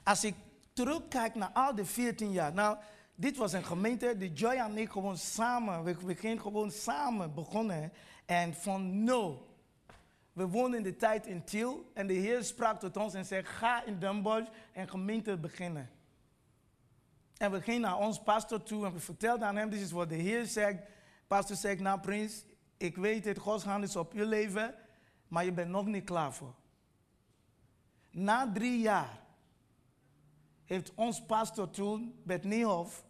als 0.05 0.25
ik 0.25 0.35
terugkijk 0.73 1.35
naar 1.35 1.51
al 1.53 1.75
die 1.75 1.85
14 1.85 2.33
jaar. 2.33 2.53
Nou, 2.53 2.79
dit 3.15 3.37
was 3.37 3.53
een 3.53 3.65
gemeente 3.65 4.17
die 4.17 4.33
Joy 4.33 4.55
en 4.55 4.79
ik 4.79 4.91
gewoon 4.91 5.19
samen. 5.19 5.85
We, 5.85 5.97
we 6.05 6.15
gingen 6.15 6.41
gewoon 6.41 6.71
samen 6.71 7.35
begonnen. 7.35 7.93
En 8.27 8.55
van 8.55 9.05
nul 9.05 9.46
we 10.37 10.49
woonden 10.49 10.79
in 10.79 10.85
de 10.85 10.97
tijd 10.97 11.27
in 11.27 11.45
Tiel 11.45 11.91
en 11.95 12.07
de 12.07 12.13
Heer 12.13 12.45
sprak 12.45 12.81
tot 12.81 12.97
ons 12.97 13.15
en 13.15 13.25
zei: 13.25 13.45
Ga 13.45 13.85
in 13.85 13.99
Den 13.99 14.49
en 14.73 14.89
gemeente 14.89 15.37
beginnen. 15.37 15.91
En 17.37 17.51
we 17.51 17.63
gingen 17.63 17.81
naar 17.81 17.99
ons 17.99 18.23
pastor 18.23 18.63
toe 18.63 18.87
en 18.87 18.93
we 18.93 18.99
vertelden 18.99 19.49
aan 19.49 19.57
hem: 19.57 19.71
Dit 19.71 19.81
is 19.81 19.91
wat 19.91 20.09
de 20.09 20.15
Heer 20.15 20.45
zegt. 20.45 20.83
Pastor 21.27 21.57
zegt: 21.57 21.81
Nou, 21.81 22.01
prins, 22.01 22.45
ik 22.77 22.97
weet 22.97 23.25
het, 23.25 23.39
Gods 23.39 23.65
hand 23.65 23.85
is 23.85 23.97
op 23.97 24.13
je 24.13 24.27
leven, 24.27 24.75
maar 25.29 25.45
je 25.45 25.53
bent 25.53 25.71
nog 25.71 25.87
niet 25.87 26.05
klaar 26.05 26.33
voor. 26.33 26.55
Na 28.11 28.53
drie 28.53 28.81
jaar 28.81 29.21
heeft 30.65 30.95
ons 30.95 31.25
pastor 31.25 31.71
toen, 31.71 32.21
Bert 32.23 32.45
Niehoff, 32.45 33.05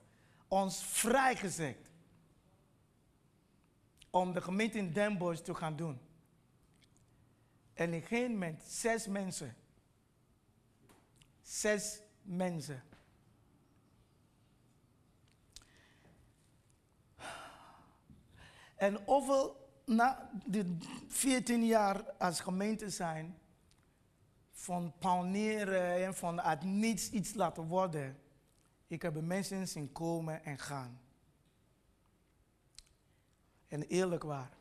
ons 0.48 0.84
vrijgezet 0.84 1.90
om 4.10 4.32
de 4.32 4.40
gemeente 4.40 4.78
in 4.78 4.92
Den 4.92 5.42
te 5.42 5.54
gaan 5.54 5.76
doen. 5.76 6.05
En 7.76 7.94
ik 7.94 8.04
ging 8.04 8.38
met 8.38 8.62
zes 8.66 9.06
mensen. 9.06 9.56
Zes 11.42 12.00
mensen. 12.22 12.82
En 18.76 19.08
over 19.08 19.50
na 19.84 20.30
de 20.46 20.76
14 21.08 21.66
jaar 21.66 22.12
als 22.12 22.40
gemeente 22.40 22.90
zijn, 22.90 23.38
van 24.52 24.92
pauneren 24.98 26.04
en 26.04 26.14
van 26.14 26.40
uit 26.40 26.62
niets 26.62 27.10
iets 27.10 27.34
laten 27.34 27.66
worden, 27.66 28.20
ik 28.86 29.02
heb 29.02 29.20
mensen 29.20 29.68
zien 29.68 29.92
komen 29.92 30.44
en 30.44 30.58
gaan. 30.58 31.00
En 33.68 33.82
eerlijk 33.82 34.22
waar, 34.22 34.56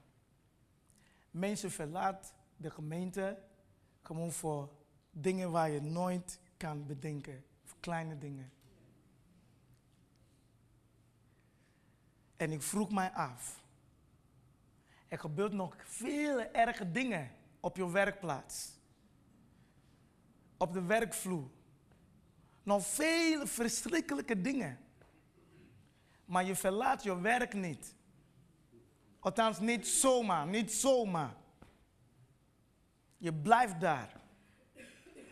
mensen 1.31 1.71
verlaten 1.71 2.33
de 2.57 2.69
gemeente 2.69 3.43
gewoon 4.01 4.31
voor 4.31 4.69
dingen 5.11 5.51
waar 5.51 5.69
je 5.69 5.81
nooit 5.81 6.39
kan 6.57 6.85
bedenken. 6.85 7.43
Kleine 7.79 8.17
dingen. 8.17 8.51
En 12.35 12.51
ik 12.51 12.61
vroeg 12.61 12.91
mij 12.91 13.11
af. 13.11 13.63
Er 15.07 15.19
gebeurt 15.19 15.53
nog 15.53 15.75
veel 15.83 16.39
erge 16.39 16.91
dingen 16.91 17.31
op 17.59 17.75
je 17.75 17.91
werkplaats, 17.91 18.79
op 20.57 20.73
de 20.73 20.81
werkvloer. 20.81 21.49
Nog 22.63 22.85
veel 22.85 23.47
verschrikkelijke 23.47 24.41
dingen. 24.41 24.79
Maar 26.25 26.43
je 26.43 26.55
verlaat 26.55 27.03
je 27.03 27.19
werk 27.19 27.53
niet. 27.53 27.95
Althans, 29.19 29.59
niet 29.59 29.87
zomaar, 29.87 30.47
niet 30.47 30.71
zomaar. 30.71 31.35
Je 33.17 33.33
blijft 33.33 33.79
daar. 33.79 34.21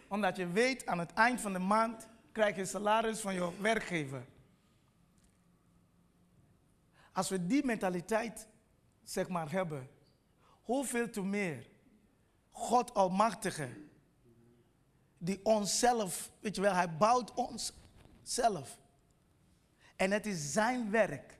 Omdat 0.07 0.35
je 0.35 0.47
weet, 0.47 0.85
aan 0.85 0.99
het 0.99 1.13
eind 1.13 1.41
van 1.41 1.53
de 1.53 1.59
maand 1.59 2.07
krijg 2.31 2.55
je 2.55 2.65
salaris 2.65 3.19
van 3.19 3.33
je 3.33 3.61
werkgever. 3.61 4.25
Als 7.11 7.29
we 7.29 7.45
die 7.45 7.65
mentaliteit, 7.65 8.47
zeg 9.03 9.29
maar, 9.29 9.51
hebben, 9.51 9.89
hoeveel 10.61 11.09
te 11.09 11.21
meer 11.21 11.67
God 12.49 12.93
Almachtige, 12.93 13.69
die 15.17 15.39
onszelf, 15.43 16.31
weet 16.39 16.55
je 16.55 16.61
wel, 16.61 16.73
hij 16.73 16.97
bouwt 16.97 17.33
ons 17.33 17.73
zelf. 18.21 18.77
En 19.95 20.11
het 20.11 20.25
is 20.25 20.51
zijn 20.51 20.91
werk. 20.91 21.39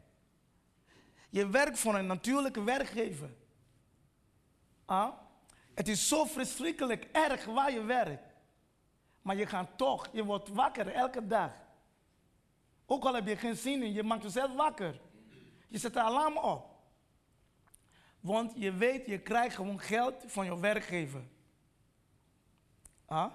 Je 1.29 1.49
werkt 1.49 1.79
voor 1.79 1.95
een 1.95 2.05
natuurlijke 2.05 2.63
werkgever. 2.63 3.33
Ah? 4.85 5.22
Het 5.73 5.87
is 5.87 6.07
zo 6.07 6.25
verschrikkelijk 6.25 7.03
erg 7.11 7.45
waar 7.45 7.71
je 7.71 7.83
werkt. 7.83 8.33
Maar 9.21 9.35
je 9.35 9.45
gaat 9.45 9.77
toch, 9.77 10.09
je 10.11 10.23
wordt 10.23 10.49
wakker 10.49 10.87
elke 10.87 11.27
dag. 11.27 11.51
Ook 12.85 13.03
al 13.05 13.13
heb 13.13 13.27
je 13.27 13.37
geen 13.37 13.55
zin 13.55 13.83
in, 13.83 13.93
je 13.93 14.03
maakt 14.03 14.23
jezelf 14.23 14.55
wakker. 14.55 15.01
Je 15.67 15.77
zet 15.77 15.95
een 15.95 16.01
alarm 16.01 16.37
op. 16.37 16.73
Want 18.19 18.53
je 18.55 18.73
weet, 18.73 19.05
je 19.05 19.19
krijgt 19.19 19.55
gewoon 19.55 19.79
geld 19.79 20.23
van 20.25 20.45
je 20.45 20.59
werkgever. 20.59 21.23
Ah? 23.05 23.33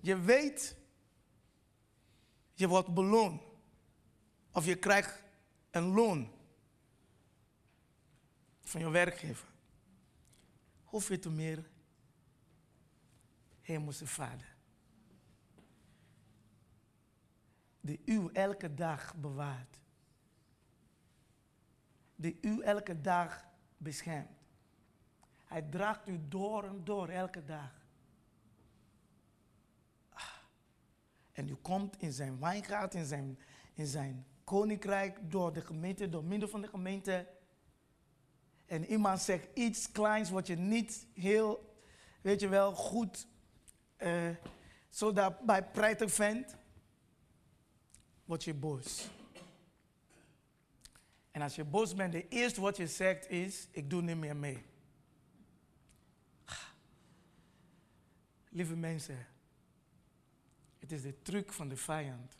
Je 0.00 0.20
weet, 0.20 0.76
je 2.52 2.68
wordt 2.68 2.94
beloond. 2.94 3.42
Of 4.52 4.64
je 4.64 4.76
krijgt 4.76 5.22
een 5.70 5.94
loon 5.94 6.30
van 8.62 8.80
je 8.80 8.90
werkgever. 8.90 9.49
Hoeveel 10.90 11.18
te 11.18 11.30
meer 11.30 11.70
Hemelse 13.60 14.06
Vader. 14.06 14.56
Die 17.80 18.00
u 18.04 18.28
elke 18.32 18.74
dag 18.74 19.14
bewaart. 19.14 19.80
Die 22.16 22.38
u 22.40 22.60
elke 22.60 23.00
dag 23.00 23.44
beschermt. 23.76 24.38
Hij 25.44 25.62
draagt 25.62 26.08
u 26.08 26.20
door 26.28 26.64
en 26.64 26.84
door 26.84 27.08
elke 27.08 27.44
dag. 27.44 27.72
Ah. 30.12 30.22
En 31.32 31.48
u 31.48 31.54
komt 31.54 32.02
in 32.02 32.12
zijn 32.12 32.38
wijngaard, 32.38 32.94
in 32.94 33.04
zijn, 33.06 33.38
in 33.74 33.86
zijn 33.86 34.26
koninkrijk, 34.44 35.30
door 35.30 35.52
de 35.52 35.60
gemeente, 35.60 36.08
door 36.08 36.24
middel 36.24 36.48
van 36.48 36.60
de 36.60 36.68
gemeente. 36.68 37.28
En 38.70 38.84
iemand 38.84 39.20
zegt 39.20 39.48
iets 39.54 39.92
kleins 39.92 40.30
wat 40.30 40.46
je 40.46 40.56
niet 40.56 41.06
heel, 41.14 41.74
weet 42.20 42.40
je 42.40 42.48
wel, 42.48 42.72
goed 42.74 43.26
uh, 43.98 44.30
zo 44.88 45.12
daarbij 45.12 45.64
prettig 45.64 46.12
vindt, 46.12 46.56
word 48.24 48.44
je 48.44 48.54
boos. 48.54 49.08
En 51.30 51.42
als 51.42 51.54
je 51.54 51.64
boos 51.64 51.94
bent, 51.94 52.12
de 52.12 52.28
eerste 52.28 52.60
wat 52.60 52.76
je 52.76 52.86
zegt 52.86 53.28
is, 53.28 53.68
ik 53.70 53.90
doe 53.90 54.02
niet 54.02 54.16
meer 54.16 54.36
mee. 54.36 54.64
Lieve 58.48 58.76
mensen, 58.76 59.26
het 60.78 60.92
is 60.92 61.02
de 61.02 61.22
truc 61.22 61.52
van 61.52 61.68
de 61.68 61.76
vijand 61.76 62.38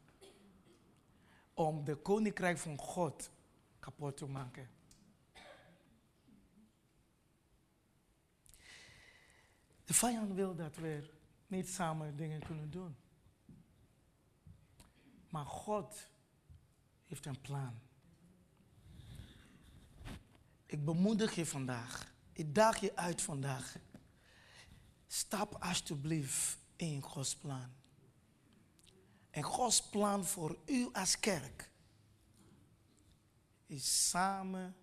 om 1.54 1.84
de 1.84 1.96
koninkrijk 1.96 2.58
van 2.58 2.78
God 2.78 3.30
kapot 3.78 4.16
te 4.16 4.26
maken. 4.26 4.78
De 9.90 9.96
vijand 9.96 10.33
wil 10.33 10.55
dat 10.55 10.76
we 10.76 11.11
niet 11.46 11.68
samen 11.68 12.16
dingen 12.16 12.42
kunnen 12.42 12.70
doen. 12.70 12.96
Maar 15.29 15.46
God 15.46 16.09
heeft 17.07 17.26
een 17.26 17.40
plan. 17.40 17.81
Ik 20.66 20.85
bemoedig 20.85 21.35
je 21.35 21.46
vandaag. 21.46 22.14
Ik 22.33 22.55
daag 22.55 22.81
je 22.81 22.96
uit 22.96 23.22
vandaag. 23.22 23.76
Stap 25.07 25.55
alsjeblieft 25.55 26.59
in 26.76 27.03
Gods 27.03 27.37
plan. 27.37 27.72
En 29.31 29.42
Gods 29.42 29.88
plan 29.88 30.24
voor 30.24 30.59
u 30.66 30.88
als 30.92 31.20
kerk 31.20 31.70
is 33.66 34.09
samen 34.09 34.76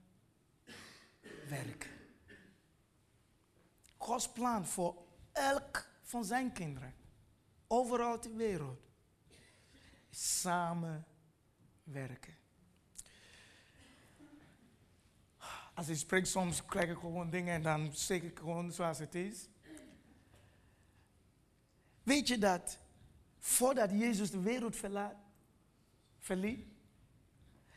werken. 1.50 1.96
Gods 3.97 4.31
plan 4.31 4.65
voor 4.65 4.95
elk 5.31 5.89
van 6.03 6.25
zijn 6.25 6.51
kinderen, 6.51 6.93
overal 7.67 8.19
ter 8.19 8.36
wereld, 8.36 8.79
samen 10.10 11.05
werken. 11.83 12.36
Als 15.73 15.88
ik 15.88 15.97
spreek, 15.97 16.25
soms 16.25 16.65
krijg 16.65 16.89
ik 16.89 16.97
gewoon 16.97 17.29
dingen 17.29 17.53
en 17.53 17.63
dan 17.63 17.93
zeg 17.93 18.21
ik 18.21 18.38
gewoon 18.39 18.71
zoals 18.71 18.97
het 18.97 19.15
is. 19.15 19.47
Weet 22.03 22.27
je 22.27 22.38
dat 22.38 22.79
voordat 23.39 23.89
Jezus 23.91 24.31
de 24.31 24.41
wereld 24.41 24.75
verlaat, 24.75 25.15
verliet, 26.19 26.65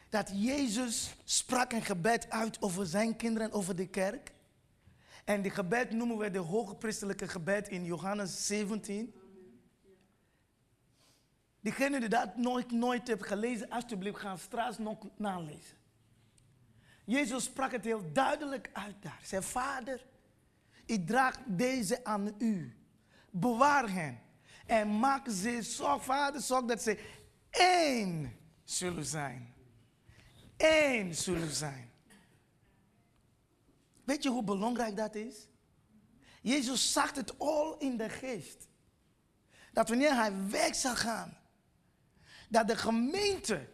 dat 0.08 0.30
Jezus 0.34 1.14
sprak 1.24 1.72
een 1.72 1.82
gebed 1.82 2.30
uit 2.30 2.62
over 2.62 2.86
zijn 2.86 3.16
kinderen, 3.16 3.52
over 3.52 3.76
de 3.76 3.86
kerk. 3.88 4.32
En 5.30 5.42
die 5.42 5.50
gebed 5.50 5.90
noemen 5.90 6.18
we 6.18 6.30
de 6.30 6.38
hoge 6.38 6.74
priestelijke 6.74 7.28
gebed 7.28 7.68
in 7.68 7.84
Johannes 7.84 8.46
17. 8.46 9.14
Diegene 11.60 12.00
die 12.00 12.08
dat 12.08 12.36
nooit, 12.36 12.70
nooit 12.70 13.08
heeft 13.08 13.26
gelezen, 13.26 13.68
alsjeblieft 13.68 14.18
gaan 14.18 14.38
straks 14.38 14.78
nog 14.78 14.98
nalezen. 15.16 15.76
Jezus 17.04 17.44
sprak 17.44 17.72
het 17.72 17.84
heel 17.84 18.12
duidelijk 18.12 18.70
uit 18.72 19.02
daar. 19.02 19.20
Zijn 19.22 19.42
vader, 19.42 20.06
ik 20.86 21.06
draag 21.06 21.38
deze 21.46 22.04
aan 22.04 22.34
u. 22.38 22.76
Bewaar 23.30 23.92
hen. 23.92 24.20
En 24.66 24.98
maak 24.98 25.28
ze 25.28 25.62
zorg, 25.62 26.04
vader, 26.04 26.40
zorg 26.40 26.64
dat 26.64 26.82
ze 26.82 26.98
één 27.50 28.36
zullen 28.64 29.04
zijn. 29.04 29.54
Eén 30.56 31.14
zullen 31.14 31.54
zijn. 31.54 31.89
Weet 34.10 34.22
je 34.22 34.28
hoe 34.28 34.44
belangrijk 34.44 34.96
dat 34.96 35.14
is? 35.14 35.48
Jezus 36.42 36.92
zag 36.92 37.14
het 37.14 37.38
al 37.38 37.78
in 37.78 37.96
de 37.96 38.08
geest. 38.08 38.68
Dat 39.72 39.88
wanneer 39.88 40.14
hij 40.14 40.48
weg 40.48 40.74
zou 40.74 40.96
gaan, 40.96 41.38
dat 42.48 42.68
de 42.68 42.76
gemeente, 42.76 43.68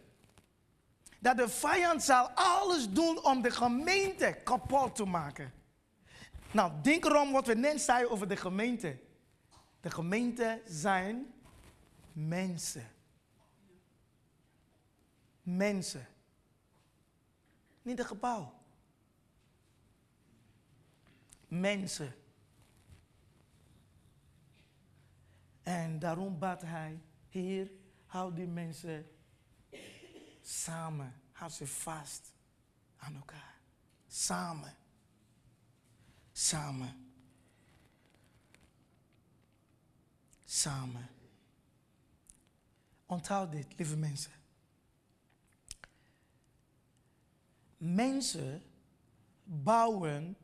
dat 1.19 1.37
de 1.37 1.49
vijand 1.49 2.03
zal 2.03 2.29
alles 2.29 2.89
doen 2.89 3.23
om 3.23 3.41
de 3.41 3.51
gemeente 3.51 4.37
kapot 4.43 4.95
te 4.95 5.05
maken. 5.05 5.53
Nou, 6.51 6.71
denk 6.81 7.05
erom 7.05 7.31
wat 7.31 7.47
we 7.47 7.53
net 7.53 7.81
zeiden 7.81 8.11
over 8.11 8.27
de 8.27 8.37
gemeente. 8.37 8.99
De 9.81 9.91
gemeente 9.91 10.61
zijn 10.65 11.33
mensen. 12.11 12.87
Mensen. 15.41 16.07
Niet 17.81 17.99
een 17.99 18.05
gebouw 18.05 18.56
mensen. 21.47 22.15
En 25.61 25.99
daarom 25.99 26.39
bad 26.39 26.61
hij, 26.61 27.01
Heer, 27.29 27.71
hou 28.05 28.33
die 28.33 28.47
mensen 28.47 29.05
samen. 30.41 31.21
Hou 31.31 31.51
ze 31.51 31.67
vast 31.67 32.33
aan 32.97 33.15
elkaar. 33.15 33.59
Samen. 34.07 34.75
Samen. 36.31 37.11
Samen. 40.45 41.09
Onthoud 43.05 43.51
dit, 43.51 43.77
lieve 43.77 43.97
mensen. 43.97 44.31
Mensen 47.77 48.63
bouwen 49.43 50.37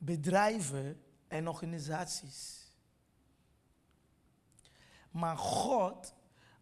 bedrijven 0.00 1.02
en 1.28 1.48
organisaties. 1.48 2.72
Maar 5.10 5.36
God 5.36 6.14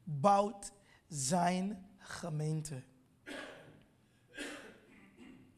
bouwt 0.05 0.73
zijn 1.09 1.89
gemeente. 1.99 2.83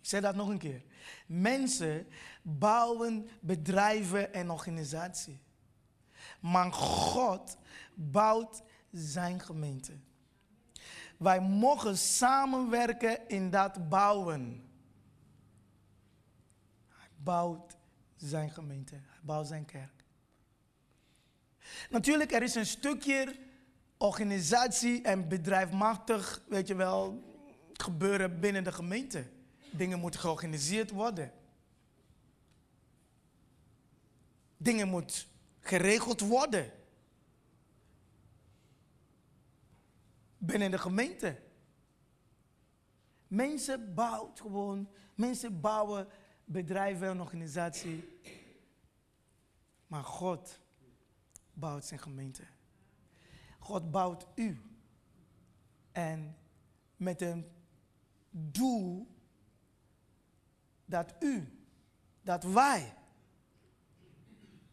Ik 0.00 0.06
zeg 0.06 0.20
dat 0.20 0.34
nog 0.34 0.48
een 0.48 0.58
keer. 0.58 0.82
Mensen 1.26 2.06
bouwen 2.42 3.28
bedrijven 3.40 4.32
en 4.32 4.50
organisaties. 4.50 5.38
Maar 6.40 6.72
God 6.72 7.56
bouwt 7.94 8.62
zijn 8.90 9.40
gemeente. 9.40 9.92
Wij 11.16 11.40
mogen 11.40 11.98
samenwerken 11.98 13.28
in 13.28 13.50
dat 13.50 13.88
bouwen. 13.88 14.69
Bouwt 17.22 17.76
zijn 18.16 18.50
gemeente. 18.50 18.94
Hij 18.94 19.20
bouwt 19.22 19.46
zijn 19.46 19.64
kerk. 19.64 20.04
Natuurlijk, 21.90 22.32
er 22.32 22.42
is 22.42 22.54
een 22.54 22.66
stukje 22.66 23.36
organisatie 23.96 25.02
en 25.02 25.28
bedrijfmachtig, 25.28 26.42
weet 26.48 26.68
je 26.68 26.74
wel, 26.74 27.22
gebeuren 27.72 28.40
binnen 28.40 28.64
de 28.64 28.72
gemeente. 28.72 29.26
Dingen 29.70 29.98
moeten 29.98 30.20
georganiseerd 30.20 30.90
worden. 30.90 31.32
Dingen 34.56 34.88
moeten 34.88 35.24
geregeld 35.60 36.20
worden. 36.20 36.70
Binnen 40.38 40.70
de 40.70 40.78
gemeente. 40.78 41.40
Mensen 43.26 43.94
bouwen 43.94 44.36
gewoon, 44.36 44.88
mensen 45.14 45.60
bouwen 45.60 46.08
bedrijven 46.50 47.08
en 47.08 47.20
organisatie. 47.20 48.20
Maar 49.86 50.04
God 50.04 50.60
bouwt 51.52 51.84
zijn 51.84 52.00
gemeente. 52.00 52.42
God 53.58 53.90
bouwt 53.90 54.26
u. 54.34 54.62
En 55.92 56.36
met 56.96 57.20
een 57.20 57.50
doel 58.30 59.16
dat 60.84 61.14
u, 61.20 61.64
dat 62.22 62.42
wij 62.42 62.94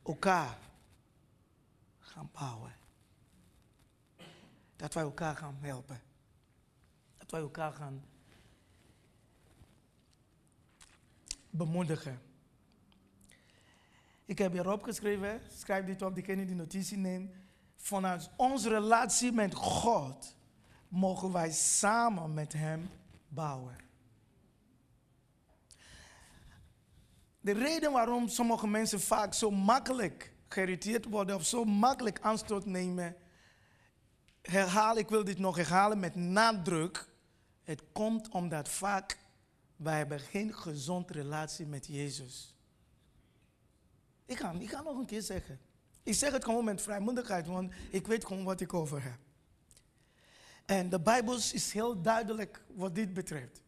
elkaar 0.03 0.57
gaan 1.99 2.29
bouwen. 2.31 2.75
Dat 4.75 4.93
wij 4.93 5.03
elkaar 5.03 5.35
gaan 5.35 5.57
helpen. 5.59 6.01
Dat 7.17 7.31
wij 7.31 7.41
elkaar 7.41 7.71
gaan 7.71 8.03
bemoedigen. 11.49 12.21
Ik 14.25 14.37
heb 14.37 14.51
hierop 14.51 14.83
geschreven, 14.83 15.41
schrijf 15.57 15.85
dit 15.85 16.01
op, 16.01 16.15
diegene 16.15 16.45
die 16.45 16.55
notitie 16.55 16.97
neemt. 16.97 17.31
Vanuit 17.75 18.29
onze 18.35 18.69
relatie 18.69 19.31
met 19.31 19.53
God 19.53 20.35
mogen 20.87 21.31
wij 21.31 21.51
samen 21.51 22.33
met 22.33 22.53
Hem 22.53 22.89
bouwen. 23.27 23.75
De 27.39 27.51
reden 27.51 27.91
waarom 27.91 28.27
sommige 28.27 28.67
mensen 28.67 29.01
vaak 29.01 29.33
zo 29.33 29.51
makkelijk 29.51 30.33
geïrriteerd 30.47 31.05
worden 31.05 31.35
of 31.35 31.45
zo 31.45 31.63
makkelijk 31.63 32.19
aanstoot 32.21 32.65
nemen, 32.65 33.15
herhaal, 34.41 34.97
ik 34.97 35.09
wil 35.09 35.23
dit 35.23 35.39
nog 35.39 35.55
herhalen 35.55 35.99
met 35.99 36.15
nadruk. 36.15 37.07
Het 37.63 37.83
komt 37.91 38.29
omdat 38.29 38.69
vaak 38.69 39.17
wij 39.77 39.97
hebben 39.97 40.19
geen 40.19 40.53
gezonde 40.53 41.13
relatie 41.13 41.65
met 41.65 41.87
Jezus. 41.87 42.55
Ik 44.25 44.37
ga, 44.37 44.51
ik 44.51 44.69
ga 44.69 44.81
nog 44.81 44.97
een 44.97 45.05
keer 45.05 45.21
zeggen. 45.21 45.59
Ik 46.03 46.13
zeg 46.13 46.31
het 46.31 46.45
gewoon 46.45 46.63
met 46.63 46.81
vrijmoedigheid, 46.81 47.47
want 47.47 47.73
ik 47.91 48.07
weet 48.07 48.25
gewoon 48.25 48.43
wat 48.43 48.61
ik 48.61 48.73
over 48.73 49.03
heb. 49.03 49.19
En 50.65 50.89
de 50.89 50.99
Bijbel 50.99 51.35
is 51.35 51.71
heel 51.71 52.01
duidelijk 52.01 52.61
wat 52.67 52.95
dit 52.95 53.13
betreft. 53.13 53.61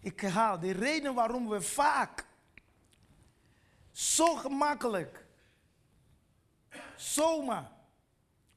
Ik 0.00 0.20
herhaal, 0.20 0.58
de 0.58 0.70
reden 0.70 1.14
waarom 1.14 1.48
we 1.48 1.60
vaak 1.60 2.26
zo 3.92 4.34
gemakkelijk, 4.34 5.26
zomaar, 6.96 7.70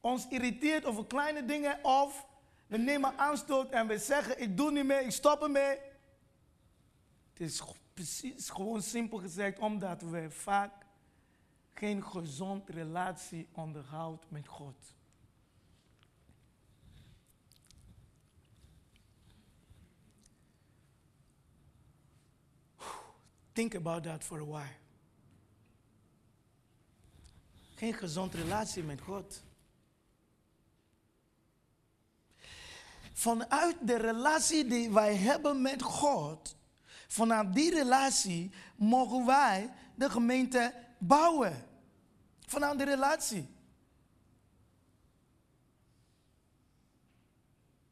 ons 0.00 0.28
irriteert 0.28 0.84
over 0.84 1.06
kleine 1.06 1.44
dingen 1.44 1.78
of 1.84 2.26
we 2.66 2.76
nemen 2.76 3.18
aanstoot 3.18 3.70
en 3.70 3.86
we 3.86 3.98
zeggen 3.98 4.40
ik 4.40 4.56
doe 4.56 4.70
niet 4.70 4.84
meer, 4.84 5.00
ik 5.00 5.10
stop 5.10 5.42
ermee. 5.42 5.78
Is 7.40 7.62
precies 7.94 8.50
gewoon 8.50 8.82
simpel 8.82 9.18
gezegd 9.18 9.58
omdat 9.58 10.02
we 10.02 10.30
vaak 10.30 10.86
geen 11.74 12.04
gezond 12.04 12.68
relatie 12.68 13.48
onderhoudt 13.52 14.30
met 14.30 14.48
God. 14.48 14.74
Think 23.52 23.74
about 23.74 24.02
that 24.02 24.24
for 24.24 24.40
a 24.40 24.44
while. 24.44 24.76
Geen 27.74 27.94
gezond 27.94 28.34
relatie 28.34 28.82
met 28.82 29.00
God. 29.00 29.42
Vanuit 33.12 33.76
de 33.82 33.96
relatie 33.96 34.66
die 34.66 34.90
wij 34.90 35.16
hebben 35.16 35.62
met 35.62 35.82
God, 35.82 36.58
vanuit 37.10 37.54
die 37.54 37.70
relatie 37.70 38.50
mogen 38.76 39.26
wij 39.26 39.72
de 39.94 40.10
gemeente 40.10 40.74
bouwen. 40.98 41.66
Vanuit 42.46 42.78
de 42.78 42.84
relatie. 42.84 43.48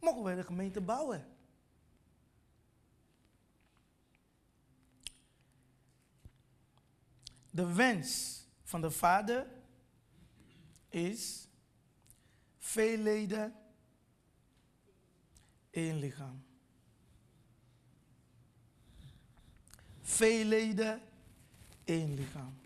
Mogen 0.01 0.23
wij 0.23 0.35
de 0.35 0.45
gemeente 0.45 0.81
bouwen. 0.81 1.27
De 7.51 7.75
wens 7.75 8.43
van 8.63 8.81
de 8.81 8.91
Vader 8.91 9.47
is 10.89 11.49
veel 12.59 12.99
leden, 12.99 13.55
één 15.71 15.99
lichaam. 15.99 16.48
Veel 20.09 20.45
leden, 20.45 21.01
één 21.85 22.15
lichaam. 22.15 22.61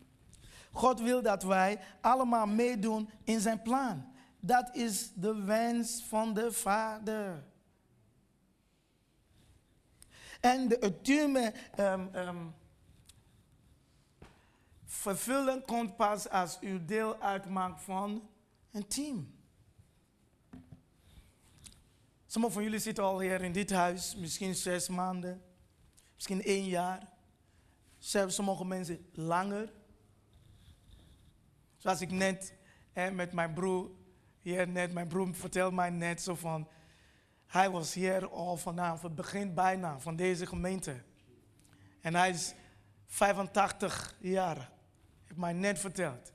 God 0.73 1.01
wil 1.01 1.23
dat 1.23 1.43
wij 1.43 1.81
allemaal 2.01 2.47
meedoen 2.47 3.11
in 3.25 3.41
zijn 3.41 3.63
plan. 3.63 4.13
Dat 4.41 4.77
is 4.77 5.13
de 5.15 5.43
wens 5.43 6.03
van 6.09 6.35
de 6.35 6.53
Vader. 6.53 7.45
En 10.41 10.69
de 10.69 10.85
ultieme 10.85 11.53
um, 11.79 12.15
um, 12.15 12.55
vervulling 14.85 15.65
komt 15.65 15.97
pas 15.97 16.29
als 16.29 16.59
u 16.61 16.85
deel 16.85 17.21
uitmaakt 17.21 17.83
van 17.83 18.29
een 18.71 18.87
team. 18.87 19.35
Sommigen 22.27 22.57
van 22.57 22.65
jullie 22.65 22.79
zitten 22.81 23.05
al 23.05 23.21
hier 23.21 23.43
in 23.43 23.53
dit 23.53 23.71
huis, 23.71 24.17
misschien 24.17 24.55
zes 24.55 24.89
maanden, 24.89 25.43
misschien 26.15 26.43
één 26.43 26.65
jaar. 26.65 27.12
Sommige 28.05 28.65
mensen 28.65 29.07
langer. 29.13 29.73
Zoals 31.77 32.01
ik 32.01 32.11
net 32.11 32.55
met 33.13 33.33
mijn 33.33 33.53
broer, 33.55 33.91
hier 34.41 34.69
net, 34.69 34.93
mijn 34.93 35.09
broer 35.09 35.35
vertelde 35.35 35.75
mij 35.75 35.91
net 35.91 36.23
zo 36.23 36.35
van, 36.35 36.69
hij 37.47 37.71
was 37.71 37.95
hier 37.95 38.29
al 38.29 38.57
vanaf 38.57 39.03
het 39.03 39.15
begin 39.15 39.55
bijna 39.55 40.01
van 40.01 40.17
deze 40.17 40.47
gemeente. 40.47 41.03
En 42.01 42.15
hij 42.15 42.31
is 42.31 42.55
85 43.07 44.17
jaar, 44.21 44.71
heeft 45.25 45.41
mij 45.41 45.53
net 45.53 45.79
verteld. 45.79 46.33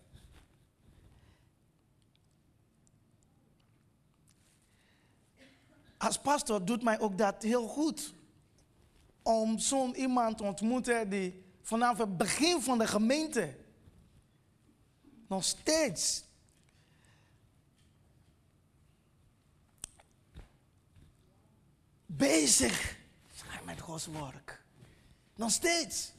Als 5.97 6.19
pastor 6.19 6.65
doet 6.65 6.83
mij 6.83 6.99
ook 6.99 7.17
dat 7.17 7.43
heel 7.43 7.67
goed. 7.67 8.13
Om 9.23 9.59
zo'n 9.59 9.95
iemand 9.95 10.37
te 10.37 10.43
ontmoeten 10.43 11.09
die 11.09 11.45
vanaf 11.67 11.97
het 11.97 12.17
begin 12.17 12.61
van 12.61 12.77
de 12.77 12.87
gemeente 12.87 13.55
nog 15.27 15.43
steeds. 15.43 16.23
Bezig 22.05 22.97
met 23.65 23.79
Gods 23.79 24.07
werk. 24.07 24.63
Nog 25.35 25.51
steeds. 25.51 26.13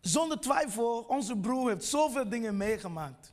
Zonder 0.00 0.40
twijfel, 0.40 1.02
onze 1.02 1.36
broer 1.36 1.70
heeft 1.70 1.84
zoveel 1.84 2.28
dingen 2.28 2.56
meegemaakt. 2.56 3.32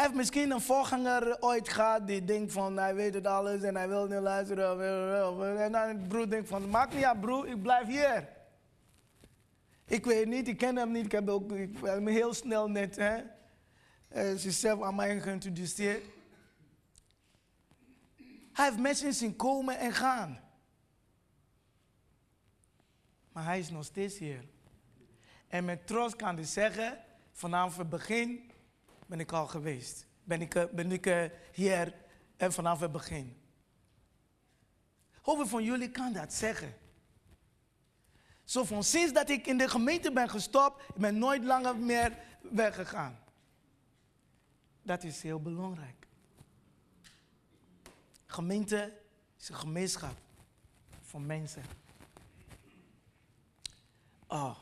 Hij 0.00 0.08
heeft 0.08 0.20
misschien 0.20 0.50
een 0.50 0.60
voorganger 0.60 1.42
ooit 1.42 1.68
gehad 1.68 2.06
die 2.06 2.24
denkt 2.24 2.52
van 2.52 2.76
hij 2.76 2.94
weet 2.94 3.14
het 3.14 3.26
alles 3.26 3.62
en 3.62 3.76
hij 3.76 3.88
wil 3.88 4.06
niet 4.06 4.20
luisteren. 4.20 5.58
En 5.58 5.72
dan 5.72 5.96
de 5.96 6.08
broer 6.08 6.30
denkt 6.30 6.48
van 6.48 6.70
maak 6.70 6.94
niet 6.94 7.04
uit 7.04 7.20
broer, 7.20 7.48
ik 7.48 7.62
blijf 7.62 7.86
hier. 7.86 8.28
Ik 9.86 10.04
weet 10.04 10.26
niet, 10.26 10.48
ik 10.48 10.56
ken 10.56 10.76
hem 10.76 10.90
niet. 10.90 11.04
Ik 11.04 11.12
heb, 11.12 11.28
ook, 11.28 11.52
ik 11.52 11.78
heel 12.04 12.34
snel 12.34 12.70
net 12.70 12.96
hè, 12.96 13.18
uh, 14.14 14.36
zichzelf 14.36 14.82
aan 14.82 14.94
mij 14.94 15.20
geïntroduceerd. 15.20 16.04
Hij 18.52 18.64
heeft 18.64 18.78
mensen 18.78 19.14
zien 19.14 19.36
komen 19.36 19.78
en 19.78 19.92
gaan. 19.92 20.40
Maar 23.32 23.44
hij 23.44 23.58
is 23.58 23.70
nog 23.70 23.84
steeds 23.84 24.18
hier. 24.18 24.44
En 25.48 25.64
met 25.64 25.86
trots 25.86 26.16
kan 26.16 26.34
hij 26.34 26.44
zeggen, 26.44 26.98
vanaf 27.32 27.76
het 27.76 27.88
begin 27.88 28.49
ben 29.10 29.20
ik 29.20 29.32
al 29.32 29.46
geweest. 29.46 30.06
Ben 30.24 30.40
ik, 30.40 30.54
eh, 30.54 30.64
ben 30.72 30.92
ik 30.92 31.06
eh, 31.06 31.24
hier 31.52 31.94
en 32.36 32.52
vanaf 32.52 32.80
het 32.80 32.92
begin. 32.92 33.42
Hoeveel 35.22 35.46
van 35.46 35.64
jullie 35.64 35.90
kan 35.90 36.12
dat 36.12 36.32
zeggen? 36.32 36.74
Zo 38.44 38.64
van 38.64 38.84
sinds 38.84 39.12
dat 39.12 39.28
ik 39.28 39.46
in 39.46 39.58
de 39.58 39.68
gemeente 39.68 40.12
ben 40.12 40.30
gestopt, 40.30 40.88
ik 40.88 40.94
ben 40.94 41.18
nooit 41.18 41.44
langer 41.44 41.76
meer 41.76 42.18
weggegaan. 42.40 43.18
Dat 44.82 45.04
is 45.04 45.22
heel 45.22 45.40
belangrijk. 45.40 46.06
Gemeente 48.26 49.00
is 49.38 49.48
een 49.48 49.56
gemeenschap 49.56 50.16
van 51.00 51.26
mensen. 51.26 51.62
Oh. 54.26 54.58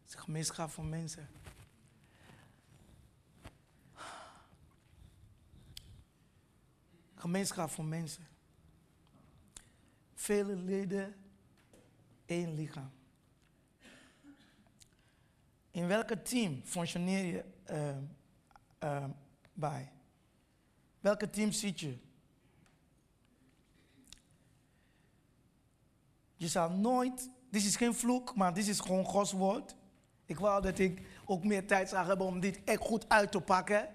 Het 0.00 0.08
is 0.08 0.14
een 0.14 0.20
gemeenschap 0.20 0.70
van 0.70 0.88
mensen. 0.88 1.40
Gemeenschap 7.22 7.70
van 7.70 7.88
mensen. 7.88 8.26
Vele 10.14 10.56
leden, 10.56 11.14
één 12.26 12.54
lichaam. 12.54 12.90
In 15.70 15.86
welke 15.86 16.22
team 16.22 16.60
functioneer 16.64 17.24
je 17.24 17.44
uh, 17.70 17.96
uh, 18.84 19.04
bij? 19.52 19.92
Welke 21.00 21.30
team 21.30 21.52
zit 21.52 21.80
je? 21.80 21.98
Je 26.36 26.48
zal 26.48 26.70
nooit, 26.70 27.30
dit 27.50 27.64
is 27.64 27.76
geen 27.76 27.94
vloek, 27.94 28.34
maar 28.34 28.54
dit 28.54 28.68
is 28.68 28.80
gewoon 28.80 29.04
Gods 29.04 29.32
woord. 29.32 29.74
Ik 30.24 30.38
wou 30.38 30.62
dat 30.62 30.78
ik 30.78 31.02
ook 31.24 31.44
meer 31.44 31.66
tijd 31.66 31.88
zou 31.88 32.06
hebben 32.06 32.26
om 32.26 32.40
dit 32.40 32.64
echt 32.64 32.80
goed 32.80 33.08
uit 33.08 33.32
te 33.32 33.40
pakken. 33.40 33.88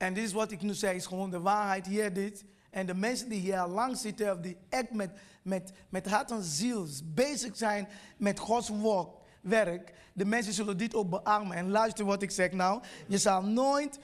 En 0.00 0.14
dit 0.14 0.24
is 0.24 0.32
wat 0.32 0.50
ik 0.50 0.62
nu 0.62 0.74
zeg, 0.74 0.94
is 0.94 1.06
gewoon 1.06 1.30
de 1.30 1.40
waarheid 1.40 1.86
hier 1.86 2.12
dit. 2.12 2.44
En 2.70 2.86
de 2.86 2.94
mensen 2.94 3.28
die 3.28 3.40
hier 3.40 3.66
lang 3.66 3.96
zitten, 3.96 4.32
of 4.32 4.38
die 4.38 4.56
echt 4.68 4.90
met, 4.92 5.10
met, 5.42 5.72
met 5.88 6.06
hart 6.06 6.30
en 6.30 6.42
ziel 6.42 6.86
bezig 7.04 7.56
zijn 7.56 7.88
met 8.16 8.38
Gods 8.38 8.68
woord, 8.68 9.16
werk, 9.40 9.94
de 10.12 10.24
mensen 10.24 10.52
zullen 10.52 10.76
dit 10.76 10.94
ook 10.94 11.10
beamen. 11.10 11.56
En 11.56 11.70
luister 11.70 12.04
wat 12.04 12.22
ik 12.22 12.30
zeg 12.30 12.52
nou. 12.52 12.82
Je 13.06 13.18
zal 13.18 13.42
nooit 13.42 13.98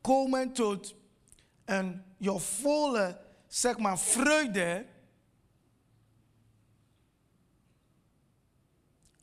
komen 0.00 0.52
tot 0.52 0.94
een 1.64 2.02
je 2.16 2.38
volle, 2.38 3.20
zeg 3.46 3.78
maar, 3.78 3.98
vreugde. 3.98 4.86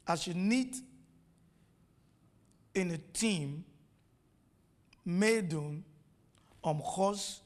Als 0.03 0.25
je 0.25 0.35
niet 0.35 0.83
in 2.71 2.89
het 2.89 3.19
team 3.19 3.65
meedoen 5.01 5.88
om 6.69 6.81
Gods 6.81 7.43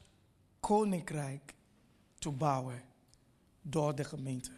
koninkrijk 0.60 1.54
te 2.18 2.30
bouwen 2.30 2.82
door 3.62 3.94
de 3.94 4.04
gemeente. 4.04 4.50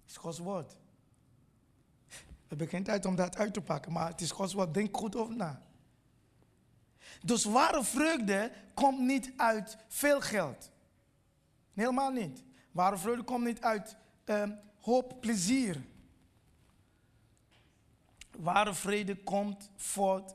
Het 0.00 0.10
is 0.10 0.16
Gods 0.16 0.38
woord. 0.38 0.76
We 2.08 2.56
hebben 2.56 2.68
geen 2.68 2.82
tijd 2.82 3.06
om 3.06 3.14
dat 3.14 3.36
uit 3.36 3.54
te 3.54 3.60
pakken, 3.60 3.92
maar 3.92 4.08
het 4.08 4.20
is 4.20 4.30
Gods 4.30 4.52
woord. 4.52 4.74
Denk 4.74 4.96
goed 4.96 5.16
over 5.16 5.36
na. 5.36 5.62
Dus 7.24 7.44
ware 7.44 7.84
vreugde 7.84 8.52
komt 8.74 9.00
niet 9.00 9.32
uit 9.36 9.76
veel 9.88 10.20
geld. 10.20 10.70
Helemaal 11.72 12.10
niet. 12.10 12.42
Ware 12.72 12.98
vreugde 12.98 13.22
komt 13.24 13.44
niet 13.44 13.60
uit 13.60 13.96
uh, 14.24 14.42
hoop 14.80 15.20
plezier. 15.20 15.82
Ware 18.40 18.74
vrede 18.74 19.16
komt 19.16 19.70
voort 19.76 20.34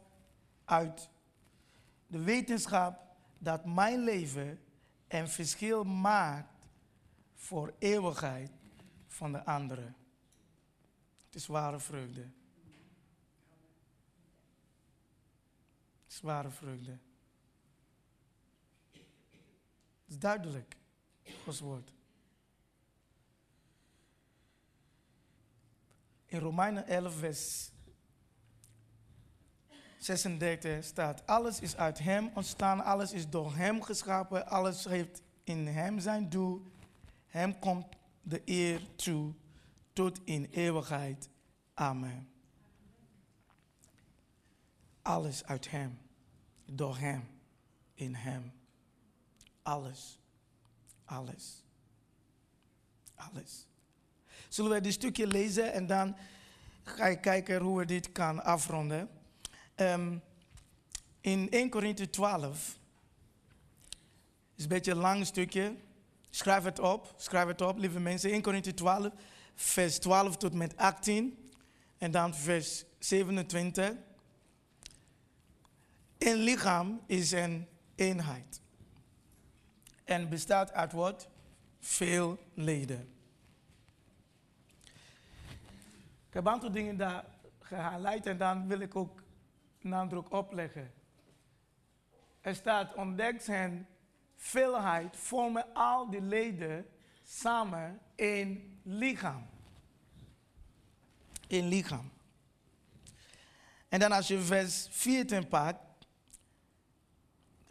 uit 0.65 1.09
de 2.07 2.19
wetenschap 2.19 2.99
dat 3.37 3.65
mijn 3.65 4.03
leven 4.03 4.59
een 5.07 5.27
verschil 5.27 5.83
maakt 5.83 6.67
voor 7.33 7.73
eeuwigheid 7.79 8.51
van 9.07 9.31
de 9.31 9.45
anderen. 9.45 9.95
Het 11.25 11.35
is 11.35 11.47
ware 11.47 11.79
vreugde. 11.79 12.21
Het 16.03 16.13
is 16.13 16.21
ware 16.21 16.49
vreugde. 16.49 16.97
Het 18.91 20.13
is 20.13 20.19
duidelijk, 20.19 20.77
Gods 21.43 21.59
woord. 21.59 21.93
In 26.25 26.39
Romeinen 26.39 26.87
11, 26.87 27.15
vers 27.17 27.73
36 30.05 30.83
staat: 30.83 31.27
Alles 31.27 31.59
is 31.59 31.75
uit 31.75 31.99
Hem 31.99 32.31
ontstaan, 32.33 32.83
alles 32.83 33.11
is 33.11 33.29
door 33.29 33.55
Hem 33.55 33.81
geschapen, 33.81 34.47
alles 34.47 34.85
heeft 34.85 35.21
in 35.43 35.67
Hem 35.67 35.99
zijn 35.99 36.29
doel. 36.29 36.71
Hem 37.27 37.59
komt 37.59 37.85
de 38.21 38.41
eer 38.45 38.81
toe 38.95 39.33
tot 39.93 40.19
in 40.23 40.47
eeuwigheid. 40.51 41.29
Amen. 41.73 42.29
Alles 45.01 45.45
uit 45.45 45.69
Hem, 45.69 45.97
door 46.65 46.97
Hem, 46.97 47.27
in 47.93 48.15
Hem. 48.15 48.53
Alles, 49.61 50.19
alles, 51.05 51.63
alles. 53.15 53.67
Zullen 54.49 54.71
we 54.71 54.81
dit 54.81 54.93
stukje 54.93 55.27
lezen 55.27 55.73
en 55.73 55.87
dan 55.87 56.15
ga 56.83 57.05
ik 57.05 57.21
kijken 57.21 57.61
hoe 57.61 57.77
we 57.77 57.85
dit 57.85 58.11
kan 58.11 58.43
afronden. 58.43 59.09
Um, 59.75 60.21
in 61.21 61.51
1 61.51 61.69
Korinthe 61.69 62.09
12, 62.09 62.77
is 64.55 64.63
een 64.63 64.69
beetje 64.69 64.91
een 64.91 64.97
lang 64.97 65.25
stukje. 65.25 65.75
Schrijf 66.29 66.63
het 66.63 66.79
op, 66.79 67.13
schrijf 67.17 67.47
het 67.47 67.61
op, 67.61 67.77
lieve 67.77 67.99
mensen. 67.99 68.31
1 68.31 68.41
Korinthe 68.41 68.73
12, 68.73 69.09
vers 69.55 69.99
12 69.99 70.37
tot 70.37 70.53
met 70.53 70.77
18. 70.77 71.49
En 71.97 72.11
dan 72.11 72.35
vers 72.35 72.85
27. 72.99 73.93
Een 76.17 76.35
lichaam 76.37 77.01
is 77.05 77.31
een 77.31 77.67
eenheid. 77.95 78.61
En 80.03 80.29
bestaat 80.29 80.71
uit 80.71 80.91
wat? 80.91 81.27
Veel 81.79 82.39
leden. 82.53 83.09
Ik 86.27 86.33
heb 86.33 86.45
een 86.45 86.51
aantal 86.51 86.71
dingen 86.71 86.97
daar 86.97 87.25
gehighlight 87.59 88.25
en 88.25 88.37
dan 88.37 88.67
wil 88.67 88.79
ik 88.79 88.95
ook 88.95 89.23
nadruk 89.85 90.31
opleggen. 90.31 90.93
Er 92.41 92.55
staat, 92.55 92.93
ontdekt 92.93 93.43
zijn 93.43 93.87
veelheid 94.35 95.17
vormen 95.17 95.73
al 95.73 96.09
die 96.09 96.21
leden 96.21 96.85
samen 97.23 97.99
in 98.15 98.79
lichaam. 98.83 99.47
In 101.47 101.67
lichaam. 101.67 102.11
En 103.89 103.99
dan 103.99 104.11
als 104.11 104.27
je 104.27 104.41
vers 104.41 104.87
14 104.91 105.47
pakt, 105.47 105.79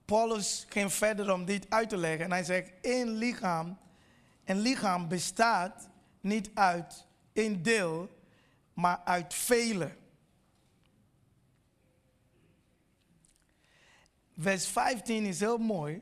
Paulus 0.04 0.66
ging 0.68 0.92
verder 0.92 1.32
om 1.32 1.44
dit 1.44 1.70
uit 1.70 1.88
te 1.88 1.96
leggen. 1.96 2.24
En 2.24 2.30
hij 2.30 2.44
zegt, 2.44 2.72
één 2.80 3.08
lichaam, 3.08 3.78
een 4.44 4.58
lichaam 4.58 5.08
bestaat 5.08 5.88
niet 6.20 6.50
uit 6.54 7.06
één 7.32 7.62
deel, 7.62 8.08
maar 8.72 9.00
uit 9.04 9.34
vele. 9.34 9.96
Vers 14.38 14.66
15 14.66 15.24
is 15.24 15.40
heel 15.40 15.58
mooi, 15.58 16.00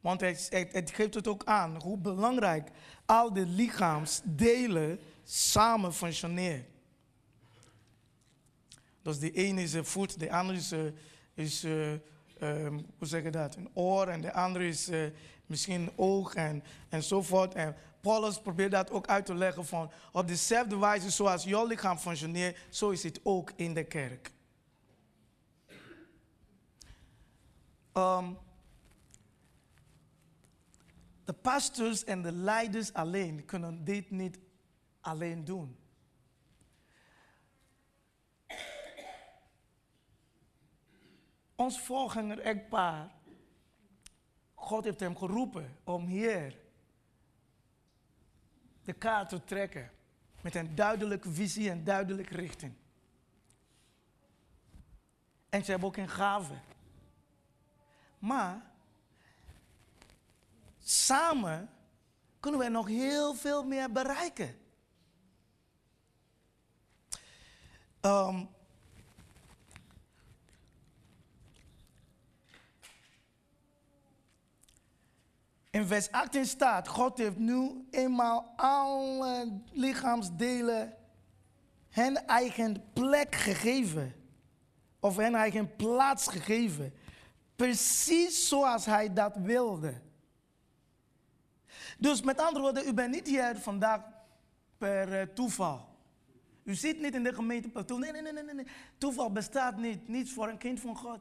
want 0.00 0.20
het, 0.20 0.48
het, 0.72 0.90
geeft 0.90 1.14
het 1.14 1.28
ook 1.28 1.44
aan 1.44 1.82
hoe 1.82 1.98
belangrijk 1.98 2.70
al 3.06 3.32
de 3.32 3.46
lichaamsdelen 3.46 4.98
samen 5.24 5.94
functioneren. 5.94 6.66
Dus 9.02 9.18
de 9.18 9.30
ene 9.30 9.62
is 9.62 9.72
een 9.72 9.84
voet, 9.84 10.20
de 10.20 10.32
andere 10.32 10.58
is, 10.58 10.72
uh, 10.72 10.80
is 11.34 11.64
uh, 11.64 11.92
um, 12.42 12.86
hoe 12.98 13.06
zeg 13.06 13.30
dat, 13.30 13.56
een 13.56 13.70
oor 13.74 14.08
en 14.08 14.20
de 14.20 14.32
andere 14.32 14.66
is 14.66 14.88
uh, 14.88 15.06
misschien 15.46 15.80
een 15.80 15.92
oog 15.96 16.34
en, 16.34 16.64
enzovoort. 16.88 17.54
En 17.54 17.76
Paulus 18.00 18.40
probeert 18.40 18.70
dat 18.70 18.90
ook 18.90 19.06
uit 19.06 19.26
te 19.26 19.34
leggen 19.34 19.66
van 19.66 19.90
op 20.12 20.28
dezelfde 20.28 20.78
wijze 20.78 21.10
zoals 21.10 21.44
jouw 21.44 21.66
lichaam 21.66 21.98
functioneert, 21.98 22.58
zo 22.70 22.90
is 22.90 23.02
het 23.02 23.20
ook 23.22 23.52
in 23.56 23.74
de 23.74 23.84
kerk. 23.84 24.30
Um, 27.96 28.38
de 31.24 31.32
pastors 31.32 32.04
en 32.04 32.22
de 32.22 32.32
leiders 32.32 32.92
alleen 32.92 33.44
kunnen 33.44 33.84
dit 33.84 34.10
niet 34.10 34.38
alleen 35.00 35.44
doen. 35.44 35.76
Ons 41.54 41.80
voorganger 41.80 42.38
echtpaar, 42.38 43.10
God 44.54 44.84
heeft 44.84 45.00
hem 45.00 45.16
geroepen 45.16 45.76
om 45.84 46.06
hier 46.06 46.58
de 48.84 48.92
kaart 48.92 49.28
te 49.28 49.44
trekken. 49.44 49.90
Met 50.40 50.54
een 50.54 50.74
duidelijke 50.74 51.32
visie 51.32 51.70
en 51.70 51.84
duidelijke 51.84 52.34
richting. 52.34 52.74
En 55.48 55.64
ze 55.64 55.70
hebben 55.70 55.88
ook 55.88 55.96
een 55.96 56.08
gave. 56.08 56.54
Maar 58.22 58.62
samen 60.78 61.70
kunnen 62.40 62.60
we 62.60 62.68
nog 62.68 62.86
heel 62.86 63.34
veel 63.34 63.64
meer 63.64 63.92
bereiken. 63.92 64.56
Um, 68.00 68.48
in 75.70 75.86
vers 75.86 76.10
18 76.10 76.46
staat, 76.46 76.88
God 76.88 77.18
heeft 77.18 77.38
nu 77.38 77.86
eenmaal 77.90 78.52
alle 78.56 79.60
lichaamsdelen 79.72 80.96
hen 81.88 82.26
eigen 82.26 82.92
plek 82.92 83.34
gegeven. 83.34 84.14
Of 85.00 85.16
hen 85.16 85.34
eigen 85.34 85.76
plaats 85.76 86.26
gegeven. 86.26 86.94
Precies 87.62 88.48
zoals 88.48 88.86
hij 88.86 89.12
dat 89.12 89.36
wilde. 89.36 89.94
Dus 91.98 92.22
met 92.22 92.40
andere 92.40 92.60
woorden, 92.60 92.86
u 92.86 92.92
bent 92.92 93.14
niet 93.14 93.26
hier 93.26 93.56
vandaag 93.56 94.00
per 94.78 95.08
uh, 95.12 95.22
toeval. 95.34 95.88
U 96.62 96.74
zit 96.74 97.00
niet 97.00 97.14
in 97.14 97.22
de 97.22 97.34
gemeente 97.34 97.68
per 97.68 97.98
Nee, 97.98 98.12
nee, 98.12 98.22
nee, 98.22 98.32
nee, 98.32 98.54
nee. 98.54 98.66
Toeval 98.98 99.32
bestaat 99.32 99.76
niet. 99.76 100.08
Niets 100.08 100.32
voor 100.32 100.48
een 100.48 100.58
kind 100.58 100.80
van 100.80 100.96
God. 100.96 101.20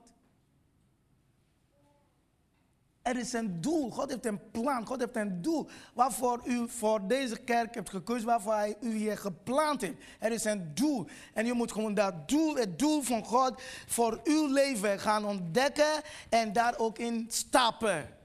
Er 3.01 3.17
is 3.17 3.33
een 3.33 3.61
doel. 3.61 3.91
God 3.91 4.09
heeft 4.09 4.25
een 4.25 4.51
plan. 4.51 4.85
God 4.85 4.99
heeft 4.99 5.15
een 5.15 5.41
doel 5.41 5.69
waarvoor 5.93 6.41
u 6.45 6.69
voor 6.69 7.07
deze 7.07 7.37
kerk 7.37 7.75
hebt 7.75 7.89
gekozen, 7.89 8.25
waarvoor 8.25 8.53
hij 8.53 8.75
u 8.81 8.95
hier 8.95 9.17
gepland 9.17 9.81
heeft. 9.81 9.97
Er 10.19 10.31
is 10.31 10.43
een 10.43 10.71
doel. 10.73 11.07
En 11.33 11.45
je 11.45 11.53
moet 11.53 11.71
gewoon 11.71 11.93
dat 11.93 12.27
doel, 12.29 12.55
het 12.55 12.79
doel 12.79 13.01
van 13.01 13.25
God 13.25 13.61
voor 13.87 14.19
uw 14.23 14.47
leven 14.47 14.99
gaan 14.99 15.25
ontdekken 15.25 16.01
en 16.29 16.53
daar 16.53 16.77
ook 16.77 16.97
in 16.97 17.25
stappen. 17.27 18.17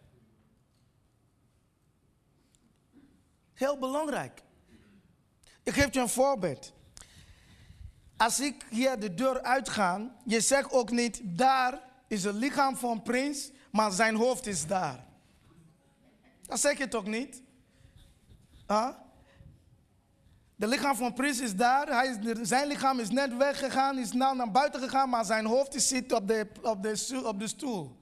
Heel 3.55 3.79
belangrijk. 3.79 4.43
Ik 5.63 5.73
geef 5.73 5.95
je 5.95 6.01
een 6.01 6.09
voorbeeld. 6.09 6.73
Als 8.17 8.41
ik 8.41 8.67
hier 8.71 8.99
de 8.99 9.15
deur 9.15 9.43
uitga, 9.43 10.17
je 10.25 10.41
zegt 10.41 10.73
ook 10.73 10.91
niet, 10.91 11.21
daar 11.25 11.81
is 12.09 12.25
het 12.25 12.35
lichaam 12.35 12.77
van 12.77 13.03
prins, 13.03 13.51
maar 13.77 13.93
zijn 13.93 14.15
hoofd 14.15 14.47
is 14.47 14.67
daar. 14.67 15.05
Dat 16.43 16.61
zeg 16.61 16.79
je 16.79 16.89
toch 16.89 17.07
niet? 17.07 17.43
Huh? 18.67 18.89
De 20.57 20.67
lichaam 20.67 20.97
van 20.97 21.13
prins 21.13 21.41
is 21.41 21.57
daar, 21.57 21.87
hij 21.89 22.19
zijn 22.43 22.67
lichaam 22.67 23.01
is 23.01 23.11
net 23.11 23.37
weggegaan, 23.37 23.99
is 23.99 24.13
naar 24.13 24.51
buiten 24.51 24.81
gegaan, 24.81 25.09
maar 25.09 25.25
zijn 25.25 25.47
hoofd 25.47 25.83
zit 25.83 26.13
op 26.13 26.29
de, 26.29 26.47
op 26.63 26.83
de, 26.83 27.23
op 27.25 27.39
de 27.39 27.49
stoel. 27.49 27.97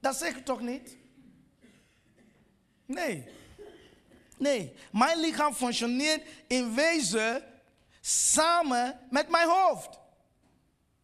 Dat 0.00 0.16
zeg 0.16 0.34
je 0.34 0.42
toch 0.42 0.60
niet? 0.60 0.96
Nee. 2.86 3.28
Nee, 4.38 4.74
mijn 4.92 5.20
lichaam 5.20 5.54
functioneert 5.54 6.26
in 6.46 6.74
wezen 6.74 7.42
samen 8.00 9.00
met 9.10 9.28
mijn 9.28 9.48
hoofd. 9.48 9.98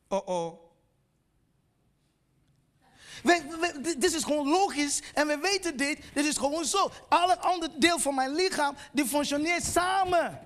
Oh 0.09 0.28
oh. 0.28 0.67
Dit 3.82 4.14
is 4.14 4.24
gewoon 4.24 4.48
logisch 4.48 5.02
en 5.14 5.26
we 5.26 5.38
weten 5.38 5.76
dit. 5.76 6.02
Dit 6.14 6.24
is 6.24 6.36
gewoon 6.36 6.64
zo. 6.64 6.90
Alle 7.08 7.38
andere 7.38 7.78
deel 7.78 7.98
van 7.98 8.14
mijn 8.14 8.34
lichaam, 8.34 8.76
die 8.92 9.06
functioneert 9.06 9.64
samen. 9.64 10.40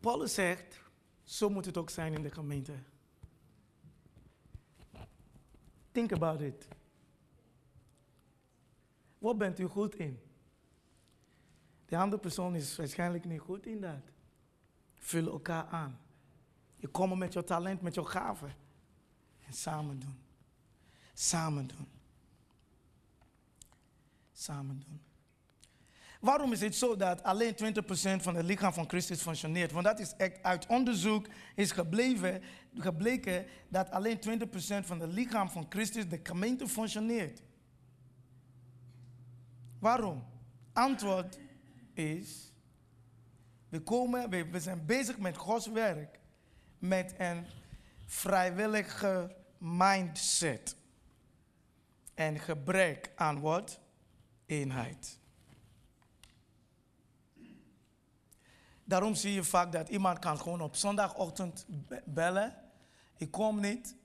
Paulus 0.00 0.34
zegt, 0.34 0.80
zo 1.24 1.50
moet 1.50 1.64
het 1.64 1.76
ook 1.76 1.90
zijn 1.90 2.14
in 2.14 2.22
de 2.22 2.30
gemeente. 2.30 2.72
Think 5.92 6.12
about 6.12 6.40
it. 6.40 6.68
Wat 9.18 9.38
bent 9.38 9.58
u 9.58 9.64
goed 9.64 9.94
in? 9.94 10.20
De 11.86 11.96
andere 11.96 12.22
persoon 12.22 12.54
is 12.54 12.76
waarschijnlijk 12.76 13.24
niet 13.24 13.40
goed 13.40 13.66
in 13.66 13.80
dat. 13.80 14.02
Vul 14.94 15.26
elkaar 15.26 15.66
aan. 15.66 15.98
Je 16.78 16.88
komt 16.88 17.16
met 17.16 17.32
je 17.32 17.44
talent, 17.44 17.80
met 17.80 17.94
je 17.94 18.04
gaven. 18.04 18.54
En 19.46 19.52
samen 19.52 19.98
doen. 19.98 20.18
Samen 21.14 21.66
doen. 21.66 21.88
Samen 24.32 24.82
doen. 24.86 25.00
Waarom 26.20 26.52
is 26.52 26.60
het 26.60 26.74
zo 26.74 26.96
dat 26.96 27.22
alleen 27.22 27.54
20% 27.54 28.22
van 28.22 28.34
het 28.34 28.44
lichaam 28.44 28.72
van 28.72 28.88
Christus 28.88 29.22
functioneert? 29.22 29.72
Want 29.72 29.84
dat 29.84 29.98
is 29.98 30.14
echt 30.16 30.42
uit 30.42 30.66
onderzoek 30.66 31.26
is 31.54 31.70
gebleven, 31.70 32.42
gebleken 32.74 33.46
dat 33.68 33.90
alleen 33.90 34.18
20% 34.18 34.86
van 34.86 35.00
het 35.00 35.12
lichaam 35.12 35.50
van 35.50 35.66
Christus, 35.68 36.08
de 36.08 36.20
gemeente, 36.22 36.68
functioneert. 36.68 37.42
Waarom? 39.78 40.24
Antwoord 40.72 41.38
is, 41.92 42.52
we, 43.68 43.80
komen, 43.80 44.30
we, 44.30 44.48
we 44.50 44.60
zijn 44.60 44.86
bezig 44.86 45.18
met 45.18 45.36
Gods 45.36 45.66
werk 45.66 46.18
met 46.78 47.14
een 47.18 47.46
vrijwillige 48.06 49.36
mindset. 49.58 50.76
En 52.14 52.38
gebrek 52.38 53.10
aan 53.16 53.40
wat? 53.40 53.80
Eenheid. 54.46 55.18
Daarom 58.84 59.14
zie 59.14 59.32
je 59.32 59.44
vaak 59.44 59.72
dat 59.72 59.88
iemand 59.88 60.18
kan 60.18 60.40
gewoon 60.40 60.60
op 60.60 60.76
zondagochtend 60.76 61.66
bellen. 62.04 62.56
Ik 63.16 63.30
kom 63.30 63.60
niet. 63.60 63.96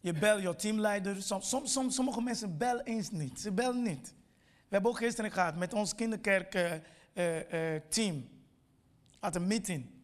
Je 0.00 0.12
belt 0.12 0.42
je 0.42 0.56
teamleider. 0.56 1.22
Som, 1.22 1.40
som, 1.40 1.66
som, 1.66 1.90
sommige 1.90 2.22
mensen 2.22 2.58
bellen 2.58 2.84
eens 2.84 3.10
niet. 3.10 3.40
Ze 3.40 3.52
bellen 3.52 3.82
niet. 3.82 4.14
We 4.38 4.76
hebben 4.76 4.90
ook 4.90 4.96
gisteren 4.96 5.32
gehad 5.32 5.56
met 5.56 5.72
ons 5.72 5.94
kinderkerk 5.94 6.54
uh, 6.54 6.72
uh, 7.14 7.74
uh, 7.74 7.80
team. 7.88 8.28
At 9.18 9.36
een 9.36 9.46
meeting. 9.46 9.99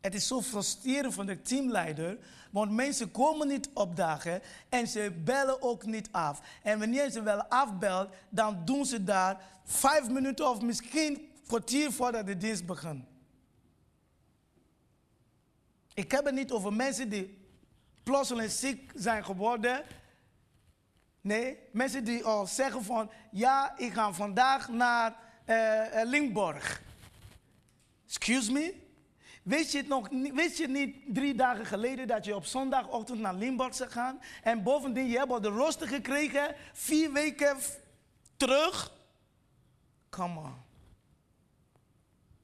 Het 0.00 0.14
is 0.14 0.26
zo 0.26 0.40
frustrerend 0.40 1.14
voor 1.14 1.26
de 1.26 1.42
teamleider, 1.42 2.18
want 2.50 2.70
mensen 2.70 3.10
komen 3.10 3.48
niet 3.48 3.68
opdagen 3.74 4.42
en 4.68 4.86
ze 4.86 5.12
bellen 5.24 5.62
ook 5.62 5.84
niet 5.84 6.08
af. 6.10 6.40
En 6.62 6.78
wanneer 6.78 7.10
ze 7.10 7.22
wel 7.22 7.44
afbelt, 7.44 8.08
dan 8.28 8.64
doen 8.64 8.84
ze 8.84 9.04
daar 9.04 9.40
vijf 9.64 10.08
minuten 10.08 10.50
of 10.50 10.60
misschien 10.60 11.30
kwartier 11.46 11.92
voordat 11.92 12.26
de 12.26 12.36
dienst 12.36 12.66
begint. 12.66 13.04
Ik 15.94 16.10
heb 16.10 16.24
het 16.24 16.34
niet 16.34 16.52
over 16.52 16.72
mensen 16.72 17.08
die 17.08 17.38
plotseling 18.02 18.50
ziek 18.50 18.92
zijn 18.94 19.24
geworden. 19.24 19.84
Nee, 21.20 21.58
mensen 21.72 22.04
die 22.04 22.24
al 22.24 22.46
zeggen 22.46 22.84
van, 22.84 23.10
ja, 23.30 23.78
ik 23.78 23.92
ga 23.92 24.12
vandaag 24.12 24.68
naar 24.68 25.16
uh, 25.46 26.02
Limburg. 26.04 26.82
Excuse 28.06 28.52
me? 28.52 28.88
Wist 29.50 29.72
je, 29.72 29.78
het 29.78 29.88
nog, 29.88 30.08
wist 30.34 30.58
je 30.58 30.68
niet 30.68 30.96
drie 31.06 31.34
dagen 31.34 31.66
geleden 31.66 32.06
dat 32.06 32.24
je 32.24 32.34
op 32.34 32.44
zondagochtend 32.44 33.20
naar 33.20 33.34
Limburg 33.34 33.74
zou 33.74 33.90
gaan? 33.90 34.20
En 34.42 34.62
bovendien, 34.62 35.06
je 35.06 35.18
hebt 35.18 35.30
al 35.30 35.40
de 35.40 35.48
rooster 35.48 35.88
gekregen, 35.88 36.54
vier 36.72 37.12
weken 37.12 37.56
terug. 38.36 38.92
Come 40.10 40.38
on. 40.40 40.54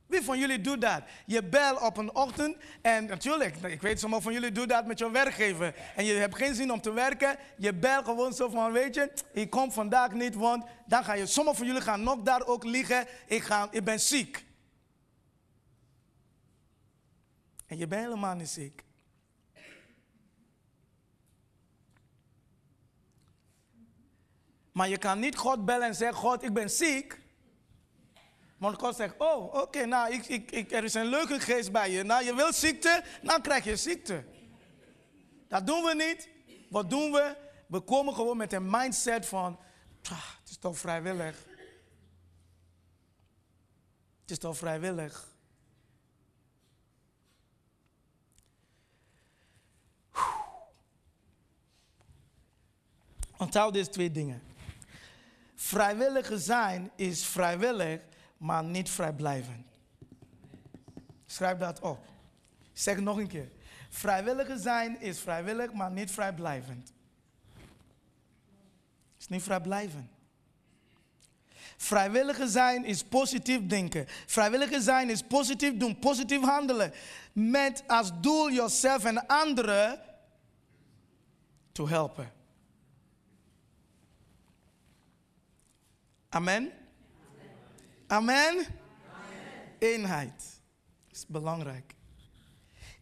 Wie 0.06 0.22
van 0.22 0.38
jullie 0.38 0.60
doet 0.60 0.80
dat? 0.80 1.02
Je 1.26 1.44
belt 1.44 1.80
op 1.80 1.96
een 1.96 2.14
ochtend 2.14 2.56
en 2.82 3.06
natuurlijk, 3.06 3.56
ik 3.56 3.82
weet 3.82 4.00
sommigen 4.00 4.24
van 4.24 4.32
jullie 4.32 4.52
doen 4.52 4.66
dat 4.66 4.86
met 4.86 4.98
je 4.98 5.10
werkgever. 5.10 5.74
En 5.96 6.04
je 6.04 6.12
hebt 6.12 6.36
geen 6.36 6.54
zin 6.54 6.72
om 6.72 6.80
te 6.80 6.92
werken. 6.92 7.36
Je 7.56 7.74
belt 7.74 8.04
gewoon 8.04 8.32
zo 8.32 8.48
van, 8.48 8.72
weet 8.72 8.94
je, 8.94 9.12
ik 9.32 9.50
kom 9.50 9.72
vandaag 9.72 10.12
niet, 10.12 10.34
want 10.34 10.64
dan 10.86 11.04
ga 11.04 11.12
je, 11.12 11.26
sommigen 11.26 11.58
van 11.58 11.66
jullie 11.66 11.82
gaan 11.82 12.02
nog 12.02 12.22
daar 12.22 12.46
ook 12.46 12.64
liggen. 12.64 13.06
Ik, 13.26 13.42
ga, 13.42 13.68
ik 13.70 13.84
ben 13.84 14.00
ziek. 14.00 14.45
En 17.66 17.78
je 17.78 17.86
bent 17.86 18.02
helemaal 18.02 18.34
niet 18.34 18.48
ziek. 18.48 18.84
Maar 24.72 24.88
je 24.88 24.98
kan 24.98 25.18
niet 25.18 25.36
God 25.36 25.64
bellen 25.64 25.86
en 25.86 25.94
zeggen, 25.94 26.16
God, 26.16 26.42
ik 26.42 26.52
ben 26.52 26.70
ziek. 26.70 27.20
Want 28.58 28.78
God 28.78 28.96
zegt, 28.96 29.14
oh, 29.18 29.54
oké, 29.54 29.84
nou, 29.84 30.12
ik, 30.12 30.26
ik, 30.26 30.50
ik, 30.50 30.72
er 30.72 30.84
is 30.84 30.94
een 30.94 31.06
leuke 31.06 31.40
geest 31.40 31.72
bij 31.72 31.90
je. 31.90 32.02
Nou, 32.02 32.24
je 32.24 32.34
wilt 32.34 32.54
ziekte, 32.54 33.04
dan 33.22 33.42
krijg 33.42 33.64
je 33.64 33.76
ziekte. 33.76 34.24
Dat 35.48 35.66
doen 35.66 35.82
we 35.84 35.94
niet. 35.94 36.28
Wat 36.70 36.90
doen 36.90 37.12
we? 37.12 37.36
We 37.68 37.80
komen 37.80 38.14
gewoon 38.14 38.36
met 38.36 38.52
een 38.52 38.70
mindset 38.70 39.26
van, 39.26 39.58
het 40.02 40.50
is 40.50 40.58
toch 40.58 40.78
vrijwillig. 40.78 41.46
Het 44.20 44.30
is 44.30 44.38
toch 44.38 44.56
vrijwillig. 44.56 45.35
Onthoud 53.38 53.72
deze 53.72 53.90
twee 53.90 54.10
dingen. 54.10 54.42
Vrijwillige 55.54 56.38
zijn 56.38 56.90
is 56.96 57.26
vrijwillig, 57.26 58.00
maar 58.36 58.64
niet 58.64 58.90
vrijblijvend. 58.90 59.66
Schrijf 61.26 61.58
dat 61.58 61.80
op. 61.80 62.04
Ik 62.72 62.80
zeg 62.80 62.94
het 62.94 63.04
nog 63.04 63.16
een 63.16 63.28
keer. 63.28 63.50
Vrijwillige 63.88 64.58
zijn 64.58 65.00
is 65.00 65.18
vrijwillig, 65.18 65.72
maar 65.72 65.90
niet 65.90 66.10
vrijblijvend. 66.10 66.92
Is 69.18 69.28
niet 69.28 69.42
vrijblijvend. 69.42 70.10
Vrijwillige 71.76 72.48
zijn 72.48 72.84
is 72.84 73.02
positief 73.02 73.66
denken. 73.66 74.04
Vrijwillige 74.26 74.80
zijn 74.80 75.10
is 75.10 75.22
positief 75.22 75.76
doen, 75.76 75.98
positief 75.98 76.40
handelen. 76.40 76.92
Met 77.32 77.82
als 77.86 78.10
doel 78.20 78.50
jezelf 78.50 79.04
en 79.04 79.26
anderen 79.26 80.00
te 81.72 81.88
helpen. 81.88 82.35
Amen? 86.36 86.72
Amen? 88.06 88.66
Eenheid 89.78 90.60
is 91.10 91.26
belangrijk. 91.26 91.94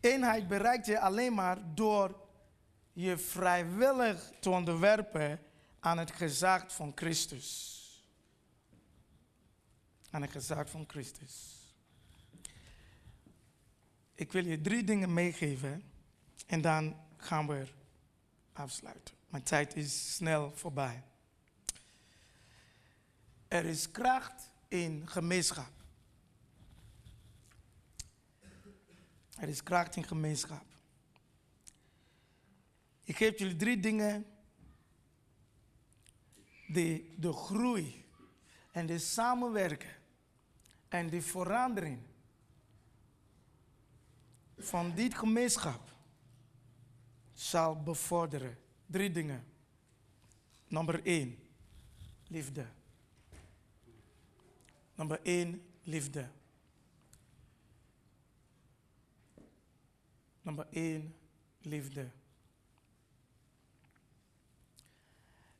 Eenheid 0.01 0.49
bereikt 0.49 0.87
je 0.87 1.01
alleen 1.01 1.35
maar 1.35 1.74
door 1.74 2.28
je 2.93 3.18
vrijwillig 3.18 4.30
te 4.41 4.51
onderwerpen 4.51 5.41
aan 5.80 5.99
het 5.99 6.11
gezag 6.11 6.72
van 6.74 6.93
Christus. 6.95 7.80
Aan 10.11 10.22
het 10.22 10.30
gezag 10.30 10.70
van 10.70 10.85
Christus. 10.87 11.59
Ik 14.14 14.32
wil 14.32 14.45
je 14.45 14.61
drie 14.61 14.85
dingen 14.85 15.12
meegeven 15.12 15.82
en 16.47 16.61
dan 16.61 16.97
gaan 17.16 17.47
we 17.47 17.66
afsluiten. 18.53 19.14
Mijn 19.28 19.43
tijd 19.43 19.76
is 19.76 20.14
snel 20.14 20.53
voorbij. 20.55 21.03
Er 23.55 23.65
is 23.65 23.91
kracht 23.91 24.51
in 24.69 25.09
gemeenschap. 25.09 25.71
Er 29.39 29.49
is 29.49 29.63
kracht 29.63 29.97
in 29.97 30.05
gemeenschap. 30.05 30.65
Ik 33.05 33.17
geef 33.17 33.39
jullie 33.39 33.57
drie 33.57 33.81
dingen 33.81 34.27
die 36.67 37.15
de 37.19 37.33
groei 37.33 38.05
en 38.73 38.87
de 38.87 38.99
samenwerken 38.99 39.97
en 40.89 41.11
de 41.11 41.23
verandering 41.23 42.01
van 44.59 44.95
dit 44.95 45.15
gemeenschap 45.15 45.97
zal 47.33 47.83
bevorderen. 47.83 48.59
Drie 48.87 49.11
dingen. 49.11 49.45
Nummer 50.69 51.05
één, 51.07 51.39
liefde. 52.29 52.67
Nummer 54.95 55.21
één, 55.23 55.63
liefde. 55.83 56.29
Nummer 60.43 60.67
één, 60.71 61.15
liefde. 61.61 62.11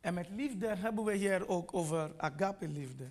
En 0.01 0.15
met 0.15 0.29
liefde 0.29 0.75
hebben 0.77 1.05
we 1.05 1.15
hier 1.15 1.49
ook 1.49 1.75
over 1.75 2.15
agape-liefde. 2.17 3.11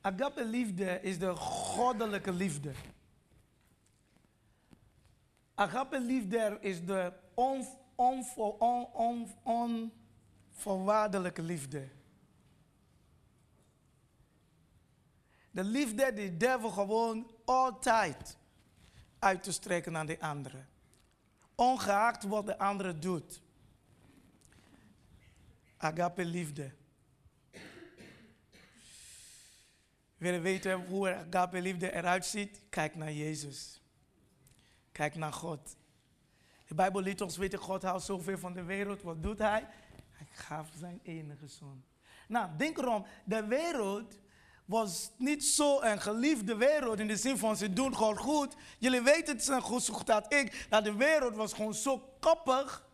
Agape-liefde 0.00 1.00
is 1.02 1.18
de 1.18 1.36
goddelijke 1.36 2.32
liefde. 2.32 2.72
Agape-liefde 5.54 6.58
is 6.60 6.84
de 6.84 7.12
onvoorwaardelijke 10.54 11.42
liefde. 11.42 11.88
De 15.50 15.64
liefde 15.64 16.12
die 16.12 16.36
durven 16.36 16.72
gewoon 16.72 17.30
altijd 17.44 18.36
uit 19.18 19.42
te 19.42 19.52
strekken 19.52 19.92
naar 19.92 20.06
de 20.06 20.20
anderen. 20.20 20.68
Ongeacht 21.54 22.24
wat 22.24 22.46
de 22.46 22.58
andere 22.58 22.98
doet. 22.98 23.42
Agape 25.76 26.24
liefde. 26.24 26.72
Wil 30.16 30.32
je 30.32 30.40
weten 30.40 30.86
hoe 30.86 31.14
agape 31.14 31.60
liefde 31.60 31.92
eruit 31.92 32.26
ziet? 32.26 32.60
Kijk 32.68 32.94
naar 32.94 33.12
Jezus. 33.12 33.80
Kijk 34.92 35.14
naar 35.14 35.32
God. 35.32 35.76
De 36.66 36.74
Bijbel 36.74 37.00
liet 37.00 37.22
ons 37.22 37.36
weten, 37.36 37.58
God 37.58 37.82
houdt 37.82 38.04
zoveel 38.04 38.38
van 38.38 38.52
de 38.52 38.62
wereld. 38.62 39.02
Wat 39.02 39.22
doet 39.22 39.38
hij? 39.38 39.66
Hij 40.10 40.26
gaf 40.32 40.70
zijn 40.78 41.00
enige 41.02 41.48
zoon. 41.48 41.82
Nou, 42.28 42.56
denk 42.56 42.78
erom, 42.78 43.06
de 43.24 43.46
wereld 43.46 44.18
was 44.68 45.10
niet 45.16 45.44
zo 45.44 45.80
een 45.80 46.00
geliefde 46.00 46.56
wereld 46.56 46.98
in 46.98 47.06
de 47.06 47.16
zin 47.16 47.38
van 47.38 47.56
ze 47.56 47.72
doen 47.72 47.94
God 47.94 48.18
goed. 48.18 48.54
Jullie 48.78 49.00
weten 49.00 49.34
het 49.34 49.44
zijn 49.44 49.60
goed, 49.60 50.06
dat 50.06 50.32
ik, 50.32 50.66
dat 50.68 50.84
de 50.84 50.94
wereld 50.94 51.34
was 51.34 51.52
gewoon 51.52 51.74
zo 51.74 52.16
koppig 52.20 52.86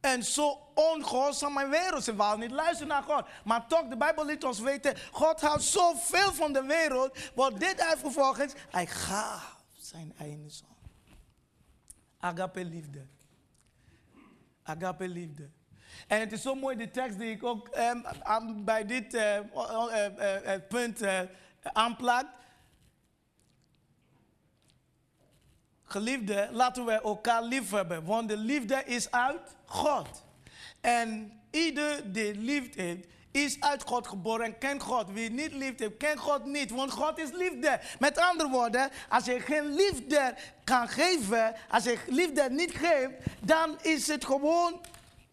en 0.00 0.24
zo 0.24 0.70
ongehoorzaam 0.74 1.52
mijn 1.52 1.70
wereld. 1.70 2.04
Ze 2.04 2.16
wou 2.16 2.38
niet 2.38 2.50
luisteren 2.50 2.88
naar 2.88 3.02
God. 3.02 3.26
Maar 3.44 3.66
toch, 3.66 3.88
de 3.88 3.96
Bijbel 3.96 4.26
liet 4.26 4.44
ons 4.44 4.60
weten, 4.60 4.96
God 5.12 5.40
houdt 5.40 5.62
zoveel 5.62 6.32
van 6.32 6.52
de 6.52 6.62
wereld. 6.62 7.18
Wat 7.34 7.60
dit 7.60 7.84
heeft 7.84 8.00
vervolgens, 8.00 8.52
hij 8.70 8.86
gaf 8.86 9.64
zijn 9.72 10.14
eigen 10.18 10.50
zoon. 10.50 10.68
Agape 12.18 12.64
liefde. 12.64 13.06
Agape 14.62 15.08
liefde. 15.08 15.50
En 16.06 16.20
het 16.20 16.32
is 16.32 16.42
zo 16.42 16.54
mooi, 16.54 16.76
de 16.76 16.90
tekst 16.90 17.18
die 17.18 17.30
ik 17.30 17.44
ook 17.44 17.68
um, 17.76 18.64
bij 18.64 18.86
dit 18.86 19.14
uh, 19.14 19.36
uh, 19.36 20.06
uh, 20.44 20.52
punt 20.68 21.00
aanplak. 21.62 22.26
Geliefde, 25.84 26.48
laten 26.52 26.84
we 26.84 26.92
elkaar 26.92 27.42
lief 27.42 27.70
hebben, 27.70 28.04
want 28.04 28.28
de 28.28 28.36
liefde 28.36 28.82
is 28.84 29.10
uit 29.10 29.56
God. 29.64 30.24
En 30.80 31.40
ieder 31.50 32.12
die 32.12 32.34
liefde 32.34 32.82
heeft, 32.82 33.06
is 33.30 33.60
uit 33.60 33.82
God 33.82 34.06
geboren 34.06 34.44
en 34.44 34.58
kent 34.58 34.82
God. 34.82 35.10
Wie 35.10 35.30
niet 35.30 35.52
liefde 35.52 35.84
heeft, 35.84 35.96
kent 35.96 36.18
God 36.18 36.44
niet, 36.44 36.70
want 36.70 36.90
God 36.90 37.18
is 37.18 37.30
liefde. 37.30 37.80
Met 37.98 38.18
andere 38.18 38.50
woorden, 38.50 38.90
als 39.08 39.24
je 39.24 39.40
geen 39.40 39.74
liefde 39.74 40.34
kan 40.64 40.88
geven, 40.88 41.54
als 41.70 41.84
je 41.84 41.98
liefde 42.06 42.50
niet 42.50 42.74
geeft, 42.74 43.12
dan 43.40 43.78
is 43.82 44.06
het 44.06 44.24
gewoon 44.24 44.80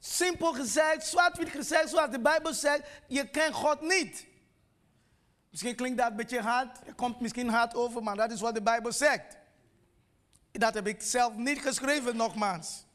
Simpel 0.06 0.54
gezegd, 0.54 1.06
zwart-wit 1.06 1.50
gezegd, 1.50 1.90
zoals 1.90 2.12
de 2.12 2.20
Bijbel 2.20 2.54
zegt, 2.54 2.82
je 3.08 3.30
kent 3.30 3.54
God 3.54 3.82
niet. 3.82 4.26
Misschien 5.50 5.76
klinkt 5.76 5.98
dat 5.98 6.10
een 6.10 6.16
beetje 6.16 6.42
hard, 6.42 6.80
het 6.86 6.96
komt 6.96 7.20
misschien 7.20 7.50
hard 7.50 7.76
over, 7.76 8.04
maar 8.04 8.16
dat 8.16 8.32
is 8.32 8.42
wat 8.42 8.54
de 8.54 8.62
Bijbel 8.62 8.92
zegt. 8.92 9.38
Dat 10.52 10.74
heb 10.74 10.88
ik 10.88 11.02
zelf 11.02 11.36
niet 11.36 11.60
geschreven, 11.60 12.16
nogmaals. 12.16 12.86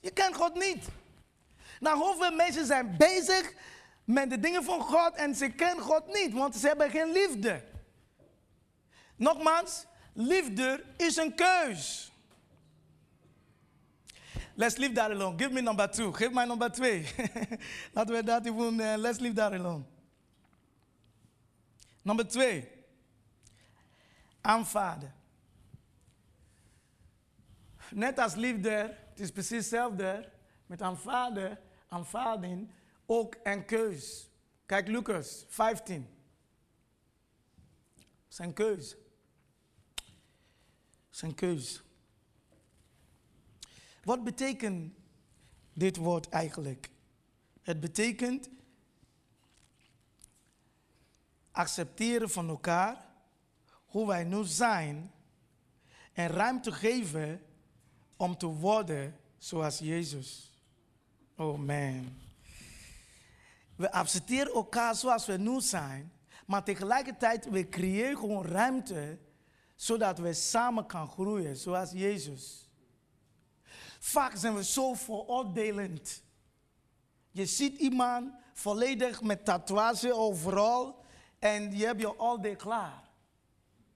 Je 0.00 0.10
kent 0.10 0.34
God 0.34 0.54
niet. 0.54 0.84
Nou, 1.80 1.98
hoeveel 1.98 2.32
mensen 2.32 2.66
zijn 2.66 2.96
bezig 2.96 3.52
met 4.04 4.30
de 4.30 4.40
dingen 4.40 4.64
van 4.64 4.80
God 4.80 5.14
en 5.14 5.34
ze 5.34 5.48
kennen 5.48 5.84
God 5.84 6.06
niet, 6.06 6.32
want 6.32 6.56
ze 6.56 6.66
hebben 6.66 6.90
geen 6.90 7.12
liefde. 7.12 7.64
Nogmaals, 9.16 9.84
liefde 10.12 10.84
is 10.96 11.16
een 11.16 11.34
keus. 11.34 12.12
Let's 14.56 14.76
leave 14.76 14.94
that 14.94 15.10
alone. 15.10 15.36
Give 15.36 15.52
me 15.52 15.60
number 15.60 15.90
two. 15.90 16.12
Geef 16.12 16.32
mij 16.32 16.44
nummer 16.44 16.72
twee. 16.72 17.06
Laten 17.92 18.14
we 18.16 18.22
dat 18.22 18.46
even, 18.46 18.80
uh, 18.80 18.94
let's 18.96 19.18
leave 19.18 19.34
that 19.34 19.52
alone. 19.52 19.84
Nummer 22.02 22.28
twee. 22.28 22.68
Aanvaarden. 24.40 25.14
Net 27.90 28.18
als 28.18 28.34
liefde, 28.34 28.96
het 29.10 29.20
is 29.20 29.30
precies 29.30 29.58
hetzelfde. 29.58 30.32
Met 30.66 30.82
aanvaarden, 30.82 31.58
aanvaarding, 31.88 32.70
ook 33.06 33.36
een 33.42 33.64
keus. 33.64 34.28
Kijk, 34.66 34.88
Lucas 34.88 35.44
15. 35.48 36.08
Zijn 38.28 38.52
keus. 38.52 38.96
Zijn 41.10 41.34
keus. 41.34 41.83
Wat 44.04 44.24
betekent 44.24 44.94
dit 45.72 45.96
woord 45.96 46.28
eigenlijk? 46.28 46.90
Het 47.62 47.80
betekent 47.80 48.48
accepteren 51.50 52.30
van 52.30 52.48
elkaar, 52.48 53.06
hoe 53.86 54.06
wij 54.06 54.24
nu 54.24 54.44
zijn, 54.44 55.12
en 56.12 56.28
ruimte 56.28 56.72
geven 56.72 57.42
om 58.16 58.36
te 58.36 58.46
worden 58.46 59.16
zoals 59.38 59.78
Jezus. 59.78 60.52
Oh 61.36 61.58
man. 61.58 62.12
We 63.76 63.92
accepteren 63.92 64.52
elkaar 64.52 64.94
zoals 64.94 65.26
we 65.26 65.36
nu 65.36 65.60
zijn, 65.60 66.12
maar 66.46 66.64
tegelijkertijd 66.64 67.50
we 67.50 67.68
creëren 67.68 68.18
gewoon 68.18 68.44
ruimte 68.44 69.18
zodat 69.74 70.18
we 70.18 70.32
samen 70.32 70.86
kan 70.86 71.08
groeien 71.08 71.56
zoals 71.56 71.90
Jezus. 71.90 72.63
Vaak 74.04 74.36
zijn 74.36 74.54
we 74.54 74.64
zo 74.64 74.94
vooroordelend. 74.94 76.22
Je 77.30 77.46
ziet 77.46 77.78
iemand 77.78 78.34
volledig 78.52 79.22
met 79.22 79.44
tatoeage 79.44 80.14
overal 80.14 81.04
en 81.38 81.76
je 81.76 81.86
hebt 81.86 82.00
je 82.00 82.14
al 82.14 82.40
day 82.40 82.56
klaar. 82.56 83.02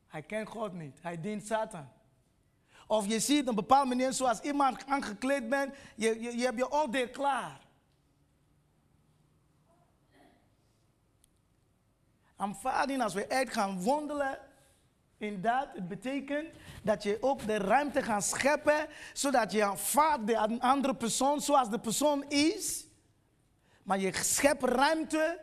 Hij 0.07 0.23
kent 0.23 0.49
God 0.49 0.73
niet, 0.73 0.99
hij 1.03 1.21
dient 1.21 1.47
Satan. 1.47 1.89
Of 2.87 3.07
je 3.07 3.21
ziet 3.21 3.49
een 3.49 3.55
bepaalde 3.55 3.89
manier 3.89 4.13
zoals 4.13 4.41
iemand 4.41 4.87
aangekleed 4.87 5.49
bent, 5.49 5.75
je, 5.97 6.21
je, 6.21 6.37
je 6.37 6.45
hebt 6.45 6.59
je 6.59 6.69
al 6.69 6.91
day 6.91 7.09
klaar. 7.09 7.61
Aanvaarding 12.37 13.03
als 13.03 13.15
we 13.15 13.27
echt 13.27 13.53
gaan 13.53 13.85
wandelen 13.85 14.39
in 15.19 15.41
dat, 15.41 15.69
het 15.73 15.89
betekent 15.89 16.49
dat 16.83 17.03
je 17.03 17.19
ook 17.21 17.47
de 17.47 17.57
ruimte 17.57 18.03
gaat 18.03 18.25
scheppen, 18.25 18.87
zodat 19.13 19.53
je 19.53 19.65
aanvaardt 19.65 20.27
de 20.27 20.61
andere 20.61 20.95
persoon 20.95 21.41
zoals 21.41 21.71
de 21.71 21.79
persoon 21.79 22.25
is. 22.29 22.87
Maar 23.83 23.99
je 23.99 24.13
schept 24.13 24.63
ruimte 24.63 25.41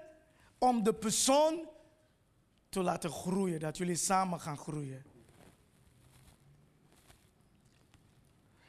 om 0.58 0.84
de 0.84 0.94
persoon 0.94 1.68
te 2.70 2.82
laten 2.82 3.10
groeien, 3.10 3.60
dat 3.60 3.78
jullie 3.78 3.96
samen 3.96 4.40
gaan 4.40 4.58
groeien. 4.58 5.06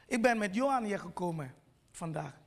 Ik 0.07 0.21
ben 0.21 0.37
met 0.37 0.55
Johan 0.55 0.83
hier 0.83 0.99
gekomen 0.99 1.53
vandaag. 1.91 2.39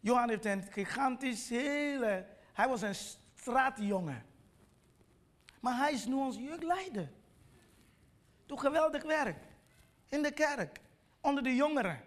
Johan 0.00 0.28
heeft 0.28 0.44
een 0.44 0.62
gigantisch 0.62 1.48
hele. 1.48 2.26
Hij 2.52 2.68
was 2.68 2.82
een 2.82 2.94
straatjongen. 3.34 4.24
Maar 5.60 5.76
hij 5.76 5.92
is 5.92 6.06
nu 6.06 6.14
ons 6.14 6.36
jeugdleider. 6.36 7.12
Geweldig 8.58 9.02
werk. 9.02 9.36
In 10.08 10.22
de 10.22 10.32
kerk. 10.32 10.80
Onder 11.20 11.42
de 11.42 11.54
jongeren. 11.54 12.00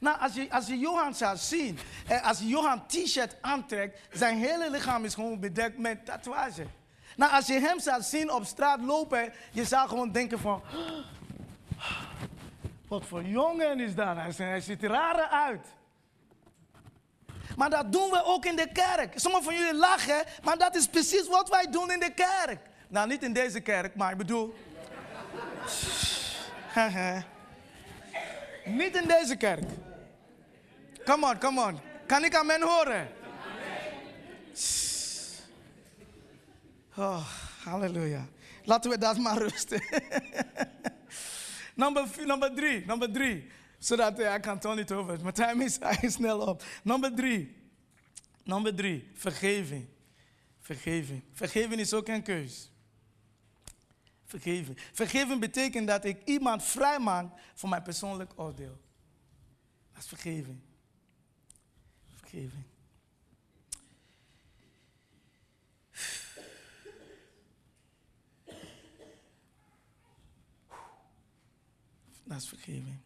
Nou, 0.00 0.20
als 0.20 0.34
je, 0.34 0.50
als 0.50 0.66
je 0.66 0.78
Johan 0.78 1.14
zou 1.14 1.36
zien, 1.36 1.78
eh, 2.08 2.26
als 2.26 2.38
je 2.38 2.46
Johan 2.46 2.86
t-shirt 2.86 3.36
aantrekt, 3.40 4.00
zijn 4.12 4.38
hele 4.38 4.70
lichaam 4.70 5.04
is 5.04 5.14
gewoon 5.14 5.40
bedekt 5.40 5.78
met 5.78 6.04
tatoeage. 6.04 6.66
Nou, 7.16 7.32
als 7.32 7.46
je 7.46 7.60
hem 7.60 7.80
zou 7.80 8.02
zien 8.02 8.32
op 8.32 8.44
straat 8.44 8.80
lopen, 8.80 9.32
je 9.52 9.64
zou 9.64 9.88
gewoon 9.88 10.12
denken 10.12 10.38
van, 10.38 10.62
wat 12.88 13.06
voor 13.06 13.22
jongen 13.22 13.80
is 13.80 13.94
dat? 13.94 14.16
Hij 14.36 14.60
ziet 14.60 14.82
er 14.82 14.90
raar 14.90 15.28
uit. 15.28 15.66
Maar 17.56 17.70
dat 17.70 17.92
doen 17.92 18.10
we 18.10 18.24
ook 18.24 18.44
in 18.44 18.56
de 18.56 18.72
kerk. 18.72 19.12
Sommigen 19.18 19.44
van 19.44 19.54
jullie 19.54 19.74
lachen, 19.74 20.24
maar 20.42 20.58
dat 20.58 20.74
is 20.74 20.86
precies 20.86 21.28
wat 21.28 21.48
wij 21.48 21.66
doen 21.70 21.90
in 21.90 22.00
de 22.00 22.14
kerk. 22.14 22.60
Nou, 22.88 23.08
niet 23.08 23.22
in 23.22 23.32
deze 23.32 23.60
kerk, 23.60 23.94
maar 23.94 24.12
ik 24.12 24.18
bedoel. 24.18 24.54
niet 28.64 28.96
in 28.96 29.08
deze 29.08 29.36
kerk. 29.36 29.64
Come 31.04 31.26
on, 31.26 31.38
come 31.38 31.64
on. 31.64 31.80
Kan 32.06 32.24
ik 32.24 32.34
aan 32.34 32.46
men 32.46 32.62
horen? 32.62 33.08
Oh, 36.96 37.28
halleluja. 37.64 38.26
Laten 38.64 38.90
we 38.90 38.98
dat 38.98 39.18
maar 39.18 39.38
rusten. 39.38 39.82
number, 41.74 42.08
number 42.24 42.54
drie, 42.54 42.86
number 42.86 43.12
drie. 43.12 43.46
Zodat 43.78 44.20
uh, 44.20 44.34
I 44.34 44.40
can 44.40 44.58
turn 44.58 44.78
it 44.78 44.92
over. 44.92 45.22
Mijn 45.22 45.34
time 45.34 45.64
is, 45.64 45.78
is 46.00 46.12
snel 46.12 46.40
op. 46.40 46.62
Nummer 46.82 47.14
drie. 47.14 47.56
Nummer 48.44 48.74
drie, 48.74 49.10
vergeving. 49.14 49.86
Vergeving. 50.60 51.22
Vergeving 51.32 51.80
is 51.80 51.94
ook 51.94 52.08
een 52.08 52.22
keus. 52.22 52.70
Vergeven. 54.28 54.76
Vergeven 54.92 55.40
betekent 55.40 55.86
dat 55.86 56.04
ik 56.04 56.24
iemand 56.24 56.62
vrijmaak 56.62 57.40
van 57.54 57.68
mijn 57.68 57.82
persoonlijk 57.82 58.32
oordeel. 58.36 58.80
Dat 59.92 60.02
is 60.02 60.08
vergeving. 60.08 60.60
Vergeving. 62.16 62.64
Dat 72.24 72.36
is 72.36 72.48
vergeving. 72.48 72.98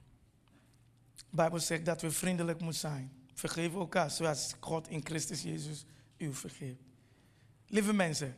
De 1.15 1.25
Bijbel 1.31 1.59
zegt 1.59 1.85
dat 1.85 2.01
we 2.01 2.11
vriendelijk 2.11 2.61
moeten 2.61 2.81
zijn. 2.81 3.13
Vergeef 3.35 3.75
elkaar 3.75 4.11
zoals 4.11 4.55
God 4.61 4.89
in 4.89 5.05
Christus 5.05 5.43
Jezus 5.43 5.85
u 6.17 6.35
vergeeft. 6.35 6.83
Lieve 7.67 7.93
mensen, 7.93 8.37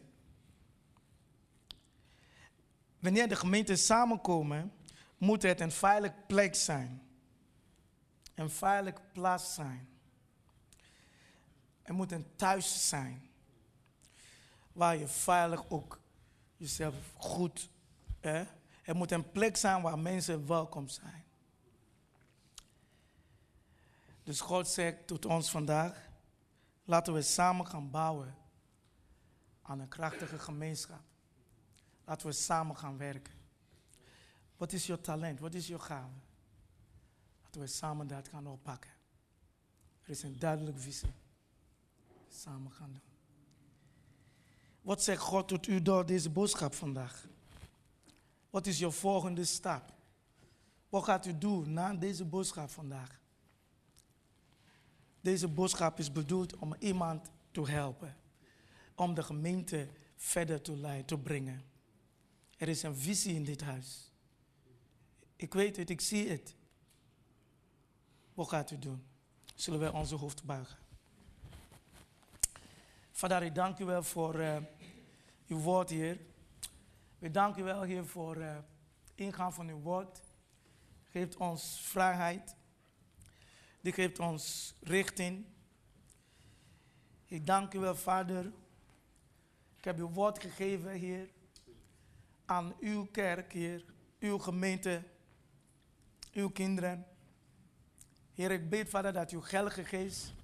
wanneer 3.04 3.28
de 3.28 3.36
gemeenten 3.36 3.78
samenkomen, 3.78 4.72
moet 5.18 5.42
het 5.42 5.60
een 5.60 5.72
veilig 5.72 6.12
plek 6.26 6.54
zijn. 6.54 7.02
Een 8.34 8.50
veilig 8.50 8.94
plaats 9.12 9.54
zijn. 9.54 9.88
Er 11.82 11.94
moet 11.94 12.12
een 12.12 12.26
thuis 12.36 12.88
zijn. 12.88 13.30
Waar 14.72 14.96
je 14.96 15.08
veilig 15.08 15.64
ook 15.68 16.00
jezelf 16.56 16.94
goed. 17.16 17.68
Hè? 18.20 18.44
Er 18.82 18.96
moet 18.96 19.10
een 19.10 19.30
plek 19.30 19.56
zijn 19.56 19.82
waar 19.82 19.98
mensen 19.98 20.46
welkom 20.46 20.88
zijn. 20.88 21.24
Dus 24.22 24.40
God 24.40 24.68
zegt 24.68 25.06
tot 25.06 25.26
ons 25.26 25.50
vandaag, 25.50 26.08
laten 26.84 27.14
we 27.14 27.22
samen 27.22 27.66
gaan 27.66 27.90
bouwen 27.90 28.34
aan 29.62 29.80
een 29.80 29.88
krachtige 29.88 30.38
gemeenschap. 30.38 31.13
Laten 32.04 32.26
we 32.26 32.32
samen 32.32 32.76
gaan 32.76 32.96
werken. 32.96 33.34
Wat 34.56 34.72
is 34.72 34.86
je 34.86 35.00
talent? 35.00 35.40
Wat 35.40 35.54
is 35.54 35.66
je 35.66 35.78
gave? 35.78 36.14
Laten 37.42 37.60
we 37.60 37.66
samen 37.66 38.06
dat 38.06 38.28
gaan 38.28 38.46
oppakken. 38.46 38.90
Er 40.02 40.10
is 40.10 40.22
een 40.22 40.38
duidelijke 40.38 40.80
visie. 40.80 41.12
Samen 42.28 42.72
gaan 42.72 42.92
doen. 42.92 43.12
Wat 44.80 45.02
zegt 45.02 45.20
God 45.20 45.48
tot 45.48 45.66
u 45.66 45.82
door 45.82 46.06
deze 46.06 46.30
boodschap 46.30 46.74
vandaag? 46.74 47.26
Wat 48.50 48.66
is 48.66 48.78
je 48.78 48.90
volgende 48.90 49.44
stap? 49.44 49.92
Wat 50.88 51.04
gaat 51.04 51.26
u 51.26 51.38
doen 51.38 51.72
na 51.72 51.94
deze 51.94 52.24
boodschap 52.24 52.70
vandaag? 52.70 53.20
Deze 55.20 55.48
boodschap 55.48 55.98
is 55.98 56.12
bedoeld 56.12 56.56
om 56.56 56.74
iemand 56.78 57.30
te 57.50 57.70
helpen. 57.70 58.16
Om 58.94 59.14
de 59.14 59.22
gemeente 59.22 59.88
verder 60.16 60.62
te 60.62 61.02
te 61.04 61.18
brengen. 61.18 61.73
Er 62.64 62.70
is 62.70 62.82
een 62.82 62.96
visie 62.96 63.34
in 63.34 63.44
dit 63.44 63.60
huis. 63.60 64.12
Ik 65.36 65.54
weet 65.54 65.76
het, 65.76 65.90
ik 65.90 66.00
zie 66.00 66.28
het. 66.28 66.54
Wat 68.34 68.48
gaat 68.48 68.70
u 68.70 68.78
doen? 68.78 69.04
Zullen 69.54 69.80
wij 69.80 69.88
onze 69.88 70.14
hoofd 70.14 70.44
buigen? 70.44 70.78
Vader, 73.10 73.42
ik 73.42 73.54
dank 73.54 73.78
u 73.78 73.84
wel 73.84 74.02
voor 74.02 74.40
uh, 74.40 74.56
uw 75.46 75.58
woord, 75.58 75.90
Heer. 75.90 76.20
We 77.18 77.30
danken 77.30 77.62
u 77.62 77.64
wel, 77.64 77.82
Heer, 77.82 78.06
voor 78.06 78.36
uh, 78.36 78.58
ingang 79.14 79.54
van 79.54 79.68
uw 79.68 79.80
woord. 79.80 80.20
Geeft 81.10 81.36
ons 81.36 81.80
vrijheid. 81.80 82.56
Die 83.80 83.92
geeft 83.92 84.18
ons 84.18 84.74
richting. 84.80 85.44
Ik 87.26 87.46
dank 87.46 87.74
u 87.74 87.78
wel, 87.78 87.96
Vader. 87.96 88.52
Ik 89.76 89.84
heb 89.84 89.98
uw 89.98 90.10
woord 90.10 90.38
gegeven, 90.40 90.90
Heer, 90.90 91.33
aan 92.44 92.74
uw 92.80 93.04
kerk, 93.04 93.52
Heer, 93.52 93.84
uw 94.18 94.38
gemeente, 94.38 95.02
uw 96.32 96.50
kinderen. 96.50 97.06
Heer, 98.34 98.50
ik 98.50 98.70
bid, 98.70 98.88
Vader, 98.88 99.12
dat 99.12 99.30
uw 99.30 99.42
heilige 99.44 99.84
geest 99.84 100.34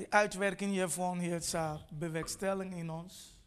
de 0.00 0.06
uitwerking 0.10 0.70
hiervan, 0.70 1.18
Heer, 1.18 1.42
zal 1.42 1.80
bewerkstelligen 1.90 2.72
in 2.72 2.90
ons. 2.90 3.38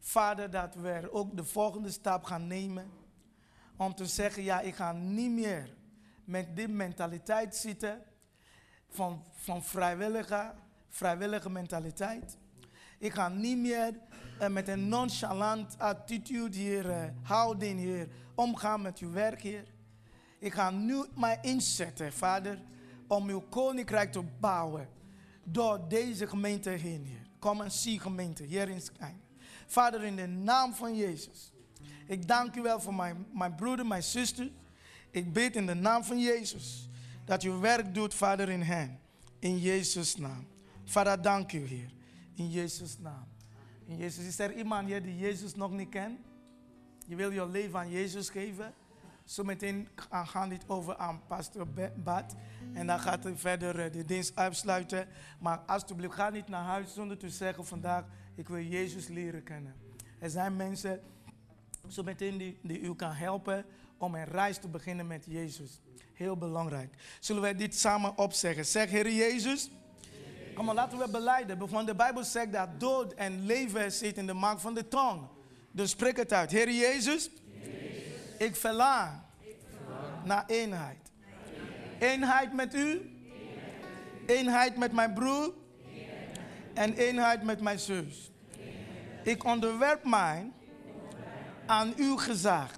Vader, 0.00 0.50
dat 0.50 0.74
we 0.74 1.08
ook 1.12 1.36
de 1.36 1.44
volgende 1.44 1.90
stap 1.90 2.24
gaan 2.24 2.46
nemen 2.46 2.90
om 3.76 3.94
te 3.94 4.06
zeggen, 4.06 4.42
ja, 4.42 4.60
ik 4.60 4.74
ga 4.74 4.92
niet 4.92 5.30
meer 5.30 5.74
met 6.24 6.56
die 6.56 6.68
mentaliteit 6.68 7.56
zitten 7.56 8.02
van, 8.88 9.24
van 9.34 9.62
vrijwillige, 9.62 10.54
vrijwillige 10.88 11.50
mentaliteit. 11.50 12.36
Ik 12.98 13.12
ga 13.12 13.28
niet 13.28 13.58
meer 13.58 13.94
uh, 14.40 14.48
met 14.48 14.68
een 14.68 14.88
nonchalant 14.88 15.78
attitude 15.78 16.56
hier, 16.56 16.86
uh, 16.86 17.04
houding 17.22 17.80
hier, 17.80 18.08
omgaan 18.34 18.82
met 18.82 18.98
uw 18.98 19.10
werk 19.10 19.42
hier. 19.42 19.64
Ik 20.38 20.52
ga 20.52 20.70
nu 20.70 21.04
mij 21.14 21.38
inzetten, 21.42 22.12
vader, 22.12 22.62
om 23.06 23.28
uw 23.28 23.40
koninkrijk 23.40 24.12
te 24.12 24.22
bouwen 24.40 24.88
door 25.44 25.88
deze 25.88 26.26
gemeente 26.26 26.70
heen, 26.70 27.04
hier. 27.04 27.26
Kom 27.38 27.60
en 27.60 27.72
zie 27.72 28.00
gemeente 28.00 28.44
hier 28.44 28.68
in 28.68 28.80
Skijn. 28.80 29.20
Vader, 29.66 30.04
in 30.04 30.16
de 30.16 30.26
naam 30.26 30.74
van 30.74 30.96
Jezus. 30.96 31.52
Ik 32.06 32.28
dank 32.28 32.56
u 32.56 32.62
wel 32.62 32.80
voor 32.80 32.94
mijn, 32.94 33.26
mijn 33.32 33.54
broeder, 33.54 33.86
mijn 33.86 34.02
zuster. 34.02 34.50
Ik 35.10 35.32
bid 35.32 35.56
in 35.56 35.66
de 35.66 35.74
naam 35.74 36.04
van 36.04 36.20
Jezus 36.20 36.88
dat 37.24 37.42
u 37.42 37.50
werk 37.50 37.94
doet, 37.94 38.14
Vader, 38.14 38.48
in 38.48 38.62
hen. 38.62 38.98
In 39.38 39.58
Jezus' 39.58 40.16
naam. 40.16 40.46
Vader, 40.84 41.22
dank 41.22 41.52
u, 41.52 41.66
Heer. 41.66 41.90
In 42.34 42.50
Jezus' 42.50 42.98
naam. 42.98 43.33
Jezus. 43.86 44.26
Is 44.26 44.38
er 44.38 44.56
iemand 44.56 44.86
hier 44.86 45.02
die 45.02 45.18
Jezus 45.18 45.54
nog 45.54 45.70
niet 45.70 45.88
kent? 45.88 46.18
Je 47.06 47.16
wil 47.16 47.30
je 47.30 47.48
leven 47.48 47.78
aan 47.78 47.90
Jezus 47.90 48.28
geven? 48.28 48.74
Zometeen 49.24 49.88
gaan 50.10 50.48
dit 50.48 50.68
over 50.68 50.96
aan 50.96 51.22
pastor 51.26 51.66
Bart. 51.96 52.34
En 52.72 52.86
dan 52.86 53.00
gaat 53.00 53.24
hij 53.24 53.36
verder 53.36 53.80
eh, 53.80 53.92
de 53.92 54.04
dienst 54.04 54.36
afsluiten. 54.36 55.08
Maar 55.38 55.58
alsjeblieft, 55.58 56.14
ga 56.14 56.30
niet 56.30 56.48
naar 56.48 56.64
huis 56.64 56.94
zonder 56.94 57.18
te 57.18 57.30
zeggen 57.30 57.66
vandaag, 57.66 58.04
ik 58.34 58.48
wil 58.48 58.62
Jezus 58.62 59.08
leren 59.08 59.42
kennen. 59.42 59.74
Er 60.18 60.30
zijn 60.30 60.56
mensen 60.56 61.00
zometeen 61.86 62.38
die, 62.38 62.58
die 62.62 62.80
u 62.80 62.94
kan 62.94 63.12
helpen 63.12 63.64
om 63.98 64.14
een 64.14 64.24
reis 64.24 64.58
te 64.58 64.68
beginnen 64.68 65.06
met 65.06 65.24
Jezus. 65.28 65.80
Heel 66.12 66.36
belangrijk. 66.36 66.94
Zullen 67.20 67.42
wij 67.42 67.54
dit 67.54 67.74
samen 67.74 68.18
opzeggen? 68.18 68.66
Zeg, 68.66 68.90
Heer 68.90 69.10
Jezus. 69.10 69.70
Kom 70.54 70.64
maar, 70.64 70.74
laten 70.74 70.98
we 70.98 71.08
beleiden. 71.10 71.68
Want 71.68 71.86
de 71.86 71.94
Bijbel 71.94 72.24
zegt 72.24 72.52
dat 72.52 72.80
dood 72.80 73.12
en 73.12 73.46
leven 73.46 73.92
zit 73.92 74.16
in 74.16 74.26
de 74.26 74.32
maak 74.32 74.60
van 74.60 74.74
de 74.74 74.88
tong. 74.88 75.28
Dus 75.70 75.90
spreek 75.90 76.16
het 76.16 76.32
uit. 76.32 76.50
Heer 76.50 76.70
Jezus, 76.70 77.30
ik 78.38 78.56
verlang 78.56 79.10
naar 80.24 80.44
eenheid. 80.46 81.10
Eenheid 81.98 82.52
met 82.52 82.74
u. 82.74 83.10
Eenheid 84.26 84.76
met 84.76 84.92
mijn 84.92 85.12
broer. 85.12 85.54
En 86.74 86.94
eenheid 86.94 87.42
met 87.42 87.60
mijn 87.60 87.78
zus. 87.78 88.30
Ik 89.22 89.44
onderwerp 89.44 90.04
mij 90.04 90.52
aan 91.66 91.92
uw 91.96 92.16
gezag. 92.16 92.70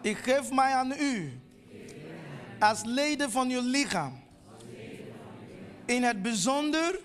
Ik 0.00 0.16
geef 0.16 0.52
mij 0.52 0.72
aan 0.72 0.92
u. 0.92 1.40
Als 2.58 2.84
leden 2.84 3.30
van 3.30 3.50
uw 3.50 3.60
lichaam. 3.62 4.24
In 5.86 6.02
het 6.02 6.22
bijzonder 6.22 6.98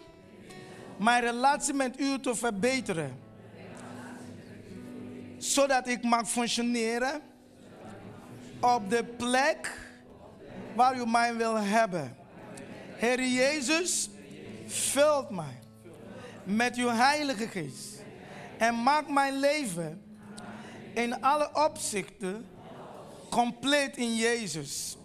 mijn 0.98 1.22
relatie 1.22 1.74
met 1.74 2.00
u 2.00 2.20
te 2.20 2.36
verbeteren. 2.36 3.20
Zodat 5.38 5.88
ik 5.88 6.04
mag 6.04 6.30
functioneren 6.30 7.22
op 8.60 8.90
de 8.90 9.04
plek 9.04 9.80
waar 10.76 10.98
u 10.98 11.06
mij 11.06 11.36
wil 11.36 11.56
hebben. 11.56 12.16
Heer 12.96 13.24
Jezus, 13.24 14.10
vult 14.68 15.30
mij 15.30 15.60
met 16.44 16.76
uw 16.76 16.90
Heilige 16.90 17.48
Geest. 17.48 18.04
En 18.58 18.84
maak 18.84 19.10
mijn 19.10 19.40
leven 19.40 20.02
in 20.94 21.22
alle 21.22 21.50
opzichten 21.54 22.46
compleet 23.30 23.98
in 23.98 24.16
Jezus. 24.16 24.98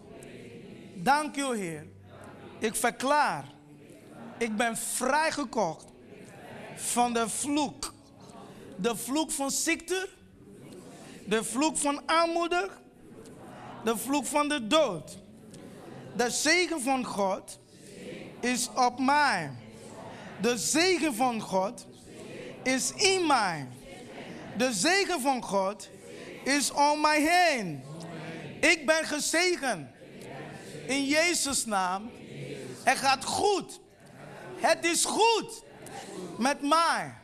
Dank 0.94 1.36
u, 1.36 1.56
Heer. 1.56 1.86
Ik 2.58 2.74
verklaar, 2.74 3.44
ik 4.38 4.56
ben 4.56 4.76
vrijgekocht 4.76 5.84
van 6.76 7.12
de 7.12 7.28
vloek. 7.28 7.94
De 8.76 8.96
vloek 8.96 9.30
van 9.30 9.50
ziekte, 9.50 10.08
de 11.24 11.44
vloek 11.44 11.76
van 11.76 12.06
armoede, 12.06 12.70
de 13.84 13.96
vloek 13.96 14.26
van 14.26 14.48
de 14.48 14.66
dood. 14.66 15.18
De 16.16 16.30
zegen 16.30 16.80
van 16.80 17.04
God 17.04 17.58
is 18.40 18.68
op 18.74 18.98
mij. 18.98 19.50
De 20.40 20.58
zegen 20.58 21.14
van 21.14 21.40
God 21.40 21.86
is 22.62 22.92
in 22.92 23.26
mij. 23.26 23.68
De 24.56 24.72
zegen 24.72 25.20
van 25.20 25.42
God 25.42 25.88
is 26.44 26.72
om 26.72 27.00
mij 27.00 27.20
heen. 27.20 27.82
Ik 28.60 28.86
ben 28.86 29.04
gezegend. 29.04 29.88
In 30.86 31.04
Jezus' 31.04 31.64
naam. 31.64 32.10
Het 32.84 32.98
gaat 32.98 33.24
goed. 33.24 33.80
Het 34.66 34.84
is 34.84 35.04
goed 35.04 35.62
met 36.38 36.62
mij, 36.62 37.14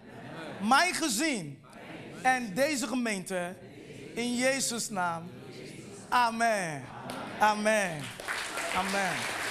mijn 0.60 0.94
gezin 0.94 1.62
en 2.22 2.54
deze 2.54 2.86
gemeente. 2.86 3.56
In 4.14 4.36
Jezus' 4.36 4.90
naam. 4.90 5.30
Amen. 6.08 6.84
Amen. 7.38 8.02
Amen. 8.76 9.41